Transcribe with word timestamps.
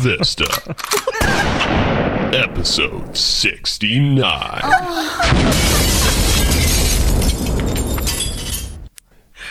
Alta 0.00 0.16
Vista. 0.18 0.46
Episode 2.34 3.14
69. 3.16 4.60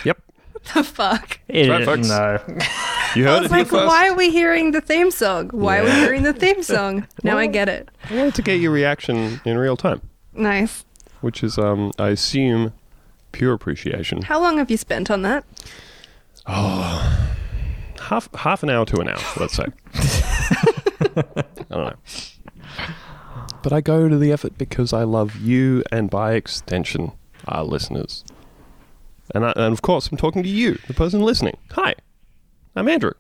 Yep. 0.06 0.22
The 0.74 0.84
fuck? 0.84 1.40
It, 1.48 1.70
right, 1.70 1.86
folks. 1.86 2.08
No. 2.08 2.40
You 3.16 3.28
I 3.28 3.32
heard 3.32 3.42
was 3.44 3.52
it 3.52 3.56
here 3.56 3.58
like, 3.60 3.68
first. 3.68 3.88
why 3.88 4.08
are 4.10 4.16
we 4.16 4.30
hearing 4.32 4.72
the 4.72 4.82
theme 4.82 5.12
song? 5.12 5.50
Why 5.50 5.80
are 5.80 5.84
we 5.84 5.90
Yeah. 5.90 6.00
hearing 6.02 6.24
the 6.24 6.34
theme 6.34 6.64
song? 6.64 7.08
Now 7.24 7.38
I 7.38 7.48
get 7.48 7.68
it. 7.70 7.90
I 8.10 8.16
wanted 8.16 8.36
to 8.36 8.42
get 8.42 8.60
your 8.60 8.72
reaction 8.72 9.42
in 9.46 9.58
real 9.58 9.78
time, 9.78 10.02
Nice. 10.34 10.86
which 11.22 11.44
is, 11.44 11.58
um, 11.58 11.92
I 12.00 12.10
assume, 12.10 12.74
pure 13.32 13.54
appreciation. 13.54 14.24
How 14.24 14.40
long 14.40 14.58
have 14.58 14.70
you 14.72 14.78
spent 14.78 15.10
on 15.12 15.22
that? 15.24 15.44
Half 16.48 18.30
half 18.34 18.64
an 18.64 18.70
hour 18.72 18.86
to 18.86 19.00
an 19.02 19.10
hour, 19.10 19.20
let's 19.40 19.54
say. 19.54 19.66
I 21.16 21.44
don't 21.70 21.72
know. 21.72 21.94
But 23.62 23.74
I 23.74 23.82
go 23.82 24.08
to 24.08 24.18
the 24.18 24.32
effort 24.32 24.58
because 24.58 24.94
I 24.94 25.04
love 25.04 25.36
you 25.36 25.84
and 25.92 26.10
by 26.10 26.34
extension, 26.34 27.12
our 27.48 27.64
listeners. 27.64 28.24
And, 29.34 29.46
I, 29.46 29.54
and 29.56 29.74
of 29.74 29.82
course, 29.82 30.08
I'm 30.12 30.18
talking 30.18 30.44
to 30.44 30.50
you, 30.50 30.78
the 30.88 30.94
person 30.94 31.22
listening. 31.22 31.58
Hi, 31.72 31.96
I'm 32.76 32.88
Andrew. 32.88 33.14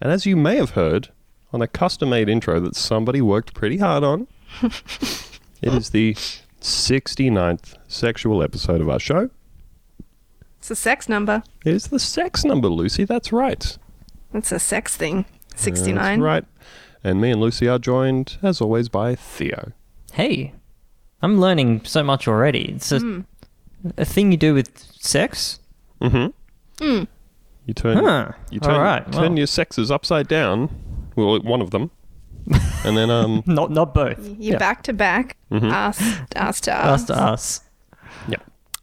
And 0.00 0.12
as 0.12 0.26
you 0.26 0.36
may 0.36 0.56
have 0.56 0.70
heard 0.70 1.08
on 1.52 1.62
a 1.62 1.66
custom 1.66 2.10
made 2.10 2.28
intro 2.28 2.60
that 2.60 2.76
somebody 2.76 3.20
worked 3.20 3.54
pretty 3.54 3.78
hard 3.78 4.04
on, 4.04 4.28
it 4.62 5.74
is 5.74 5.90
the 5.90 6.14
69th 6.60 7.74
sexual 7.88 8.42
episode 8.42 8.80
of 8.80 8.88
our 8.88 8.98
show. 8.98 9.30
It's 10.58 10.70
a 10.70 10.76
sex 10.76 11.08
number. 11.08 11.42
It 11.64 11.74
is 11.74 11.88
the 11.88 11.98
sex 11.98 12.44
number, 12.44 12.68
Lucy. 12.68 13.04
That's 13.04 13.32
right. 13.32 13.78
It's 14.32 14.52
a 14.52 14.58
sex 14.58 14.96
thing. 14.96 15.24
69. 15.54 15.94
That's 15.94 16.20
right. 16.20 16.44
And 17.06 17.20
me 17.20 17.30
and 17.30 17.40
Lucy 17.40 17.68
are 17.68 17.78
joined, 17.78 18.36
as 18.42 18.60
always, 18.60 18.88
by 18.88 19.14
Theo. 19.14 19.70
Hey, 20.12 20.54
I'm 21.22 21.38
learning 21.40 21.82
so 21.84 22.02
much 22.02 22.26
already. 22.26 22.72
It's 22.74 22.90
a, 22.90 22.98
Hmm. 22.98 23.20
a 23.96 24.04
thing 24.04 24.32
you 24.32 24.36
do 24.36 24.52
with 24.54 24.76
sex. 24.98 25.60
Mm-hmm. 26.02 27.04
You 27.66 27.74
turn, 27.74 27.98
Huh. 27.98 28.32
you 28.50 28.58
turn, 28.58 28.74
All 28.74 28.80
right. 28.80 29.04
turn 29.12 29.22
well, 29.22 29.38
your 29.38 29.46
sexes 29.46 29.88
upside 29.92 30.26
down. 30.26 30.68
Well, 31.14 31.40
one 31.42 31.62
of 31.62 31.70
them, 31.70 31.92
and 32.84 32.96
then 32.96 33.08
um, 33.10 33.44
not 33.46 33.70
not 33.70 33.94
both. 33.94 34.18
You 34.26 34.52
Yeah. 34.52 34.58
back 34.58 34.82
to 34.84 34.92
back, 34.92 35.36
Mhm. 35.52 35.70
ass, 35.70 36.02
ass 36.34 36.60
to 36.62 36.72
Us 36.74 37.02
ass. 37.02 37.06
to 37.06 37.14
us. 37.16 37.60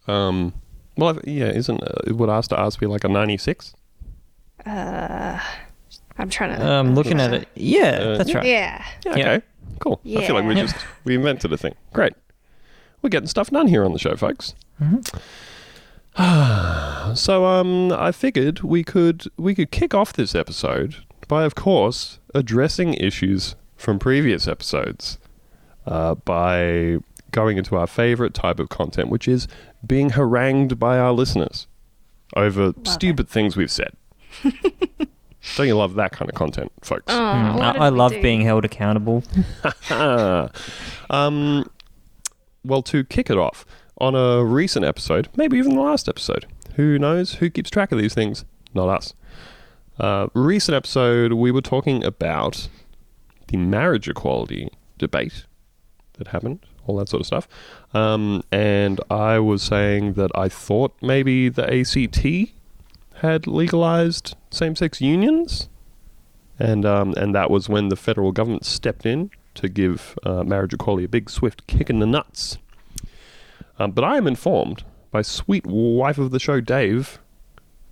um, 0.08 0.54
well, 0.98 1.10
I've- 1.10 1.30
yeah, 1.30 1.48
isn't 1.48 1.84
uh, 1.84 2.14
would 2.16 2.30
ask 2.30 2.50
to 2.52 2.60
ask 2.60 2.80
be 2.80 2.86
like 2.88 3.04
a 3.04 3.10
ninety-six? 3.10 3.74
Uh, 4.66 5.40
I'm 6.18 6.30
trying 6.30 6.58
to. 6.58 6.66
Um, 6.72 6.96
looking 6.96 7.20
at 7.20 7.34
it, 7.34 7.48
yeah, 7.56 8.00
Uh, 8.02 8.18
that's 8.18 8.34
right. 8.34 8.46
Yeah. 8.46 8.86
Yeah, 9.06 9.16
Yeah. 9.16 9.32
okay, 9.36 9.46
cool. 9.80 10.00
I 10.06 10.26
feel 10.26 10.36
like 10.36 10.46
we 10.46 10.56
just 10.56 10.76
we 11.04 11.16
invented 11.16 11.52
a 11.54 11.58
thing. 11.58 11.76
Great. 11.94 12.14
We're 13.02 13.10
getting 13.10 13.28
stuff 13.28 13.50
done 13.50 13.68
here 13.68 13.84
on 13.84 13.92
the 13.94 14.00
show, 14.00 14.16
folks. 14.16 14.54
so 16.18 17.46
um, 17.46 17.92
I 17.92 18.12
figured 18.12 18.62
we 18.62 18.84
could 18.84 19.26
we 19.38 19.56
could 19.56 19.72
kick 19.72 19.94
off 19.94 20.14
this 20.14 20.36
episode 20.36 20.98
by, 21.28 21.44
of 21.44 21.56
course, 21.56 22.20
addressing 22.36 22.94
issues 22.96 23.56
from 23.76 23.98
previous 24.00 24.48
episodes 24.48 25.18
uh, 25.86 26.16
by 26.16 26.98
going 27.32 27.58
into 27.58 27.76
our 27.76 27.88
favorite 27.88 28.34
type 28.34 28.60
of 28.60 28.70
content, 28.70 29.10
which 29.10 29.28
is 29.28 29.48
being 29.86 30.12
harangued 30.12 30.78
by 30.80 31.00
our 31.00 31.12
listeners 31.12 31.66
over 32.36 32.74
stupid 32.84 33.28
things 33.28 33.58
we've 33.58 33.72
said. 33.72 33.94
Don't 35.58 35.68
you 35.68 35.76
love 35.76 35.96
that 35.96 36.12
kind 36.12 36.30
of 36.30 36.36
content, 36.36 36.72
folks? 36.82 37.06
Oh, 37.14 37.18
Mm, 37.18 37.60
I, 37.62 37.86
I 37.86 37.90
love 37.90 38.12
do? 38.14 38.22
being 38.22 38.42
held 38.42 38.66
accountable. 38.66 39.24
Um, 41.10 41.70
well, 42.64 42.82
to 42.84 43.04
kick 43.04 43.30
it 43.30 43.38
off, 43.38 43.66
on 44.00 44.16
a 44.16 44.44
recent 44.44 44.86
episode, 44.86 45.28
maybe 45.36 45.58
even 45.58 45.76
the 45.76 45.82
last 45.82 46.08
episode, 46.10 46.46
who 46.76 46.98
knows? 46.98 47.36
Who 47.36 47.50
keeps 47.50 47.70
track 47.70 47.92
of 47.92 48.00
these 48.00 48.14
things? 48.14 48.46
Not 48.74 48.90
us. 48.90 49.14
Uh, 50.00 50.28
recent 50.34 50.76
episode, 50.76 51.34
we 51.34 51.52
were 51.52 51.62
talking 51.62 52.04
about 52.04 52.68
the 53.48 53.58
marriage 53.58 54.08
equality 54.10 54.70
debate 54.98 55.46
that 56.14 56.30
happened, 56.30 56.66
all 56.88 56.98
that 56.98 57.10
sort 57.10 57.20
of 57.22 57.28
stuff. 57.28 57.48
Um, 57.94 58.44
and 58.52 59.00
I 59.12 59.38
was 59.40 59.62
saying 59.62 60.14
that 60.14 60.32
I 60.34 60.50
thought 60.50 60.96
maybe 61.02 61.50
the 61.50 61.64
ACT 61.72 62.54
had 63.24 63.48
legalized 63.48 64.36
same 64.52 64.76
sex 64.76 65.02
unions 65.02 65.70
and 66.60 66.86
um, 66.86 67.14
and 67.18 67.34
that 67.34 67.50
was 67.50 67.68
when 67.68 67.90
the 67.90 67.96
federal 67.96 68.32
government 68.32 68.66
stepped 68.66 69.06
in 69.06 69.32
to 69.56 69.68
give 69.68 70.18
uh, 70.24 70.44
marriage 70.44 70.74
equality 70.74 71.06
a 71.06 71.10
big 71.10 71.30
swift 71.30 71.66
kick 71.68 71.90
in 71.90 72.00
the 72.00 72.06
nuts. 72.06 72.58
Um, 73.80 73.92
but 73.92 74.04
I 74.04 74.18
am 74.18 74.28
informed 74.28 74.84
by 75.12 75.22
sweet 75.22 75.66
wife 75.66 76.18
of 76.18 76.32
the 76.32 76.40
show, 76.40 76.62
Dave. 76.62 77.20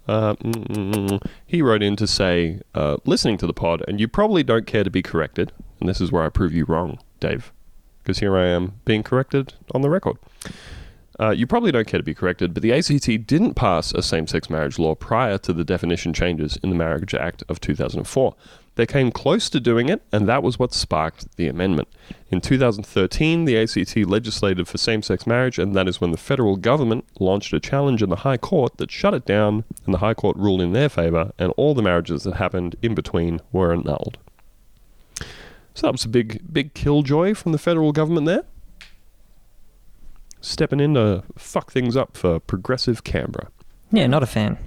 Uh, 0.07 0.33
mm, 0.35 0.67
mm, 0.67 0.93
mm, 0.93 1.29
he 1.45 1.61
wrote 1.61 1.83
in 1.83 1.95
to 1.95 2.07
say, 2.07 2.59
uh, 2.73 2.97
listening 3.05 3.37
to 3.37 3.47
the 3.47 3.53
pod, 3.53 3.83
and 3.87 3.99
you 3.99 4.07
probably 4.07 4.41
don't 4.43 4.65
care 4.65 4.83
to 4.83 4.89
be 4.89 5.03
corrected, 5.03 5.51
and 5.79 5.87
this 5.87 6.01
is 6.01 6.11
where 6.11 6.23
I 6.23 6.29
prove 6.29 6.53
you 6.53 6.65
wrong, 6.65 6.99
Dave, 7.19 7.51
because 7.99 8.19
here 8.19 8.35
I 8.35 8.47
am 8.47 8.79
being 8.83 9.03
corrected 9.03 9.53
on 9.73 9.81
the 9.81 9.89
record. 9.89 10.17
Uh, 11.19 11.29
you 11.31 11.45
probably 11.45 11.71
don't 11.71 11.87
care 11.87 11.99
to 11.99 12.03
be 12.03 12.13
corrected, 12.13 12.53
but 12.53 12.63
the 12.63 12.71
ACT 12.71 13.27
didn't 13.27 13.53
pass 13.53 13.93
a 13.93 14.01
same 14.01 14.27
sex 14.27 14.49
marriage 14.49 14.79
law 14.79 14.95
prior 14.95 15.37
to 15.37 15.53
the 15.53 15.63
definition 15.63 16.13
changes 16.13 16.57
in 16.63 16.69
the 16.69 16.75
Marriage 16.75 17.13
Act 17.13 17.43
of 17.49 17.59
2004. 17.59 18.35
They 18.75 18.85
came 18.85 19.11
close 19.11 19.49
to 19.49 19.59
doing 19.59 19.89
it, 19.89 20.01
and 20.13 20.29
that 20.29 20.41
was 20.41 20.57
what 20.57 20.73
sparked 20.73 21.35
the 21.35 21.49
amendment. 21.49 21.89
In 22.29 22.39
2013, 22.39 23.43
the 23.43 23.57
ACT 23.57 23.97
legislated 23.97 24.67
for 24.67 24.77
same 24.77 25.01
sex 25.01 25.27
marriage, 25.27 25.59
and 25.59 25.75
that 25.75 25.89
is 25.89 25.99
when 25.99 26.11
the 26.11 26.17
federal 26.17 26.55
government 26.55 27.03
launched 27.19 27.51
a 27.51 27.59
challenge 27.59 28.01
in 28.01 28.09
the 28.09 28.17
High 28.17 28.37
Court 28.37 28.77
that 28.77 28.89
shut 28.89 29.13
it 29.13 29.25
down, 29.25 29.65
and 29.85 29.93
the 29.93 29.99
High 29.99 30.13
Court 30.13 30.37
ruled 30.37 30.61
in 30.61 30.71
their 30.71 30.87
favour, 30.87 31.33
and 31.37 31.51
all 31.57 31.75
the 31.75 31.81
marriages 31.81 32.23
that 32.23 32.35
happened 32.35 32.77
in 32.81 32.95
between 32.95 33.41
were 33.51 33.73
annulled. 33.73 34.17
So 35.73 35.87
that 35.87 35.91
was 35.91 36.05
a 36.05 36.09
big, 36.09 36.41
big 36.51 36.73
killjoy 36.73 37.33
from 37.33 37.51
the 37.51 37.57
federal 37.57 37.91
government 37.91 38.25
there 38.25 38.45
stepping 40.41 40.79
in 40.79 40.95
to 40.95 41.23
fuck 41.37 41.71
things 41.71 41.95
up 41.95 42.17
for 42.17 42.39
progressive 42.39 43.03
Canberra. 43.03 43.47
Yeah, 43.91 44.07
not 44.07 44.23
a 44.23 44.27
fan. 44.27 44.57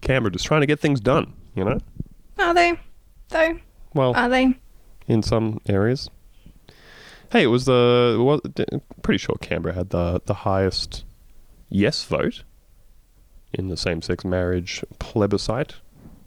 Canberra 0.00 0.32
just 0.32 0.46
trying 0.46 0.60
to 0.60 0.66
get 0.66 0.78
things 0.78 1.00
done, 1.00 1.32
you 1.54 1.64
know? 1.64 1.78
Are 2.38 2.54
they? 2.54 2.78
Though? 3.28 3.58
Well, 3.94 4.14
Are 4.14 4.28
they? 4.28 4.54
in 5.08 5.22
some 5.22 5.60
areas. 5.68 6.08
Hey, 7.32 7.42
it 7.44 7.48
was 7.48 7.64
the 7.64 8.16
was, 8.18 8.40
pretty 9.02 9.18
sure 9.18 9.36
Canberra 9.40 9.74
had 9.74 9.90
the 9.90 10.20
the 10.26 10.34
highest 10.34 11.04
yes 11.68 12.04
vote 12.04 12.44
in 13.52 13.68
the 13.68 13.76
same-sex 13.76 14.24
marriage 14.24 14.84
plebiscite. 14.98 15.70
They 15.70 15.76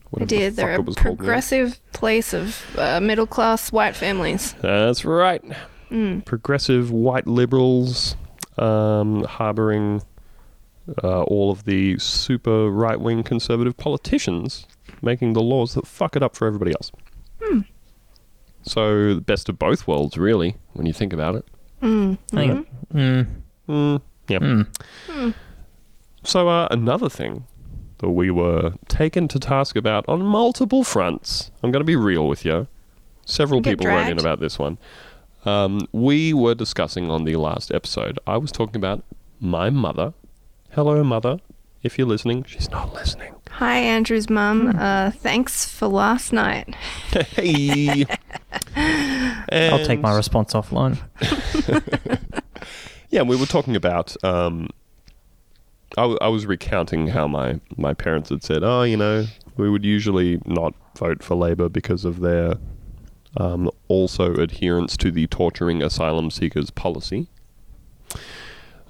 whatever 0.10 0.26
the. 0.26 0.50
They're 0.50 0.68
fuck 0.68 0.78
a 0.78 0.82
it 0.82 0.86
was 0.86 0.96
called 0.96 1.18
progressive 1.18 1.80
place 1.94 2.34
of 2.34 2.78
uh, 2.78 3.00
middle 3.02 3.28
class 3.28 3.72
white 3.72 3.96
families. 3.96 4.54
That's 4.62 5.04
right. 5.04 5.44
Mm. 5.90 6.26
Progressive 6.26 6.92
white 6.92 7.28
liberals 7.28 8.16
um, 8.58 9.24
harboring 9.24 10.02
uh, 11.04 11.24
all 11.24 11.50
of 11.52 11.64
the 11.64 11.98
super 11.98 12.70
right 12.70 13.00
wing 13.00 13.24
conservative 13.24 13.78
politicians 13.78 14.68
making 15.02 15.34
the 15.34 15.42
laws 15.42 15.74
that 15.76 15.88
fuck 15.88 16.16
it 16.16 16.24
up 16.24 16.36
for 16.36 16.48
everybody 16.48 16.72
else. 16.72 16.92
So, 18.66 19.14
the 19.16 19.22
best 19.22 19.50
of 19.50 19.60
both 19.60 19.88
worlds, 19.88 20.18
really, 20.18 20.56
when 20.72 20.86
you 20.86 20.94
think 20.94 21.12
about 21.12 21.36
it. 21.36 21.46
Mm. 21.82 22.18
I 22.34 22.48
think. 22.48 22.68
Mm, 22.94 23.28
Mm, 23.68 24.02
yeah. 24.30 24.40
mm. 24.40 25.34
So, 26.24 26.48
uh, 26.48 26.68
another 26.72 27.10
thing 27.10 27.46
that 27.98 28.10
we 28.10 28.32
were 28.32 28.74
taken 28.88 29.28
to 29.30 29.40
task 29.40 29.76
about 29.76 30.06
on 30.08 30.22
multiple 30.22 30.84
fronts, 30.84 31.52
I'm 31.62 31.72
going 31.72 31.82
to 31.82 31.86
be 31.86 31.96
real 31.98 32.28
with 32.28 32.46
you. 32.46 32.68
Several 33.26 33.58
You 33.60 33.64
get 33.64 33.80
people 33.80 33.88
wrote 33.88 34.10
in 34.10 34.20
about 34.20 34.40
this 34.40 34.58
one. 34.60 34.78
Um, 35.46 35.88
we 35.92 36.34
were 36.34 36.56
discussing 36.56 37.10
on 37.12 37.26
the 37.26 37.36
last 37.36 37.72
episode, 37.72 38.18
I 38.26 38.38
was 38.38 38.52
talking 38.52 38.76
about 38.78 39.04
my 39.40 39.70
mother. 39.70 40.14
Hello, 40.72 41.04
mother. 41.04 41.40
If 41.82 41.98
you're 41.98 42.08
listening, 42.08 42.44
she's 42.46 42.70
not 42.72 42.94
listening. 42.94 43.36
Hi, 43.52 43.78
Andrew's 43.78 44.30
mum. 44.30 44.74
Uh, 44.78 45.12
thanks 45.12 45.66
for 45.70 45.88
last 45.88 46.32
night. 46.34 46.74
hey. 47.12 48.06
I'll 48.76 49.86
take 49.86 50.00
my 50.00 50.16
response 50.16 50.54
offline. 50.54 50.98
Yeah, 53.10 53.22
we 53.22 53.36
were 53.36 53.46
talking 53.46 53.76
about. 53.76 54.16
Um, 54.24 54.70
I, 56.00 56.02
w- 56.02 56.18
I 56.20 56.30
was 56.30 56.48
recounting 56.48 57.06
how 57.10 57.28
my, 57.28 57.60
my 57.78 57.94
parents 57.94 58.30
had 58.30 58.44
said, 58.44 58.64
oh, 58.64 58.82
you 58.82 58.98
know, 58.98 59.26
we 59.56 59.70
would 59.70 59.86
usually 59.86 60.42
not 60.48 60.74
vote 60.98 61.22
for 61.22 61.36
Labor 61.36 61.70
because 61.70 62.06
of 62.06 62.22
their 62.22 62.56
um, 63.38 63.70
also 63.88 64.36
adherence 64.36 64.98
to 64.98 65.12
the 65.12 65.28
torturing 65.28 65.82
asylum 65.82 66.30
seekers 66.30 66.70
policy. 66.70 67.28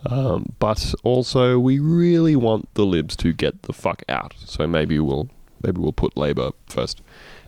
Um, 0.05 0.53
but 0.59 0.93
also, 1.03 1.57
we 1.59 1.79
really 1.79 2.35
want 2.35 2.73
the 2.73 2.85
Libs 2.85 3.15
to 3.17 3.31
get 3.31 3.63
the 3.63 3.73
fuck 3.73 4.03
out. 4.09 4.33
So 4.45 4.67
maybe 4.67 4.99
we'll 4.99 5.29
maybe 5.61 5.79
we'll 5.79 5.93
put 5.93 6.17
Labor 6.17 6.51
first. 6.67 7.01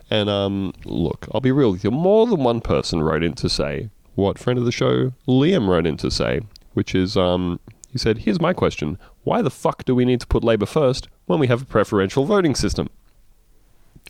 And 0.09 0.30
um, 0.30 0.74
look, 0.86 1.27
I'll 1.33 1.42
be 1.42 1.51
real 1.51 1.71
with 1.71 1.83
you. 1.83 1.92
More 1.92 2.27
than 2.27 2.44
one 2.44 2.62
person 2.62 3.01
wrote 3.01 3.24
in 3.24 3.33
to 3.36 3.50
say 3.50 3.89
what 4.13 4.39
friend 4.39 4.57
of 4.57 4.65
the 4.65 4.71
show 4.71 5.12
Liam 5.27 5.68
wrote 5.68 5.86
in 5.86 5.97
to 5.97 6.09
say, 6.09 6.42
which 6.74 6.95
is 6.95 7.18
um, 7.18 7.59
he 7.89 7.97
said, 7.97 8.19
"Here's 8.19 8.39
my 8.39 8.53
question: 8.53 8.97
Why 9.24 9.42
the 9.42 9.50
fuck 9.50 9.83
do 9.83 9.94
we 9.94 10.06
need 10.06 10.21
to 10.21 10.27
put 10.27 10.44
Labor 10.44 10.65
first 10.65 11.09
when 11.25 11.39
we 11.39 11.47
have 11.47 11.62
a 11.62 11.65
preferential 11.65 12.25
voting 12.25 12.56
system?" 12.56 12.89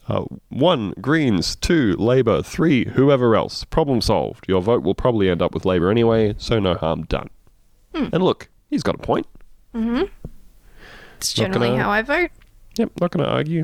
Uh, 0.08 0.26
one, 0.50 0.94
Greens. 1.02 1.56
Two, 1.56 1.96
Labor. 1.98 2.44
Three, 2.44 2.86
whoever 2.86 3.36
else. 3.36 3.64
Problem 3.64 4.02
solved. 4.02 4.46
Your 4.48 4.62
vote 4.62 4.84
will 4.84 4.94
probably 4.96 5.30
end 5.30 5.42
up 5.42 5.54
with 5.54 5.66
Labor 5.66 5.90
anyway, 5.90 6.36
so 6.38 6.60
no 6.60 6.76
harm 6.76 7.04
done. 7.06 7.30
And 7.94 8.22
look, 8.22 8.50
he's 8.70 8.84
got 8.84 8.96
a 8.96 9.00
point. 9.00 9.26
It's 11.18 11.34
generally 11.34 11.70
gonna- 11.70 11.84
how 11.84 11.90
I 11.90 12.02
vote. 12.02 12.30
Yep, 12.78 12.92
not 13.00 13.12
going 13.12 13.26
to 13.26 13.32
argue. 13.32 13.64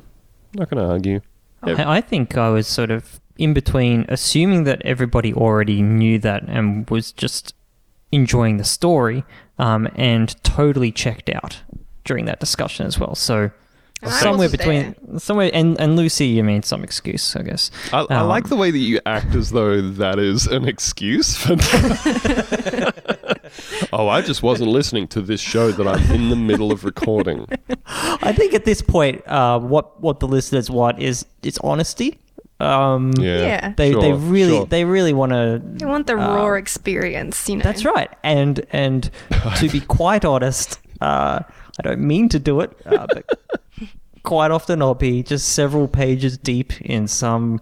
Not 0.54 0.70
going 0.70 0.82
to 0.84 0.90
argue. 0.90 1.20
Yep. 1.68 1.80
I, 1.80 1.98
I 1.98 2.02
think 2.02 2.38
I 2.38 2.50
was 2.50 2.66
sort 2.66 2.92
of 2.92 3.20
in 3.38 3.54
between, 3.54 4.06
assuming 4.10 4.64
that 4.64 4.82
everybody 4.84 5.34
already 5.34 5.82
knew 5.82 6.18
that 6.20 6.44
and 6.48 6.90
was 6.90 7.12
just 7.12 7.54
enjoying 8.12 8.58
the 8.58 8.64
story, 8.64 9.24
um, 9.60 9.88
and 9.96 10.42
totally 10.44 10.92
checked 10.92 11.30
out 11.30 11.62
during 12.04 12.26
that 12.26 12.40
discussion 12.40 12.86
as 12.86 12.98
well. 13.00 13.16
So 13.16 13.52
And 14.04 14.12
somewhere 14.14 14.50
wasn't 14.50 14.60
between 14.60 15.20
somewhere 15.20 15.52
and 15.54 15.80
and 15.80 15.96
Lucy, 15.96 16.26
you 16.26 16.44
mean 16.44 16.64
some 16.64 16.84
excuse, 16.84 17.36
I 17.36 17.44
guess. 17.44 17.70
I, 17.94 18.00
I 18.10 18.16
Um, 18.22 18.28
like 18.28 18.50
the 18.50 18.56
way 18.56 18.72
that 18.72 18.78
you 18.80 19.00
act 19.06 19.36
as 19.36 19.52
though 19.52 19.80
that 19.82 20.18
is 20.18 20.48
an 20.48 20.68
excuse 20.68 21.38
for. 21.38 21.54
oh, 23.94 24.08
I 24.08 24.22
just 24.22 24.44
wasn't 24.44 24.70
listening 24.72 25.08
to 25.10 25.22
this 25.22 25.42
show 25.42 25.72
that 25.72 25.88
I'm 25.88 26.12
in 26.12 26.30
the 26.30 26.36
middle 26.36 26.72
of 26.72 26.84
recording. 26.84 27.46
I 27.86 28.34
think 28.34 28.54
at 28.54 28.66
this 28.66 28.82
point, 28.82 29.26
uh, 29.28 29.60
what 29.60 30.00
what 30.02 30.20
the 30.20 30.28
listeners 30.28 30.70
want 30.70 31.00
is 31.00 31.26
is 31.44 31.58
honesty. 31.64 32.18
Um, 32.60 33.12
Yeah, 33.20 33.42
Yeah. 33.42 33.74
They 33.76 33.94
they 33.94 34.14
really 34.14 34.58
sure. 34.58 34.66
they 34.68 34.86
really 34.86 35.14
want 35.14 35.32
to. 35.32 35.62
They 35.64 35.86
want 35.86 36.08
the 36.08 36.14
Uh, 36.14 36.36
raw 36.36 36.54
experience, 36.54 37.50
you 37.50 37.58
know. 37.58 37.64
That's 37.64 37.86
right, 37.86 38.10
and 38.24 38.66
and 38.72 39.10
to 39.58 39.70
be 39.70 39.82
quite 39.82 40.26
honest, 40.26 40.80
uh, 41.02 41.40
I 41.80 41.84
don't 41.84 42.02
mean 42.02 42.30
to 42.30 42.40
do 42.40 42.60
it, 42.62 42.76
uh, 42.86 43.08
but 43.14 43.26
quite 44.24 44.52
often 44.52 44.82
I'll 44.82 44.94
be 44.96 45.24
just 45.24 45.50
several 45.50 45.88
pages 45.88 46.38
deep 46.38 46.80
in 46.82 47.08
some 47.08 47.60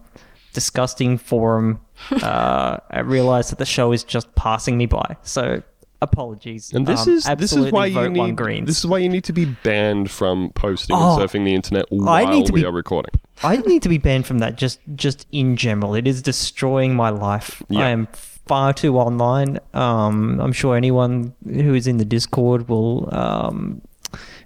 disgusting 0.53 1.17
forum. 1.17 1.81
Uh, 2.23 2.77
I 2.89 3.01
realize 3.01 3.50
that 3.50 3.57
the 3.59 3.65
show 3.65 3.91
is 3.91 4.06
just 4.06 4.33
passing 4.33 4.77
me 4.77 4.85
by, 4.85 5.17
so 5.21 5.61
apologies. 6.01 6.71
And 6.73 6.88
this 6.88 7.06
Um, 7.06 7.13
is 7.13 7.25
this 7.38 7.51
is 7.51 7.71
why 7.73 7.88
you 7.88 8.07
need 8.09 8.38
greens. 8.38 8.67
this 8.67 8.77
is 8.79 8.85
why 8.85 9.00
you 9.00 9.09
need 9.09 9.25
to 9.25 9.33
be 9.33 9.44
banned 9.44 10.09
from 10.09 10.50
posting 10.56 10.95
Oh, 10.95 11.19
and 11.19 11.29
surfing 11.29 11.44
the 11.44 11.53
internet 11.53 11.85
I 11.91 11.95
while 12.23 12.29
need 12.29 12.45
to 12.45 12.53
we 12.53 12.61
be- 12.61 12.65
are 12.65 12.71
recording. 12.71 13.11
I 13.44 13.57
need 13.57 13.81
to 13.83 13.89
be 13.89 13.97
banned 13.97 14.25
from 14.25 14.39
that 14.39 14.56
just 14.56 14.79
just 14.95 15.27
in 15.33 15.57
general. 15.57 15.94
It 15.94 16.07
is 16.07 16.21
destroying 16.21 16.95
my 16.95 17.09
life. 17.09 17.61
Yeah. 17.67 17.81
I 17.81 17.89
am 17.89 18.07
far 18.47 18.71
too 18.73 18.97
online. 18.97 19.59
Um, 19.73 20.39
I'm 20.39 20.53
sure 20.53 20.77
anyone 20.77 21.33
who 21.45 21.73
is 21.73 21.85
in 21.85 21.97
the 21.97 22.06
Discord 22.06 22.69
will 22.69 23.09
um, 23.13 23.81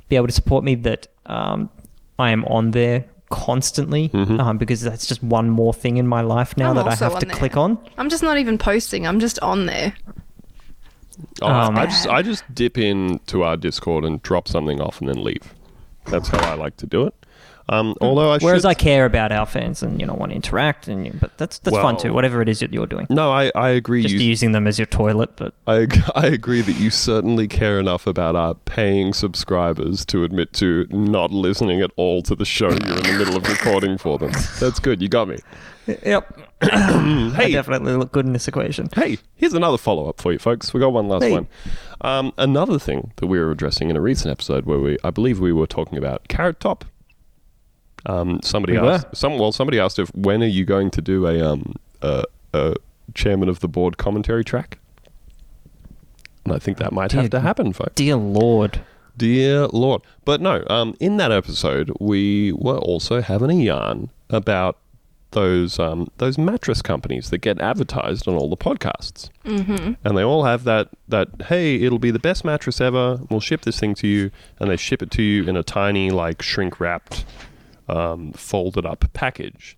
be 0.10 0.16
able 0.16 0.28
to 0.28 0.34
support 0.34 0.64
me 0.64 0.76
that 0.76 1.08
um, 1.26 1.70
I 2.20 2.32
am 2.32 2.46
on 2.46 2.72
there 2.72 3.06
constantly 3.30 4.10
Mhm. 4.10 4.40
um, 4.40 4.58
because 4.58 4.82
that's 4.82 5.08
just 5.08 5.24
one 5.24 5.50
more 5.50 5.74
thing 5.74 5.98
in 5.98 6.08
my 6.08 6.22
life 6.22 6.56
now 6.56 6.70
I'm 6.70 6.76
that 6.76 6.88
I 6.88 6.96
have 6.96 7.18
to 7.20 7.26
there. 7.26 7.36
click 7.36 7.58
on. 7.58 7.80
I'm 7.98 8.10
just 8.10 8.22
not 8.22 8.38
even 8.38 8.58
posting. 8.58 9.08
I'm 9.08 9.20
just 9.20 9.40
on 9.40 9.66
there. 9.66 9.94
Oh, 11.42 11.48
Um, 11.48 11.78
I 11.78 11.86
just 11.86 12.08
I 12.08 12.22
just 12.22 12.44
dip 12.54 12.78
in 12.78 13.20
to 13.28 13.44
our 13.44 13.56
Discord 13.58 14.04
and 14.06 14.22
drop 14.22 14.48
something 14.48 14.82
off 14.82 15.00
and 15.00 15.10
then 15.10 15.24
leave. 15.24 15.54
That's 16.06 16.28
how 16.28 16.40
I 16.40 16.56
like 16.56 16.78
to 16.78 16.86
do 16.86 17.06
it. 17.06 17.14
Um, 17.69 17.95
although 18.01 18.30
I 18.31 18.39
Whereas 18.39 18.63
should, 18.63 18.68
I 18.68 18.74
care 18.74 19.06
about 19.06 19.31
our 19.31 19.45
fans 19.45 19.81
and 19.81 20.00
you 20.00 20.06
know 20.06 20.13
want 20.13 20.31
to 20.31 20.36
interact 20.36 20.89
and 20.89 21.06
you, 21.06 21.13
but 21.19 21.38
that's 21.38 21.60
that's 21.60 21.77
fun 21.77 21.95
too. 21.98 22.12
Whatever 22.13 22.42
it 22.42 22.50
is 22.50 22.60
that 22.60 22.74
you're 22.74 22.86
doing, 22.86 23.07
no, 23.10 23.31
I, 23.31 23.51
I 23.56 23.69
agree. 23.69 24.01
just 24.01 24.15
you, 24.15 24.19
using 24.19 24.51
them 24.51 24.68
as 24.68 24.77
your 24.77 24.86
toilet. 24.86 25.38
But 25.38 25.54
I, 25.65 25.88
I 26.15 26.27
agree 26.27 26.62
that 26.62 26.74
you 26.74 26.89
certainly 26.89 27.48
care 27.48 27.80
enough 27.80 28.06
about 28.06 28.36
our 28.36 28.54
paying 28.56 29.13
subscribers 29.13 30.06
to 30.07 30.24
admit 30.25 30.51
to 30.54 30.88
not 30.89 31.31
listening 31.31 31.81
at 31.81 31.92
all 31.95 32.21
to 32.24 32.36
the 32.36 32.45
show 32.45 32.68
you're 32.69 32.77
in 32.98 33.04
the 33.04 33.15
middle 33.18 33.38
of 33.38 33.48
recording 33.48 33.98
for 33.98 34.18
them. 34.18 34.31
That's 34.60 34.80
good. 34.80 35.01
You 35.01 35.07
got 35.07 35.30
me. 35.30 35.38
yep, 36.06 36.38
I 36.62 37.31
Hey, 37.36 37.51
definitely 37.54 37.94
look 37.95 38.12
good 38.12 38.25
in 38.25 38.33
this 38.33 38.48
equation. 38.48 38.89
hey, 38.95 39.18
here's 39.36 39.54
another 39.54 39.77
follow 39.77 40.07
up 40.10 40.19
for 40.21 40.31
you, 40.33 40.39
folks. 40.39 40.74
We 40.74 40.80
got 40.81 40.94
one 40.94 41.07
last 41.07 41.24
Hey. 41.24 41.31
one. 41.31 41.48
Um, 42.01 42.33
another 42.38 42.77
thing 42.80 43.12
that 43.18 43.27
we 43.27 43.39
were 43.39 43.51
addressing 43.51 43.89
in 43.89 43.95
a 43.95 44.01
recent 44.01 44.31
episode 44.31 44.65
where 44.65 44.80
we, 44.80 44.98
I 45.04 45.10
believe, 45.12 45.39
we 45.39 45.54
were 45.54 45.68
talking 45.68 45.98
about 45.98 46.27
Carrot 46.27 46.60
Top. 46.60 46.83
Um, 48.06 48.40
somebody 48.44 48.74
We 48.74 48.80
asked. 48.80 49.16
Some 49.16 49.38
well, 49.38 49.52
somebody 49.52 49.80
asked 49.80 50.00
if 50.00 50.14
when 50.16 50.44
are 50.44 50.48
you 50.48 50.66
going 50.66 50.92
to 50.92 51.02
do 51.02 51.28
a 51.28 51.42
um 51.42 51.76
a, 52.02 52.24
a 52.54 52.76
chairman 53.14 53.50
of 53.50 53.60
the 53.60 53.68
board 53.68 53.98
commentary 53.98 54.44
track. 54.44 54.80
And 56.46 56.54
I 56.54 56.60
think 56.60 56.78
that 56.78 56.92
might 56.92 57.12
have 57.14 57.30
to 57.30 57.40
happen, 57.40 57.74
folks. 57.74 57.94
Dear 57.96 58.18
Lord. 58.18 58.82
Dear 59.16 59.68
Lord. 59.68 60.02
But 60.26 60.42
no, 60.42 60.66
um, 60.70 60.96
in 61.00 61.18
that 61.18 61.32
episode, 61.32 61.92
we 62.00 62.52
were 62.54 62.78
also 62.78 63.22
having 63.22 63.50
a 63.52 63.64
yarn 63.64 64.10
about 64.30 64.78
those 65.32 65.80
um, 65.80 66.10
those 66.18 66.38
mattress 66.38 66.82
companies 66.82 67.30
that 67.30 67.40
get 67.40 67.60
advertised 67.60 68.28
on 68.28 68.36
all 68.36 68.50
the 68.50 68.58
podcasts, 68.58 69.30
mm-hmm. 69.46 69.94
and 70.04 70.18
they 70.18 70.24
all 70.24 70.44
have 70.44 70.64
that 70.64 70.90
that 71.08 71.28
hey, 71.48 71.76
it'll 71.76 72.00
be 72.00 72.12
the 72.12 72.20
best 72.20 72.46
mattress 72.46 72.80
ever. 72.80 73.20
We'll 73.30 73.40
ship 73.40 73.62
this 73.62 73.80
thing 73.80 73.96
to 73.96 74.08
you, 74.08 74.32
and 74.60 74.70
they 74.70 74.78
ship 74.78 75.02
it 75.02 75.12
to 75.12 75.24
you 75.24 75.48
in 75.48 75.56
a 75.56 75.64
tiny 75.64 76.12
like 76.12 76.42
shrink 76.42 76.80
wrapped, 76.80 77.26
um, 77.88 78.32
folded 78.34 78.86
up 78.86 79.06
package. 79.14 79.78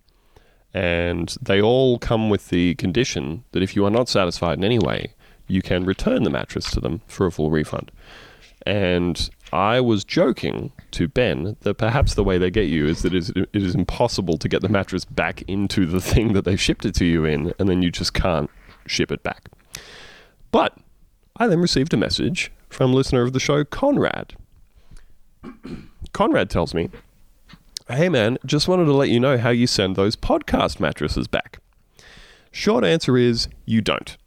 And 0.73 1.35
they 1.41 1.61
all 1.61 1.97
come 1.97 2.29
with 2.29 2.49
the 2.49 2.75
condition 2.75 3.45
that 3.51 3.63
if 3.63 3.75
you 3.75 3.85
are 3.85 3.91
not 3.91 4.09
satisfied 4.09 4.57
in 4.57 4.63
any 4.63 4.79
way, 4.79 5.13
you 5.47 5.61
can 5.61 5.85
return 5.85 6.23
the 6.23 6.29
mattress 6.29 6.69
to 6.71 6.81
them 6.81 7.01
for 7.07 7.25
a 7.25 7.31
full 7.31 7.49
refund. 7.49 7.91
And 8.65 9.29
I 9.53 9.79
was 9.79 10.03
joking 10.03 10.71
to 10.91 11.07
Ben 11.07 11.55
that 11.61 11.75
perhaps 11.75 12.15
the 12.15 12.23
way 12.23 12.37
they 12.37 12.49
get 12.49 12.67
you 12.67 12.87
is 12.87 13.03
that 13.03 13.13
it 13.13 13.47
is, 13.53 13.75
impossible 13.75 14.37
to 14.39 14.49
get 14.49 14.61
the 14.61 14.69
mattress 14.69 15.05
back 15.05 15.43
into 15.43 15.85
the 15.85 16.01
thing 16.01 16.33
that 16.33 16.45
they 16.45 16.55
shipped 16.55 16.85
it 16.85 16.95
to 16.95 17.05
you 17.05 17.25
in, 17.25 17.53
and 17.59 17.69
then 17.69 17.81
you 17.81 17.91
just 17.91 18.13
can't 18.13 18.49
ship 18.87 19.11
it 19.11 19.23
back. 19.23 19.49
But 20.51 20.77
I 21.37 21.47
then 21.47 21.59
received 21.59 21.93
a 21.93 21.97
message 21.97 22.51
from 22.69 22.93
listener 22.93 23.21
of 23.21 23.33
the 23.33 23.39
show, 23.39 23.63
Conrad. 23.63 24.35
Conrad 26.13 26.49
tells 26.49 26.73
me, 26.73 26.89
Hey 27.87 28.09
man, 28.09 28.39
just 28.43 28.67
wanted 28.67 28.85
to 28.85 28.93
let 28.93 29.09
you 29.09 29.19
know 29.19 29.37
how 29.37 29.51
you 29.51 29.67
send 29.67 29.95
those 29.95 30.15
podcast 30.15 30.79
mattresses 30.79 31.27
back. 31.27 31.59
Short 32.51 32.83
answer 32.83 33.15
is 33.15 33.47
you 33.63 33.79
don't. 33.79 34.17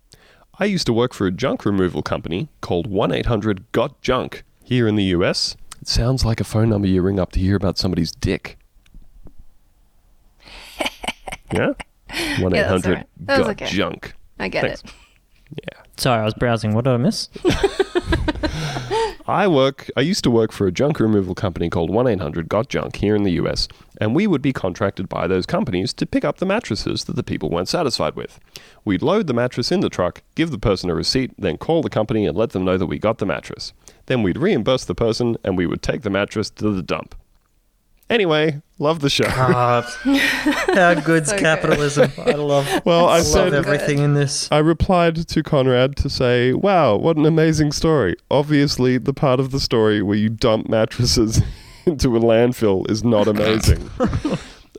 I 0.60 0.66
used 0.66 0.86
to 0.86 0.92
work 0.92 1.12
for 1.12 1.26
a 1.26 1.32
junk 1.32 1.66
removal 1.66 2.00
company 2.00 2.50
called 2.60 2.86
1 2.86 3.10
800 3.10 3.72
Got 3.72 4.00
Junk 4.00 4.44
here 4.62 4.86
in 4.86 4.94
the 4.94 5.02
US. 5.06 5.56
It 5.80 5.88
sounds 5.88 6.24
like 6.24 6.40
a 6.40 6.44
phone 6.44 6.68
number 6.68 6.86
you 6.86 7.02
ring 7.02 7.18
up 7.18 7.32
to 7.32 7.40
hear 7.40 7.56
about 7.56 7.78
somebody's 7.78 8.12
dick. 8.12 8.58
yeah? 11.52 11.72
1 12.38 12.54
800 12.54 12.86
alright. 12.86 13.06
That 13.16 13.38
was 13.38 13.46
Got 13.48 13.62
okay. 13.62 13.66
Junk. 13.66 14.14
I 14.38 14.46
get 14.46 14.62
Thanks. 14.62 14.82
it. 14.84 14.92
Yeah. 15.64 15.82
Sorry, 15.96 16.20
I 16.20 16.24
was 16.24 16.34
browsing. 16.34 16.74
What 16.74 16.84
did 16.84 16.92
I 16.94 16.96
miss? 16.96 17.28
I 19.28 19.46
work. 19.46 19.90
I 19.94 20.00
used 20.00 20.24
to 20.24 20.30
work 20.30 20.52
for 20.52 20.66
a 20.66 20.72
junk 20.72 20.98
removal 20.98 21.34
company 21.34 21.68
called 21.68 21.90
One 21.90 22.06
Eight 22.06 22.18
Hundred 22.18 22.48
Got 22.48 22.70
Junk 22.70 22.96
here 22.96 23.14
in 23.14 23.24
the 23.24 23.32
U.S., 23.32 23.68
and 24.00 24.14
we 24.14 24.26
would 24.26 24.40
be 24.40 24.54
contracted 24.54 25.06
by 25.06 25.26
those 25.26 25.44
companies 25.44 25.92
to 25.92 26.06
pick 26.06 26.24
up 26.24 26.38
the 26.38 26.46
mattresses 26.46 27.04
that 27.04 27.14
the 27.14 27.22
people 27.22 27.50
weren't 27.50 27.68
satisfied 27.68 28.16
with. 28.16 28.40
We'd 28.86 29.02
load 29.02 29.26
the 29.26 29.34
mattress 29.34 29.70
in 29.70 29.80
the 29.80 29.90
truck, 29.90 30.22
give 30.34 30.50
the 30.50 30.58
person 30.58 30.88
a 30.88 30.94
receipt, 30.94 31.32
then 31.36 31.58
call 31.58 31.82
the 31.82 31.90
company 31.90 32.24
and 32.24 32.38
let 32.38 32.50
them 32.50 32.64
know 32.64 32.78
that 32.78 32.86
we 32.86 32.98
got 32.98 33.18
the 33.18 33.26
mattress. 33.26 33.74
Then 34.06 34.22
we'd 34.22 34.38
reimburse 34.38 34.86
the 34.86 34.94
person, 34.94 35.36
and 35.44 35.58
we 35.58 35.66
would 35.66 35.82
take 35.82 36.00
the 36.00 36.10
mattress 36.10 36.48
to 36.48 36.70
the 36.70 36.82
dump. 36.82 37.14
Anyway, 38.10 38.62
love 38.78 39.00
the 39.00 39.10
show. 39.10 39.24
God, 39.24 39.84
how 40.74 40.94
good's 41.00 41.28
So 41.28 41.36
good. 41.36 41.42
capitalism? 41.42 42.10
I 42.18 42.32
love. 42.32 42.66
Well, 42.86 43.06
I 43.06 43.16
I 43.18 43.20
said- 43.20 43.52
love 43.52 43.66
everything 43.66 43.98
in 43.98 44.14
this. 44.14 44.48
I 44.50 44.58
replied 44.58 45.28
to 45.28 45.42
Conrad 45.42 45.96
to 45.98 46.08
say, 46.08 46.52
"Wow, 46.54 46.96
what 46.96 47.16
an 47.18 47.26
amazing 47.26 47.72
story! 47.72 48.16
Obviously, 48.30 48.96
the 48.98 49.12
part 49.12 49.40
of 49.40 49.50
the 49.50 49.60
story 49.60 50.00
where 50.02 50.16
you 50.16 50.30
dump 50.30 50.68
mattresses 50.70 51.42
into 51.86 52.16
a 52.16 52.20
landfill 52.20 52.90
is 52.90 53.04
not 53.04 53.28
amazing." 53.28 53.90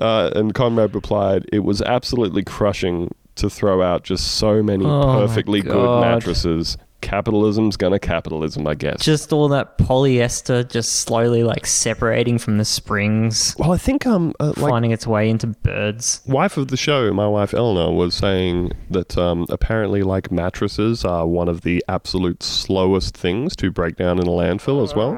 uh, 0.02 0.32
and 0.36 0.54
Conrad 0.56 0.96
replied, 0.96 1.46
"It 1.54 1.60
was 1.60 1.82
absolutely 1.84 2.44
crushing 2.44 3.14
to 3.36 3.50
throw 3.50 3.82
out 3.82 4.04
just 4.04 4.36
so 4.36 4.64
many 4.64 4.86
Oh 4.86 5.04
perfectly 5.28 5.62
good 5.62 6.02
mattresses. 6.02 6.78
Capitalism's 7.02 7.78
gonna 7.78 8.00
capitalism, 8.00 8.68
I 8.68 8.76
guess." 8.76 9.04
Just 9.04 9.32
all 9.34 9.48
that 9.50 9.78
polyester 9.78 10.68
just 10.70 10.94
slowly 11.02 11.44
like 11.44 11.66
separating 11.66 12.38
from 12.38 12.58
the 12.58 12.66
springs, 12.66 13.56
well, 13.58 13.72
I 13.72 13.78
think 13.78 14.06
um, 14.06 14.34
uh, 14.40 14.54
like 14.58 14.58
finding 14.58 14.92
its 14.92 15.08
way 15.08 15.30
into 15.30 15.48
birds. 15.48 16.22
wife 16.26 16.58
of 16.58 16.70
the 16.70 16.78
show, 16.78 17.12
my 17.14 17.28
wife 17.28 17.54
Eleanor, 17.54 17.96
was 17.96 18.16
saying 18.16 18.72
that 18.90 19.18
um, 19.18 19.46
apparently, 19.50 20.04
like 20.04 20.32
mattresses, 20.32 21.06
are 21.06 21.26
one 21.26 21.48
of 21.48 21.62
the 21.62 21.84
absolute 21.88 22.44
slowest 22.44 23.16
things 23.16 23.56
to 23.58 23.72
break 23.72 23.96
down 23.96 24.20
in 24.20 24.28
a 24.28 24.32
landfill 24.32 24.84
as 24.84 24.96
well. 24.96 25.14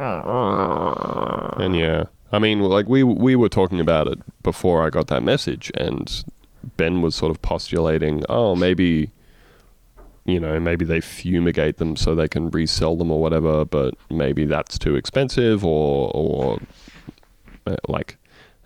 And 1.57 1.75
yeah, 1.75 2.05
I 2.31 2.39
mean, 2.39 2.61
like 2.61 2.87
we 2.87 3.03
we 3.03 3.35
were 3.35 3.49
talking 3.49 3.79
about 3.79 4.07
it 4.07 4.19
before 4.43 4.85
I 4.85 4.89
got 4.89 5.07
that 5.07 5.23
message, 5.23 5.71
and 5.75 6.23
Ben 6.77 7.01
was 7.01 7.15
sort 7.15 7.31
of 7.31 7.41
postulating, 7.41 8.23
oh, 8.29 8.55
maybe, 8.55 9.11
you 10.25 10.39
know, 10.39 10.59
maybe 10.59 10.85
they 10.85 11.01
fumigate 11.01 11.77
them 11.77 11.95
so 11.95 12.13
they 12.15 12.27
can 12.27 12.49
resell 12.51 12.95
them 12.95 13.11
or 13.11 13.19
whatever, 13.21 13.65
but 13.65 13.95
maybe 14.09 14.45
that's 14.45 14.77
too 14.77 14.95
expensive, 14.95 15.65
or 15.65 16.11
or 16.13 16.59
uh, 17.65 17.75
like, 17.87 18.17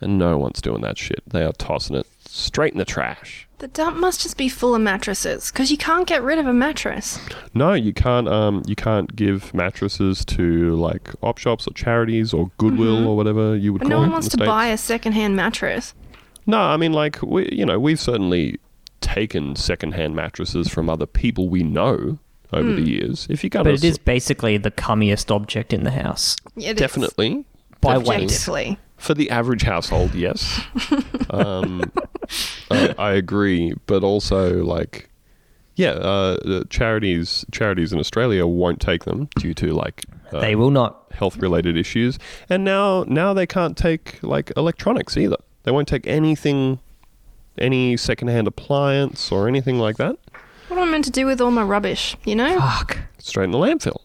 and 0.02 0.18
no 0.18 0.38
one's 0.38 0.62
doing 0.62 0.82
that 0.82 0.98
shit. 0.98 1.22
They 1.28 1.44
are 1.44 1.54
tossing 1.54 1.96
it 1.96 2.08
straight 2.28 2.74
in 2.74 2.80
the 2.80 2.86
trash. 2.86 3.48
The 3.60 3.68
dump 3.70 3.96
must 3.96 4.20
just 4.22 4.36
be 4.38 4.50
full 4.50 4.76
of 4.76 4.82
mattresses 4.82 5.50
because 5.50 5.72
you 5.72 5.78
can't 5.78 6.06
get 6.06 6.22
rid 6.22 6.38
of 6.40 6.46
a 6.46 6.52
mattress. 6.54 7.18
No, 7.54 7.72
you 7.72 7.94
can't. 7.94 8.28
Um, 8.28 8.62
you 8.68 8.76
can't 8.76 9.16
give 9.16 9.54
mattresses 9.54 10.26
to 10.26 10.76
like 10.76 11.10
op 11.24 11.38
shops 11.38 11.66
or 11.66 11.72
charities 11.74 12.34
or 12.34 12.52
Goodwill 12.58 13.08
or 13.08 13.16
whatever 13.16 13.56
you 13.56 13.72
would 13.72 13.82
Mm-hmm. 13.82 13.90
But 13.90 13.94
call 13.94 14.02
no 14.02 14.04
one 14.08 14.12
wants 14.12 14.28
to 14.28 14.38
States. 14.38 14.46
buy 14.48 14.68
a 14.68 14.78
secondhand 14.78 15.38
mattress. 15.38 15.94
No, 16.46 16.60
I 16.60 16.76
mean, 16.76 16.92
like 16.92 17.22
we, 17.22 17.50
you 17.52 17.66
know, 17.66 17.80
we've 17.80 18.00
certainly 18.00 18.60
taken 19.06 19.56
secondhand 19.56 20.16
mattresses 20.16 20.68
from 20.68 20.90
other 20.90 21.06
people 21.06 21.48
we 21.50 21.62
know 21.64 22.18
over 22.54 22.70
Hmm. 22.70 22.76
the 22.76 22.82
years. 22.90 23.28
If 23.30 23.44
you 23.44 23.50
got 23.50 23.64
But 23.64 23.72
a 23.72 23.74
it 23.76 23.84
is 23.84 23.98
basically 23.98 24.58
the 24.58 24.72
cummiest 24.72 25.30
object 25.32 25.74
in 25.74 25.84
the 25.84 25.92
house. 25.92 26.36
Yeah, 26.56 26.70
it 26.72 26.74
is. 26.74 26.80
definitely 26.80 27.46
By 27.82 27.98
definitely. 28.00 28.70
weight. 28.70 28.78
For 28.98 29.14
the 29.14 29.30
average 29.30 29.64
household, 29.64 30.16
yes, 30.16 30.62
um, 31.30 31.92
uh, 32.72 32.94
I 32.98 33.12
agree. 33.12 33.74
But 33.88 34.04
also, 34.04 34.64
like, 34.64 35.10
yeah, 35.76 35.90
uh, 35.92 36.38
uh, 36.46 36.64
charities 36.70 37.46
charities 37.52 37.92
in 37.92 38.00
Australia 38.00 38.48
won't 38.48 38.80
take 38.80 39.04
them 39.04 39.28
due 39.38 39.54
to 39.56 39.74
like 39.74 40.06
uh, 40.32 40.40
They 40.40 40.56
will 40.56 40.72
not. 40.72 41.04
health 41.12 41.38
related 41.38 41.76
issues, 41.78 42.18
and 42.50 42.64
now 42.64 43.04
now 43.08 43.34
they 43.34 43.46
can't 43.46 43.76
take 43.78 44.18
like 44.24 44.52
electronics 44.56 45.18
either. 45.18 45.38
They 45.64 45.72
won't 45.72 45.88
take 45.90 46.08
anything, 46.08 46.80
any 47.58 47.98
secondhand 47.98 48.48
appliance 48.48 49.32
or 49.32 49.48
anything 49.48 49.80
like 49.80 49.98
that. 49.98 50.18
What 50.68 50.80
am 50.80 50.88
I 50.88 50.92
meant 50.92 51.06
to 51.06 51.12
do 51.12 51.26
with 51.26 51.42
all 51.42 51.52
my 51.52 51.64
rubbish? 51.64 52.16
You 52.26 52.36
know? 52.36 52.60
Fuck. 52.60 52.98
Straight 53.20 53.46
in 53.46 53.52
the 53.52 53.58
landfill. 53.58 54.02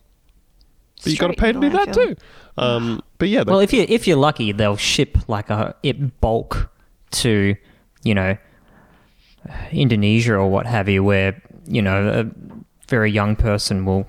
But 1.03 1.13
you 1.13 1.19
got 1.19 1.29
to 1.29 1.35
pay 1.35 1.53
to 1.53 1.61
do 1.61 1.71
that 1.71 1.95
too. 1.95 2.17
Um, 2.59 3.03
but 3.19 3.29
yeah, 3.29 3.43
Well, 3.47 3.61
if 3.61 3.73
you 3.73 3.87
if 3.89 4.07
you're 4.07 4.19
lucky, 4.19 4.53
they'll 4.53 4.77
ship 4.77 5.17
like 5.29 5.49
a 5.49 5.75
it 5.83 6.21
bulk 6.21 6.71
to, 7.13 7.57
you 8.03 8.15
know, 8.15 8.37
Indonesia 9.73 10.35
or 10.35 10.49
what 10.51 10.67
have 10.67 10.89
you, 10.89 11.03
where 11.03 11.41
you 11.67 11.81
know 11.81 12.09
a 12.09 12.27
very 12.89 13.11
young 13.11 13.35
person 13.35 13.87
will 13.87 14.07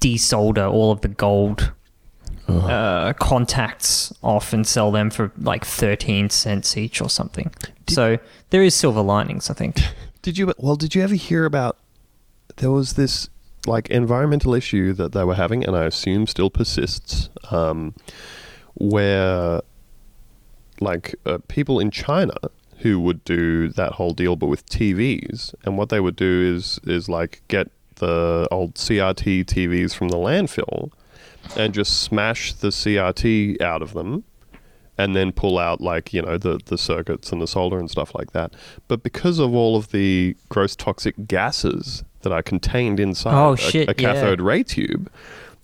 desolder 0.00 0.70
all 0.70 0.90
of 0.90 1.02
the 1.02 1.08
gold 1.08 1.72
uh, 2.48 3.12
contacts 3.14 4.12
off 4.22 4.52
and 4.52 4.66
sell 4.66 4.90
them 4.90 5.10
for 5.10 5.32
like 5.38 5.64
thirteen 5.64 6.30
cents 6.30 6.76
each 6.76 7.00
or 7.00 7.10
something. 7.10 7.50
so 7.88 8.18
there 8.50 8.62
is 8.62 8.74
silver 8.74 9.02
linings, 9.02 9.50
I 9.50 9.54
think. 9.54 9.80
Did 10.22 10.38
you 10.38 10.52
well? 10.58 10.76
Did 10.76 10.94
you 10.94 11.02
ever 11.02 11.14
hear 11.14 11.44
about? 11.44 11.78
There 12.56 12.70
was 12.70 12.94
this 12.94 13.28
like 13.66 13.88
environmental 13.90 14.54
issue 14.54 14.92
that 14.94 15.12
they 15.12 15.24
were 15.24 15.34
having, 15.34 15.64
and 15.64 15.76
I 15.76 15.84
assume 15.84 16.26
still 16.26 16.50
persists, 16.50 17.28
um, 17.50 17.94
where 18.74 19.60
like 20.80 21.14
uh, 21.24 21.38
people 21.48 21.80
in 21.80 21.90
China 21.90 22.34
who 22.78 23.00
would 23.00 23.24
do 23.24 23.68
that 23.70 23.92
whole 23.92 24.12
deal, 24.12 24.36
but 24.36 24.46
with 24.46 24.68
TVs, 24.68 25.54
and 25.64 25.78
what 25.78 25.88
they 25.88 26.00
would 26.00 26.16
do 26.16 26.54
is 26.54 26.78
is 26.84 27.08
like 27.08 27.42
get 27.48 27.70
the 27.96 28.46
old 28.50 28.74
CRT 28.74 29.44
TVs 29.46 29.94
from 29.94 30.08
the 30.08 30.16
landfill 30.16 30.92
and 31.56 31.74
just 31.74 32.02
smash 32.02 32.52
the 32.54 32.68
CRT 32.68 33.60
out 33.60 33.82
of 33.82 33.92
them 33.92 34.24
and 34.98 35.14
then 35.14 35.30
pull 35.32 35.58
out 35.58 35.80
like 35.80 36.12
you 36.12 36.22
know 36.22 36.38
the 36.38 36.58
the 36.66 36.78
circuits 36.78 37.30
and 37.32 37.40
the 37.42 37.46
solder 37.46 37.78
and 37.78 37.90
stuff 37.90 38.14
like 38.14 38.32
that. 38.32 38.54
But 38.88 39.02
because 39.02 39.38
of 39.38 39.54
all 39.54 39.76
of 39.76 39.90
the 39.90 40.36
gross 40.48 40.74
toxic 40.74 41.14
gases 41.26 42.02
that 42.22 42.32
are 42.32 42.42
contained 42.42 42.98
inside 42.98 43.34
Oh, 43.34 43.52
a, 43.52 43.56
shit, 43.56 43.88
a 43.88 43.94
yeah. 43.98 44.14
cathode 44.14 44.40
ray 44.40 44.62
tube, 44.62 45.10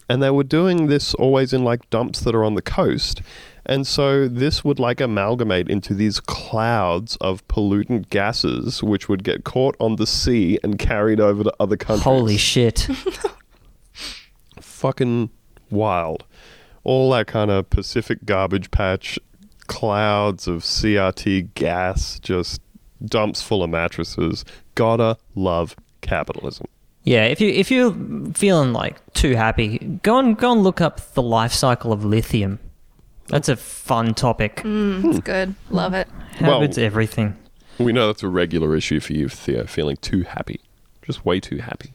and 0.08 0.22
they 0.22 0.30
were 0.30 0.44
doing 0.44 0.86
this 0.86 1.14
always 1.14 1.52
in 1.52 1.64
like 1.64 1.88
dumps 1.90 2.20
that 2.20 2.34
are 2.34 2.44
on 2.44 2.54
the 2.54 2.62
coast. 2.62 3.22
And 3.64 3.86
so 3.86 4.26
this 4.26 4.64
would 4.64 4.80
like 4.80 5.00
amalgamate 5.00 5.68
into 5.70 5.94
these 5.94 6.18
clouds 6.18 7.16
of 7.20 7.46
pollutant 7.46 8.10
gases, 8.10 8.82
which 8.82 9.08
would 9.08 9.22
get 9.22 9.44
caught 9.44 9.76
on 9.78 9.96
the 9.96 10.06
sea 10.06 10.58
and 10.64 10.80
carried 10.80 11.20
over 11.20 11.44
to 11.44 11.54
other 11.60 11.76
countries 11.76 12.02
Holy 12.02 12.36
shit! 12.36 12.88
fucking 14.60 15.30
wild. 15.72 16.24
All 16.84 17.10
that 17.12 17.26
kind 17.26 17.50
of 17.50 17.70
Pacific 17.70 18.24
garbage 18.24 18.70
patch, 18.70 19.18
clouds 19.66 20.46
of 20.48 20.62
CRT 20.62 21.54
gas, 21.54 22.18
just 22.20 22.60
dumps 23.04 23.42
full 23.42 23.62
of 23.62 23.70
mattresses. 23.70 24.44
Gotta 24.74 25.16
love 25.34 25.76
capitalism. 26.00 26.66
Yeah, 27.04 27.24
if 27.24 27.40
you 27.40 27.48
if 27.50 27.70
you're 27.70 27.92
feeling 28.34 28.72
like 28.72 29.00
too 29.14 29.34
happy, 29.34 29.78
go 30.02 30.18
and 30.18 30.36
go 30.36 30.52
and 30.52 30.62
look 30.62 30.80
up 30.80 31.00
the 31.14 31.22
life 31.22 31.52
cycle 31.52 31.92
of 31.92 32.04
lithium. 32.04 32.58
That's 33.28 33.48
a 33.48 33.56
fun 33.56 34.14
topic. 34.14 34.56
Mm, 34.56 35.04
it's 35.10 35.18
good. 35.20 35.54
Love 35.70 35.94
it. 35.94 36.08
How 36.36 36.48
Well- 36.50 36.62
it's 36.62 36.78
everything. 36.78 37.36
We 37.78 37.92
know 37.92 38.06
that's 38.08 38.22
a 38.22 38.28
regular 38.28 38.76
issue 38.76 39.00
for 39.00 39.14
you, 39.14 39.28
Theo, 39.28 39.64
feeling 39.64 39.96
too 39.96 40.22
happy. 40.22 40.60
Just 41.00 41.24
way 41.24 41.40
too 41.40 41.56
happy. 41.58 41.94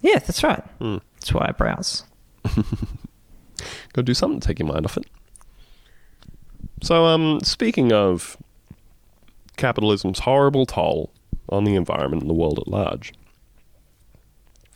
Yeah, 0.00 0.18
that's 0.18 0.42
right. 0.42 0.62
Hmm. 0.80 0.96
That's 1.16 1.32
why 1.34 1.46
I 1.48 1.52
browse. 1.52 2.04
Gotta 3.92 4.02
do 4.04 4.14
something 4.14 4.40
to 4.40 4.46
take 4.46 4.58
your 4.58 4.68
mind 4.68 4.84
off 4.86 4.96
it. 4.96 5.04
So, 6.82 7.06
um, 7.06 7.40
speaking 7.42 7.92
of 7.92 8.36
capitalism's 9.56 10.20
horrible 10.20 10.64
toll 10.66 11.10
on 11.48 11.64
the 11.64 11.74
environment 11.74 12.22
and 12.22 12.30
the 12.30 12.34
world 12.34 12.58
at 12.58 12.68
large, 12.68 13.12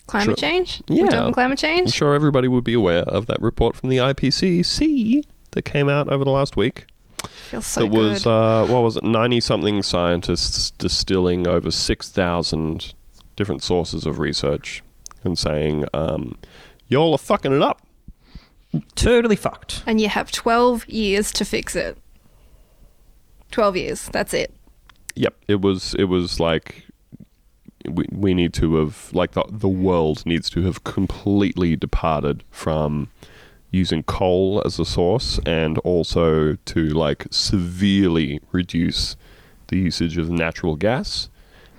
Climate 0.08 0.38
Sure. 0.38 0.48
change? 0.48 0.82
Yeah. 0.88 1.04
We're 1.04 1.10
talking 1.10 1.32
climate 1.32 1.52
I'm 1.64 1.68
change? 1.76 1.92
sure 1.92 2.14
everybody 2.14 2.48
would 2.48 2.64
be 2.64 2.74
aware 2.74 3.02
of 3.04 3.26
that 3.26 3.40
report 3.40 3.76
from 3.76 3.88
the 3.88 3.98
IPCC 3.98 5.22
that 5.52 5.62
came 5.62 5.88
out 5.88 6.08
over 6.08 6.24
the 6.24 6.30
last 6.30 6.56
week. 6.56 6.86
Feels 7.50 7.66
so 7.66 7.80
that 7.82 7.86
was, 7.86 8.26
uh, 8.26 8.66
what 8.68 8.82
was 8.82 8.96
it, 8.96 9.04
90 9.04 9.40
something 9.40 9.82
scientists 9.82 10.72
distilling 10.72 11.46
over 11.46 11.70
6,000 11.70 12.94
different 13.36 13.62
sources 13.62 14.04
of 14.04 14.18
research 14.18 14.82
and 15.22 15.38
saying, 15.38 15.84
um, 15.94 16.36
y'all 16.88 17.12
are 17.12 17.18
fucking 17.18 17.52
it 17.52 17.62
up. 17.62 17.80
Totally 18.94 19.36
fucked. 19.36 19.82
and 19.86 20.00
you 20.00 20.08
have 20.08 20.30
12 20.32 20.88
years 20.88 21.32
to 21.32 21.44
fix 21.44 21.76
it. 21.76 21.98
12 23.50 23.76
years. 23.76 24.08
That's 24.12 24.32
it. 24.32 24.54
Yep, 25.14 25.34
it 25.48 25.60
was, 25.60 25.94
it 25.98 26.04
was 26.04 26.40
like, 26.40 26.86
we, 27.86 28.06
we 28.10 28.32
need 28.32 28.54
to 28.54 28.76
have, 28.76 29.10
like, 29.12 29.32
the, 29.32 29.44
the 29.50 29.68
world 29.68 30.24
needs 30.24 30.48
to 30.50 30.62
have 30.62 30.84
completely 30.84 31.76
departed 31.76 32.44
from 32.50 33.10
using 33.70 34.02
coal 34.02 34.62
as 34.64 34.78
a 34.78 34.84
source 34.84 35.38
and 35.44 35.78
also 35.78 36.54
to, 36.64 36.86
like, 36.86 37.26
severely 37.30 38.40
reduce 38.52 39.16
the 39.68 39.76
usage 39.76 40.16
of 40.16 40.30
natural 40.30 40.76
gas 40.76 41.28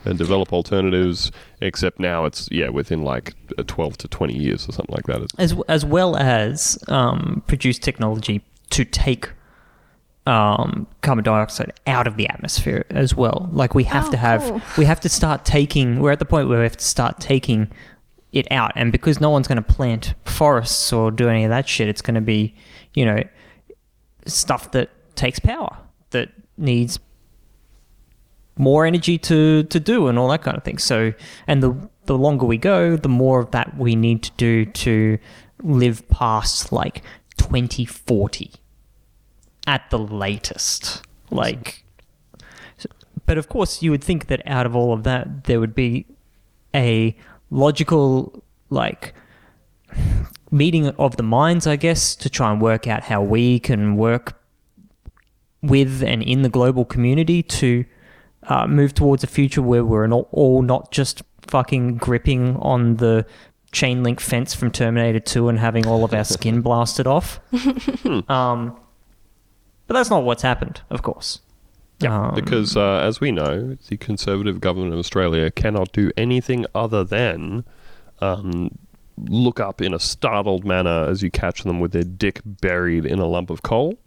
and 0.05 0.17
develop 0.17 0.51
alternatives. 0.53 1.31
Except 1.61 1.99
now 1.99 2.25
it's 2.25 2.49
yeah 2.51 2.69
within 2.69 3.03
like 3.03 3.33
uh, 3.57 3.63
twelve 3.67 3.97
to 3.97 4.07
twenty 4.07 4.37
years 4.37 4.67
or 4.67 4.71
something 4.73 4.93
like 4.95 5.05
that. 5.07 5.27
As 5.37 5.55
as 5.67 5.85
well 5.85 6.15
as 6.17 6.77
um, 6.87 7.43
produce 7.47 7.79
technology 7.79 8.41
to 8.71 8.85
take 8.85 9.29
um, 10.25 10.87
carbon 11.01 11.23
dioxide 11.23 11.73
out 11.85 12.07
of 12.07 12.15
the 12.17 12.27
atmosphere 12.29 12.85
as 12.89 13.13
well. 13.15 13.49
Like 13.51 13.75
we 13.75 13.83
have 13.85 14.07
Oh, 14.07 14.11
to 14.11 14.17
have 14.17 14.41
cool. 14.41 14.61
we 14.77 14.85
have 14.85 14.99
to 15.01 15.09
start 15.09 15.45
taking. 15.45 15.99
We're 15.99 16.11
at 16.11 16.19
the 16.19 16.25
point 16.25 16.47
where 16.49 16.59
we 16.59 16.63
have 16.63 16.77
to 16.77 16.85
start 16.85 17.19
taking 17.19 17.69
it 18.31 18.47
out, 18.51 18.71
and 18.75 18.91
because 18.91 19.19
no 19.21 19.29
one's 19.29 19.47
going 19.47 19.61
to 19.63 19.73
plant 19.73 20.15
forests 20.25 20.91
or 20.91 21.11
do 21.11 21.29
any 21.29 21.43
of 21.43 21.49
that 21.49 21.67
shit, 21.67 21.87
it's 21.87 22.01
going 22.01 22.15
to 22.15 22.21
be 22.21 22.55
you 22.93 23.05
know 23.05 23.21
stuff 24.25 24.71
that 24.71 24.89
takes 25.15 25.39
power 25.39 25.77
that 26.11 26.29
needs 26.57 26.97
more 28.57 28.85
energy 28.85 29.17
to 29.17 29.63
to 29.63 29.79
do 29.79 30.07
and 30.07 30.19
all 30.19 30.29
that 30.29 30.43
kind 30.43 30.57
of 30.57 30.63
thing. 30.63 30.77
So, 30.77 31.13
and 31.47 31.63
the 31.63 31.89
the 32.05 32.17
longer 32.17 32.45
we 32.45 32.57
go, 32.57 32.95
the 32.95 33.09
more 33.09 33.39
of 33.39 33.51
that 33.51 33.77
we 33.77 33.95
need 33.95 34.23
to 34.23 34.31
do 34.37 34.65
to 34.65 35.17
live 35.61 36.07
past 36.09 36.71
like 36.71 37.01
2040 37.37 38.51
at 39.65 39.89
the 39.89 39.99
latest. 39.99 41.03
Like, 41.29 41.83
but 43.25 43.37
of 43.37 43.47
course, 43.47 43.81
you 43.81 43.91
would 43.91 44.03
think 44.03 44.27
that 44.27 44.41
out 44.45 44.65
of 44.65 44.75
all 44.75 44.93
of 44.93 45.03
that, 45.03 45.45
there 45.45 45.59
would 45.59 45.73
be 45.73 46.05
a 46.75 47.15
logical 47.49 48.43
like 48.69 49.13
meeting 50.51 50.87
of 50.89 51.17
the 51.17 51.23
minds, 51.23 51.65
I 51.65 51.75
guess, 51.75 52.15
to 52.17 52.29
try 52.29 52.51
and 52.51 52.61
work 52.61 52.87
out 52.87 53.03
how 53.03 53.21
we 53.21 53.59
can 53.59 53.95
work 53.95 54.39
with 55.61 56.03
and 56.03 56.21
in 56.21 56.41
the 56.41 56.49
global 56.49 56.83
community 56.83 57.41
to 57.41 57.85
uh, 58.47 58.67
move 58.67 58.93
towards 58.93 59.23
a 59.23 59.27
future 59.27 59.61
where 59.61 59.83
we're 59.85 60.07
not, 60.07 60.27
all 60.31 60.61
not 60.61 60.91
just 60.91 61.23
fucking 61.47 61.97
gripping 61.97 62.55
on 62.57 62.97
the 62.97 63.25
chain 63.71 64.03
link 64.03 64.19
fence 64.19 64.53
from 64.53 64.71
Terminator 64.71 65.19
2 65.19 65.49
and 65.49 65.59
having 65.59 65.85
all 65.87 66.03
of 66.03 66.13
our 66.13 66.23
skin 66.35 66.61
blasted 66.61 67.07
off. 67.07 67.39
um, 68.29 68.77
But 69.87 69.93
that's 69.95 70.09
not 70.09 70.23
what's 70.23 70.43
happened, 70.43 70.81
of 70.89 71.01
course. 71.01 71.39
Yeah, 71.99 72.29
Um, 72.29 72.35
because 72.35 72.75
uh, 72.75 72.97
as 72.99 73.19
we 73.19 73.31
know, 73.31 73.77
the 73.87 73.97
Conservative 73.97 74.59
government 74.59 74.93
of 74.93 74.99
Australia 74.99 75.49
cannot 75.51 75.91
do 75.91 76.11
anything 76.17 76.65
other 76.75 77.03
than 77.03 77.63
um, 78.19 78.77
look 79.17 79.59
up 79.59 79.81
in 79.81 79.93
a 79.93 79.99
startled 79.99 80.65
manner 80.65 81.05
as 81.07 81.21
you 81.21 81.29
catch 81.31 81.63
them 81.63 81.79
with 81.79 81.91
their 81.91 82.03
dick 82.03 82.41
buried 82.45 83.05
in 83.05 83.19
a 83.19 83.25
lump 83.25 83.49
of 83.49 83.61
coal. 83.63 83.97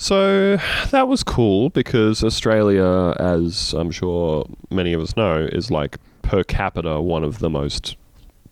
So 0.00 0.58
that 0.90 1.08
was 1.08 1.24
cool 1.24 1.70
because 1.70 2.22
Australia, 2.22 3.16
as 3.18 3.74
I'm 3.74 3.90
sure 3.90 4.46
many 4.70 4.92
of 4.92 5.00
us 5.02 5.16
know, 5.16 5.48
is 5.50 5.72
like 5.72 5.98
per 6.22 6.44
capita 6.44 7.00
one 7.00 7.24
of 7.24 7.40
the 7.40 7.50
most 7.50 7.96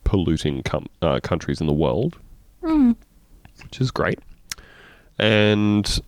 polluting 0.03 0.65
com- 0.65 0.88
uh, 1.03 1.21
countries 1.21 1.61
in 1.61 1.69
the 1.69 1.73
world, 1.73 2.19
which 3.62 3.81
is 3.81 3.93
great. 3.93 4.19
And 5.21 6.00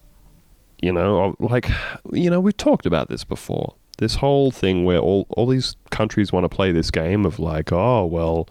you 0.83 0.92
know, 0.92 1.37
like 1.38 1.71
you 2.12 2.30
know, 2.30 2.40
we've 2.40 2.57
talked 2.57 2.85
about 2.85 3.09
this 3.09 3.23
before. 3.23 3.75
This 3.99 4.16
whole 4.16 4.50
thing 4.50 4.85
where 4.85 4.99
all 4.99 5.28
all 5.30 5.47
these 5.47 5.76
countries 5.90 6.33
want 6.33 6.45
to 6.45 6.49
play 6.49 6.73
this 6.73 6.90
game 6.90 7.25
of 7.25 7.38
like, 7.38 7.71
oh 7.71 8.04
well, 8.04 8.49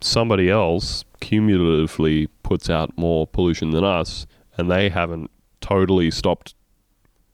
somebody 0.00 0.50
else 0.50 1.04
cumulatively 1.20 2.26
puts 2.42 2.68
out 2.68 2.98
more 2.98 3.24
pollution 3.24 3.70
than 3.70 3.84
us, 3.84 4.26
and 4.58 4.68
they 4.68 4.88
haven't 4.88 5.30
totally 5.60 6.10
stopped 6.10 6.54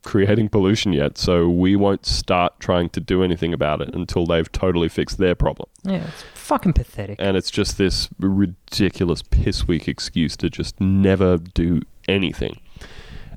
creating 0.02 0.48
pollution 0.48 0.92
yet, 0.92 1.18
so 1.18 1.48
we 1.48 1.76
won't 1.76 2.06
start 2.06 2.58
trying 2.58 2.88
to 2.90 3.00
do 3.00 3.22
anything 3.22 3.52
about 3.52 3.80
it 3.82 3.94
until 3.94 4.26
they've 4.26 4.50
totally 4.50 4.88
fixed 4.88 5.18
their 5.18 5.34
problem. 5.34 5.68
Yeah, 5.82 6.06
it's 6.06 6.22
fucking 6.34 6.72
pathetic. 6.72 7.16
And 7.20 7.36
it's 7.36 7.50
just 7.50 7.78
this 7.78 8.08
ridiculous 8.18 9.22
piss 9.22 9.68
weak 9.68 9.88
excuse 9.88 10.36
to 10.38 10.48
just 10.48 10.80
never 10.80 11.36
do 11.36 11.82
anything. 12.08 12.60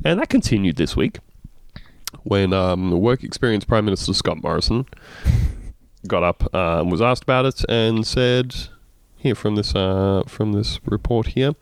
And 0.06 0.20
that 0.20 0.30
continued 0.30 0.78
this 0.78 0.96
week 0.96 1.20
when 2.24 2.54
um, 2.54 2.90
the 2.90 2.98
work 2.98 3.24
experience 3.24 3.66
Prime 3.66 3.86
Minister 3.86 4.14
Scott 4.14 4.42
Morrison 4.42 4.86
got 6.08 6.24
up 6.24 6.44
uh, 6.54 6.80
and 6.80 6.92
was 6.92 7.02
asked 7.02 7.24
about 7.24 7.46
it 7.46 7.64
and 7.68 8.06
said, 8.06 8.56
here 9.24 9.34
from 9.36 9.56
this 9.56 9.74
uh, 9.74 10.24
from 10.28 10.52
this 10.52 10.80
report 10.86 11.28
here. 11.28 11.54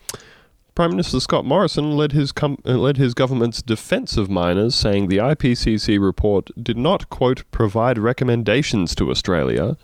Prime 0.74 0.92
Minister 0.92 1.20
Scott 1.20 1.44
Morrison 1.44 1.98
led 1.98 2.14
his 2.14 2.32
com- 2.32 2.58
uh, 2.66 2.78
led 2.78 2.96
his 2.96 3.14
government's 3.14 3.62
defence 3.62 4.16
of 4.16 4.30
miners, 4.30 4.74
saying 4.74 5.08
the 5.10 5.18
IPCC 5.18 6.00
report 6.02 6.50
did 6.62 6.78
not 6.78 7.10
quote 7.10 7.44
provide 7.52 7.98
recommendations 7.98 8.96
to 8.96 9.12
Australia, 9.12 9.76